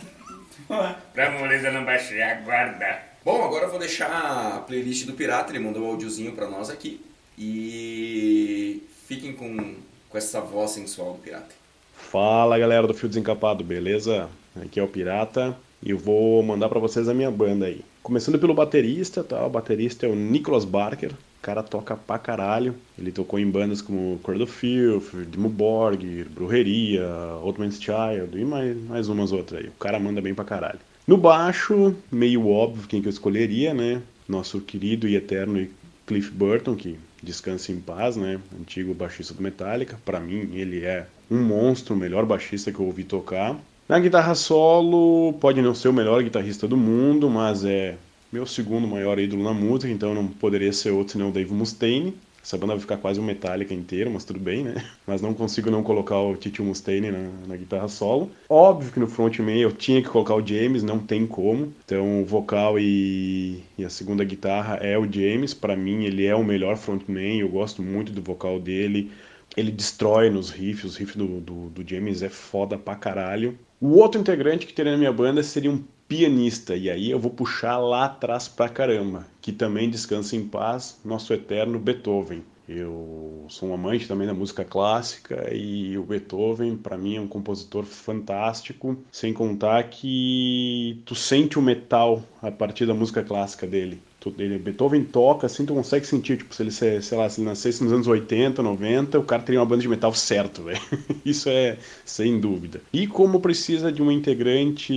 pra 1.13 1.31
moleza 1.39 1.71
não 1.71 1.85
baixar 1.85 2.31
a 2.31 2.35
guarda. 2.35 3.03
Bom, 3.25 3.45
agora 3.45 3.65
eu 3.67 3.71
vou 3.71 3.79
deixar 3.79 4.09
a 4.09 4.61
playlist 4.61 5.05
do 5.05 5.13
Pirata, 5.13 5.53
ele 5.53 5.59
mandou 5.59 5.83
um 5.83 5.91
áudiozinho 5.91 6.33
pra 6.33 6.49
nós 6.49 6.71
aqui. 6.71 7.01
E 7.37 8.83
fiquem 9.07 9.33
com, 9.33 9.75
com 10.09 10.19
essa 10.19 10.41
voz 10.41 10.71
sensual 10.73 11.13
do 11.13 11.19
Pirata. 11.19 11.55
Fala 11.95 12.59
galera 12.59 12.87
do 12.87 12.95
Fio 12.95 13.09
Desencapado, 13.09 13.63
beleza? 13.63 14.29
Aqui 14.61 14.81
é 14.81 14.83
o 14.83 14.89
Pirata 14.89 15.57
e 15.83 15.91
eu 15.91 15.99
vou 15.99 16.43
mandar 16.43 16.69
pra 16.69 16.81
vocês 16.81 17.09
a 17.09 17.15
minha 17.15 17.31
banda 17.31 17.67
aí. 17.67 17.85
Começando 18.09 18.39
pelo 18.39 18.55
baterista, 18.55 19.23
tá? 19.23 19.47
O 19.47 19.51
baterista 19.51 20.07
é 20.07 20.09
o 20.09 20.17
Nicholas 20.17 20.65
Barker. 20.65 21.11
O 21.13 21.43
cara 21.43 21.63
toca 21.63 21.95
pra 21.95 22.19
caralho. 22.19 22.75
Ele 22.99 23.13
tocou 23.13 23.39
em 23.39 23.51
bandas 23.51 23.83
como 23.83 24.19
Cradle 24.25 24.45
of 24.45 24.53
Filth, 24.55 25.13
Dimmu 25.31 25.51
Borgir, 25.51 26.27
Brujeria, 26.31 27.07
Old 27.43 27.61
Man's 27.61 27.79
Child 27.79 28.31
e 28.35 28.47
mais, 28.47 28.75
mais 28.87 29.09
umas 29.11 29.31
outras 29.31 29.61
aí. 29.61 29.69
O 29.69 29.73
cara 29.73 30.01
manda 30.01 30.23
bem 30.23 30.33
pra 30.33 30.43
caralho. 30.43 30.79
No 31.07 31.19
baixo, 31.19 31.95
meio 32.11 32.49
óbvio 32.49 32.89
quem 32.89 33.03
que 33.03 33.09
eu 33.09 33.13
escolheria, 33.13 33.75
né? 33.75 34.01
Nosso 34.27 34.59
querido 34.59 35.07
e 35.07 35.15
eterno 35.15 35.69
Cliff 36.07 36.31
Burton, 36.31 36.77
que 36.77 36.99
descansa 37.23 37.73
em 37.73 37.79
paz, 37.79 38.17
né? 38.17 38.41
Antigo 38.59 38.95
baixista 38.95 39.35
do 39.35 39.43
Metallica. 39.43 40.01
Pra 40.03 40.19
mim, 40.19 40.49
ele 40.55 40.83
é 40.83 41.07
um 41.31 41.43
monstro, 41.43 41.95
o 41.95 41.99
melhor 41.99 42.25
baixista 42.25 42.73
que 42.73 42.79
eu 42.79 42.87
ouvi 42.87 43.05
tocar. 43.05 43.55
Na 43.89 43.99
guitarra 43.99 44.35
solo, 44.35 45.33
pode 45.41 45.63
não 45.63 45.75
ser 45.75 45.89
o 45.89 45.95
melhor 45.95 46.23
guitarrista 46.23 46.69
do 46.69 46.77
mundo, 46.77 47.31
mas 47.31 47.65
é 47.65 47.97
meu 48.31 48.45
segundo 48.45 48.87
maior 48.87 49.19
ídolo 49.19 49.43
na 49.43 49.55
música, 49.55 49.91
então 49.91 50.15
não 50.15 50.29
poderia 50.29 50.71
ser 50.75 50.91
outro 50.91 51.15
senão 51.15 51.31
o 51.31 51.33
Dave 51.33 51.55
Mustaine. 51.55 52.15
Essa 52.45 52.59
banda 52.59 52.75
vai 52.75 52.81
ficar 52.81 52.99
quase 52.99 53.19
um 53.19 53.25
Metallica 53.25 53.73
inteiro, 53.73 54.11
mas 54.11 54.25
tudo 54.25 54.39
bem, 54.39 54.63
né? 54.63 54.85
Mas 55.07 55.23
não 55.23 55.33
consigo 55.33 55.71
não 55.71 55.83
colocar 55.83 56.19
o 56.19 56.37
Tito 56.37 56.63
Mustaine 56.63 57.11
na, 57.11 57.31
na 57.47 57.57
guitarra 57.57 57.89
solo. 57.89 58.31
Óbvio 58.49 58.93
que 58.93 59.01
no 59.01 59.07
frontman 59.07 59.59
eu 59.59 59.73
tinha 59.73 60.03
que 60.03 60.09
colocar 60.09 60.35
o 60.35 60.47
James, 60.47 60.83
não 60.83 60.99
tem 60.99 61.27
como. 61.27 61.73
Então 61.87 62.23
o 62.23 62.27
vocal 62.27 62.79
e, 62.79 63.63
e 63.79 63.85
a 63.87 63.91
segunda 63.91 64.23
guitarra 64.23 64.77
é 64.77 64.99
o 64.99 65.11
James. 65.11 65.55
Para 65.55 65.75
mim 65.75 66.05
ele 66.05 66.27
é 66.27 66.35
o 66.35 66.45
melhor 66.45 66.77
frontman, 66.77 67.41
eu 67.41 67.49
gosto 67.49 67.83
muito 67.83 68.13
do 68.13 68.21
vocal 68.21 68.61
dele. 68.61 69.11
Ele 69.57 69.71
destrói 69.71 70.31
nos 70.31 70.51
riffs, 70.51 70.85
os 70.85 70.97
riffs 70.97 71.17
do, 71.17 71.41
do, 71.41 71.71
do 71.71 71.89
James 71.89 72.23
é 72.23 72.29
foda 72.29 72.79
pra 72.79 72.95
caralho. 72.95 73.59
O 73.81 73.97
outro 73.97 74.21
integrante 74.21 74.67
que 74.67 74.73
teria 74.73 74.93
na 74.93 74.99
minha 74.99 75.13
banda 75.13 75.43
seria 75.43 75.71
um 75.71 75.83
pianista, 76.09 76.75
e 76.75 76.89
aí 76.89 77.11
eu 77.11 77.19
vou 77.19 77.31
puxar 77.31 77.77
lá 77.77 78.07
atrás 78.07 78.49
pra 78.49 78.69
caramba, 78.69 79.27
que 79.43 79.53
também 79.53 79.91
descansa 79.91 80.35
em 80.35 80.49
paz, 80.49 80.99
nosso 81.05 81.35
eterno 81.35 81.79
Beethoven. 81.79 82.43
Eu 82.69 83.47
sou 83.49 83.71
um 83.71 83.75
amante 83.75 84.07
também 84.07 84.27
da 84.27 84.35
música 84.35 84.63
clássica 84.63 85.55
e 85.55 85.97
o 85.97 86.03
Beethoven, 86.03 86.77
para 86.77 86.99
mim, 86.99 87.17
é 87.17 87.21
um 87.21 87.27
compositor 87.27 87.85
fantástico, 87.85 88.97
sem 89.11 89.33
contar 89.33 89.85
que 89.85 91.01
tu 91.07 91.15
sente 91.15 91.59
o 91.59 91.63
metal 91.63 92.23
a 92.43 92.51
partir 92.51 92.85
da 92.85 92.93
música 92.93 93.23
clássica 93.23 93.67
dele. 93.67 94.03
Ele, 94.39 94.59
Beethoven 94.59 95.05
toca, 95.05 95.47
assim, 95.47 95.65
tu 95.65 95.75
consegue 95.75 96.07
sentir, 96.07 96.39
tipo, 96.39 96.55
se 96.55 96.63
ele, 96.63 96.71
se- 96.71 97.01
sei 97.03 97.17
lá, 97.19 97.29
se 97.29 97.41
ele 97.41 97.49
nascesse 97.49 97.83
nos 97.83 97.93
anos 97.93 98.07
80, 98.07 98.63
90, 98.63 99.19
o 99.19 99.23
cara 99.25 99.43
teria 99.43 99.61
uma 99.61 99.67
banda 99.67 99.83
de 99.83 99.89
metal 99.89 100.13
certo, 100.13 100.63
velho. 100.65 100.81
Isso 101.25 101.49
é 101.49 101.79
sem 102.05 102.39
dúvida. 102.41 102.81
E 102.93 103.07
como 103.07 103.41
precisa 103.41 103.91
de 103.93 104.03
um 104.03 104.11
integrante, 104.11 104.93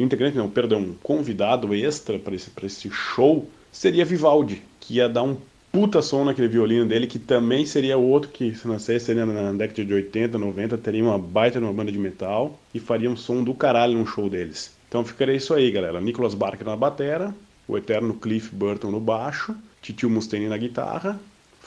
integrante 0.00 0.36
não, 0.36 0.48
perdão, 0.50 0.80
um 0.80 0.94
convidado 1.02 1.74
extra 1.74 2.18
para 2.18 2.34
esse, 2.34 2.50
pra 2.50 2.66
esse 2.66 2.90
show, 2.90 3.48
seria 3.70 4.04
Vivaldi, 4.04 4.62
que 4.80 4.94
ia 4.94 5.08
dar 5.08 5.22
um 5.22 5.36
puta 5.72 6.00
som 6.02 6.24
naquele 6.24 6.46
violino 6.48 6.86
dele, 6.86 7.06
que 7.06 7.18
também 7.18 7.66
seria 7.66 7.96
outro 7.98 8.30
que, 8.30 8.54
se 8.54 8.66
nascesse 8.68 9.10
ali 9.10 9.24
na 9.24 9.52
década 9.52 9.84
de 9.84 9.92
80, 9.92 10.38
90, 10.38 10.78
teria 10.78 11.02
uma 11.02 11.18
baita 11.18 11.58
de 11.58 11.64
uma 11.64 11.72
banda 11.72 11.90
de 11.90 11.98
metal 11.98 12.58
e 12.72 12.78
faria 12.78 13.10
um 13.10 13.16
som 13.16 13.42
do 13.42 13.52
caralho 13.54 13.94
num 13.94 14.06
show 14.06 14.28
deles. 14.30 14.72
Então 14.88 15.04
ficaria 15.04 15.34
isso 15.34 15.52
aí, 15.52 15.70
galera. 15.72 16.00
Nicholas 16.00 16.34
Barker 16.34 16.64
na 16.66 16.76
batera, 16.76 17.34
o 17.68 17.76
eterno 17.76 18.14
Cliff 18.14 18.54
Burton 18.54 18.90
no 18.90 19.00
baixo, 19.00 19.54
Titio 19.80 20.10
Mustaine 20.10 20.48
na 20.48 20.56
guitarra, 20.56 21.18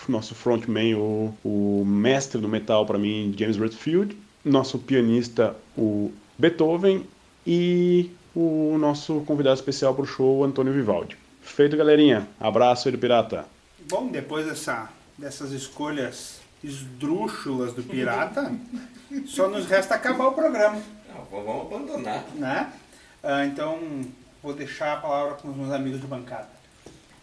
nosso 0.08 0.36
frontman, 0.36 0.96
o, 0.96 1.34
o 1.44 1.84
mestre 1.86 2.40
do 2.40 2.48
metal 2.48 2.86
para 2.86 2.98
mim, 3.00 3.34
James 3.38 3.58
Redfield, 3.58 4.16
nosso 4.46 4.78
pianista, 4.80 5.56
o 5.78 6.12
Beethoven 6.38 7.06
e 7.46 8.12
o 8.36 8.78
nosso 8.80 9.22
convidado 9.22 9.56
especial 9.56 9.94
para 9.96 10.04
o 10.04 10.08
show, 10.08 10.44
Antônio 10.44 10.72
Vivaldi. 10.72 11.18
Feito, 11.42 11.76
galerinha. 11.76 12.28
Abraço 12.40 12.88
aí 12.88 12.92
do 12.92 12.98
Pirata. 13.00 13.46
Bom, 13.90 14.08
depois 14.10 14.46
dessa, 14.46 14.90
dessas 15.18 15.52
escolhas 15.52 16.40
esdrúxulas 16.64 17.74
do 17.74 17.84
pirata, 17.84 18.52
só 19.26 19.48
nos 19.48 19.66
resta 19.68 19.96
acabar 19.96 20.28
o 20.28 20.32
programa, 20.34 20.82
Não, 21.08 21.44
vamos 21.46 21.72
abandonar. 21.72 22.26
né? 22.36 22.74
Ah, 23.24 23.46
então, 23.46 23.80
vou 24.48 24.56
deixar 24.56 24.94
a 24.94 24.98
palavra 24.98 25.36
com 25.36 25.50
os 25.50 25.56
meus 25.56 25.72
amigos 25.72 26.00
de 26.00 26.08
bancada. 26.08 26.48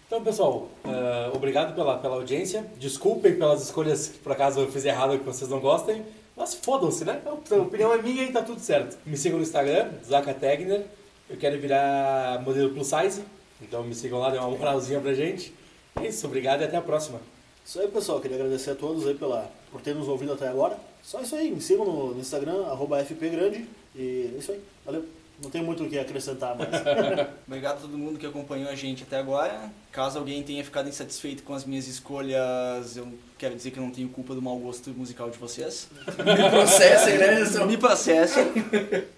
Então, 0.07 0.23
pessoal, 0.23 0.69
eh, 0.85 1.31
obrigado 1.35 1.75
pela, 1.75 1.97
pela 1.97 2.17
audiência. 2.17 2.67
Desculpem 2.79 3.37
pelas 3.37 3.63
escolhas 3.63 4.09
que 4.09 4.19
por 4.19 4.33
acaso 4.33 4.61
eu 4.61 4.71
fiz 4.71 4.85
errado 4.85 5.19
que 5.19 5.25
vocês 5.25 5.51
não 5.51 5.59
gostem. 5.59 6.05
Mas 6.37 6.55
fodam-se, 6.55 7.05
né? 7.05 7.23
A 7.25 7.55
opinião 7.55 7.95
é 7.95 8.03
minha 8.03 8.25
e 8.25 8.33
tá 8.33 8.43
tudo 8.43 8.61
certo. 8.61 8.99
Me 9.07 9.17
sigam 9.17 9.39
no 9.39 9.43
Instagram, 9.43 9.91
Zaka 10.05 10.35
Tegner. 10.35 10.85
Eu 11.31 11.39
quero 11.39 11.59
virar 11.59 12.43
modelo 12.43 12.75
plus 12.75 12.89
size. 12.89 13.25
Então 13.63 13.83
me 13.83 13.95
sigam 13.95 14.19
lá, 14.19 14.31
dê 14.31 14.37
uma 14.37 14.51
moralzinha 14.51 15.01
pra 15.01 15.15
gente. 15.15 15.55
É 15.97 16.09
isso, 16.09 16.27
obrigado 16.27 16.61
e 16.61 16.65
até 16.65 16.77
a 16.77 16.83
próxima. 16.83 17.21
Isso 17.65 17.81
aí, 17.81 17.89
pessoal. 17.89 18.21
Queria 18.21 18.37
agradecer 18.37 18.73
a 18.73 18.75
todos 18.75 19.07
aí 19.07 19.15
pela, 19.15 19.51
por 19.73 19.81
ter 19.81 19.95
nos 19.95 20.09
ouvido 20.09 20.35
até 20.35 20.49
agora. 20.49 20.77
Só 21.03 21.23
isso 21.23 21.35
aí. 21.35 21.51
Me 21.51 21.61
sigam 21.63 21.87
no, 21.87 22.15
no 22.15 22.21
Instagram, 22.21 22.67
arroba 22.67 23.03
FPGrande. 23.03 23.67
E 23.97 24.33
é 24.35 24.39
isso 24.39 24.53
aí. 24.53 24.61
Valeu. 24.85 25.24
Não 25.43 25.51
tem 25.51 25.63
muito 25.63 25.85
o 25.85 25.89
que 25.89 25.99
acrescentar 25.99 26.57
mais. 26.57 26.71
Obrigado 27.47 27.79
a 27.79 27.81
todo 27.81 27.99
mundo 27.99 28.19
que 28.19 28.27
acompanhou 28.27 28.71
a 28.71 28.75
gente 28.75 29.03
até 29.03 29.19
agora. 29.19 29.71
Caso 29.91 30.19
alguém 30.19 30.43
tenha 30.43 30.65
ficado 30.65 30.89
insatisfeito 30.89 31.43
com 31.43 31.55
as 31.55 31.65
minhas 31.65 31.87
escolhas, 31.89 32.97
eu 32.97 33.07
quero 33.37 33.55
dizer 33.55 33.71
que 33.71 33.79
eu 33.79 33.83
não 33.83 33.91
tenho 33.91 34.09
culpa 34.09 34.35
do 34.35 34.43
mau 34.43 34.59
gosto 34.59 34.91
musical 34.91 35.31
de 35.31 35.39
vocês. 35.39 35.89
Me 36.07 36.51
processem, 36.51 37.19
né? 37.19 37.35
Nilson? 37.35 37.67
Me 37.67 37.77
processem. 37.77 38.47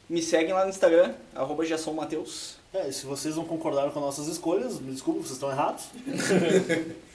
Me 0.09 0.23
seguem 0.23 0.53
lá 0.53 0.65
no 0.65 0.71
Instagram, 0.71 1.15
arroba 1.35 1.65
é, 2.77 2.89
e 2.89 2.93
se 2.93 3.07
vocês 3.07 3.37
não 3.37 3.45
concordaram 3.45 3.91
com 3.91 4.01
nossas 4.01 4.27
escolhas, 4.27 4.79
me 4.79 4.93
desculpe, 4.93 5.21
vocês 5.21 5.33
estão 5.33 5.51
errados. 5.51 5.85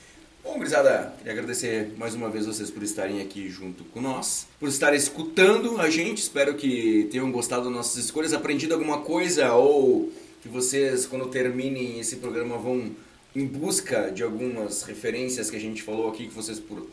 Bom, 0.44 0.58
gurizada, 0.58 1.14
queria 1.20 1.34
agradecer 1.34 1.94
mais 1.98 2.16
uma 2.16 2.28
vez 2.28 2.48
vocês 2.48 2.72
por 2.72 2.82
estarem 2.82 3.22
aqui 3.22 3.48
junto 3.48 3.84
com 3.86 4.02
nós, 4.02 4.48
por 4.60 4.68
estarem 4.68 4.98
escutando 4.98 5.80
a 5.80 5.88
gente. 5.88 6.18
Espero 6.18 6.56
que 6.56 7.08
tenham 7.12 7.32
gostado 7.32 7.66
das 7.66 7.72
nossas 7.72 8.04
escolhas, 8.04 8.34
aprendido 8.34 8.74
alguma 8.74 9.02
coisa 9.02 9.54
ou 9.54 10.12
que 10.42 10.50
vocês, 10.50 11.06
quando 11.06 11.28
terminem 11.28 12.00
esse 12.00 12.16
programa, 12.16 12.58
vão 12.58 12.92
em 13.36 13.46
busca 13.46 14.12
de 14.12 14.24
algumas 14.24 14.82
referências 14.82 15.50
que 15.52 15.56
a 15.56 15.60
gente 15.60 15.84
falou 15.84 16.10
aqui 16.10 16.28
que 16.28 16.34
vocês 16.34 16.60
por 16.60 16.90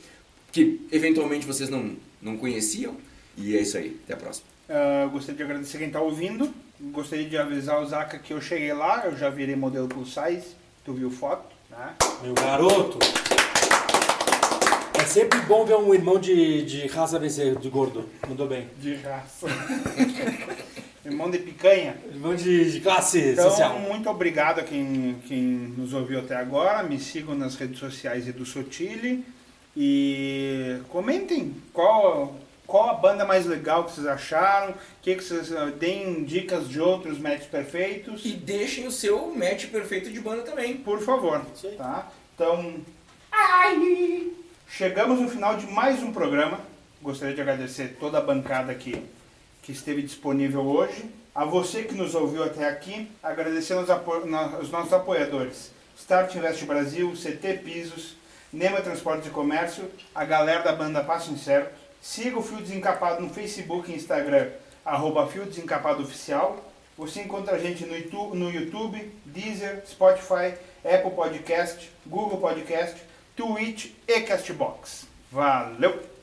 que 0.53 0.81
eventualmente 0.93 1.47
vocês 1.47 1.71
não 1.71 1.97
não 2.21 2.37
conheciam. 2.37 2.97
E 3.35 3.57
é 3.57 3.63
isso 3.63 3.79
aí. 3.79 3.99
Até 4.05 4.13
a 4.13 4.17
próxima. 4.19 4.47
Eu 5.03 5.09
gostaria 5.09 5.37
de 5.37 5.43
agradecer 5.43 5.79
quem 5.79 5.87
está 5.87 6.03
ouvindo. 6.03 6.53
Gostaria 6.79 7.27
de 7.27 7.37
avisar 7.39 7.83
o 7.83 7.87
Zaka 7.87 8.19
que 8.19 8.33
eu 8.33 8.41
cheguei 8.43 8.75
lá, 8.75 9.07
eu 9.07 9.17
já 9.17 9.31
virei 9.31 9.57
modelo 9.57 9.89
plus 9.89 10.13
size. 10.13 10.55
Tu 10.85 10.93
viu 10.93 11.11
foto, 11.11 11.57
né? 11.71 11.95
Meu 12.23 12.35
garoto! 12.35 12.99
É 14.99 15.05
sempre 15.05 15.39
bom 15.43 15.65
ver 15.65 15.77
um 15.77 15.95
irmão 15.95 16.19
de, 16.19 16.63
de 16.65 16.87
raça 16.89 17.19
vencer, 17.19 17.57
de 17.57 17.69
gordo. 17.69 18.09
Mandou 18.29 18.47
bem. 18.49 18.69
De 18.81 18.95
raça. 18.97 19.47
Irmão 21.05 21.31
de 21.31 21.39
picanha. 21.39 21.97
Irmão 22.13 22.35
de, 22.35 22.71
de 22.71 22.81
classe 22.81 23.19
Então, 23.31 23.49
social. 23.49 23.79
muito 23.79 24.11
obrigado 24.11 24.59
a 24.59 24.63
quem, 24.63 25.17
quem 25.27 25.41
nos 25.41 25.95
ouviu 25.95 26.19
até 26.19 26.37
agora. 26.37 26.83
Me 26.83 26.99
sigam 26.99 27.35
nas 27.35 27.55
redes 27.55 27.79
sociais 27.79 28.29
Edu 28.29 28.45
Sotile. 28.45 29.25
E 29.75 30.79
comentem 30.91 31.55
qual, 31.73 32.37
qual 32.67 32.91
a 32.91 32.95
banda 32.95 33.25
mais 33.25 33.47
legal 33.47 33.85
que 33.85 33.93
vocês 33.93 34.07
acharam. 34.07 34.75
Que 35.01 35.15
que 35.15 35.25
vocês 35.25 35.51
ah, 35.53 35.67
deem 35.79 36.25
dicas 36.25 36.69
de 36.69 36.79
outros 36.81 37.19
matches 37.19 37.47
perfeitos. 37.47 38.23
E 38.27 38.33
deixem 38.33 38.87
o 38.87 38.93
seu 38.93 39.33
match 39.35 39.67
perfeito 39.69 40.11
de 40.11 40.21
banda 40.21 40.43
também. 40.43 40.77
Por 40.77 41.01
favor. 41.01 41.41
Tá? 41.79 42.11
Então. 42.35 42.75
Ai! 43.33 44.33
Chegamos 44.71 45.19
no 45.19 45.29
final 45.29 45.57
de 45.57 45.67
mais 45.67 46.03
um 46.03 46.13
programa. 46.13 46.61
Gostaria 47.03 47.35
de 47.35 47.41
agradecer 47.41 47.97
toda 47.99 48.19
a 48.19 48.21
bancada 48.21 48.73
que, 48.75 49.03
que 49.63 49.73
esteve 49.73 50.03
disponível 50.03 50.65
hoje. 50.65 51.11
A 51.35 51.45
você 51.45 51.83
que 51.83 51.95
nos 51.95 52.15
ouviu 52.15 52.45
até 52.45 52.69
aqui, 52.69 53.11
agradecendo 53.21 53.81
os, 53.81 54.71
nossos 54.71 54.93
apoiadores. 54.93 55.73
Start 55.99 56.35
Invest 56.37 56.65
Brasil, 56.65 57.13
CT 57.13 57.55
Pisos, 57.65 58.15
Nema 58.53 58.81
Transportes 58.81 59.27
e 59.27 59.31
Comércio, 59.31 59.91
a 60.15 60.25
galera 60.25 60.63
da 60.63 60.73
banda 60.73 61.03
Passo 61.03 61.33
Incerto. 61.33 61.73
Siga 62.01 62.39
o 62.39 62.43
Fio 62.43 62.59
Desencapado 62.59 63.21
no 63.21 63.31
Facebook 63.31 63.91
e 63.91 63.97
Instagram, 63.97 64.49
arroba 64.85 65.27
Fio 65.27 65.45
Desencapado 65.45 66.03
Oficial. 66.05 66.65
Você 66.97 67.23
encontra 67.23 67.57
a 67.57 67.59
gente 67.59 67.85
no 67.85 68.51
YouTube, 68.51 69.13
Deezer, 69.25 69.83
Spotify, 69.87 70.55
Apple 70.85 71.13
Podcast, 71.13 71.91
Google 72.07 72.39
Podcast, 72.39 73.08
Twitch 73.39 73.93
e 74.09 74.21
Castbox. 74.23 75.07
Valeu! 75.31 76.18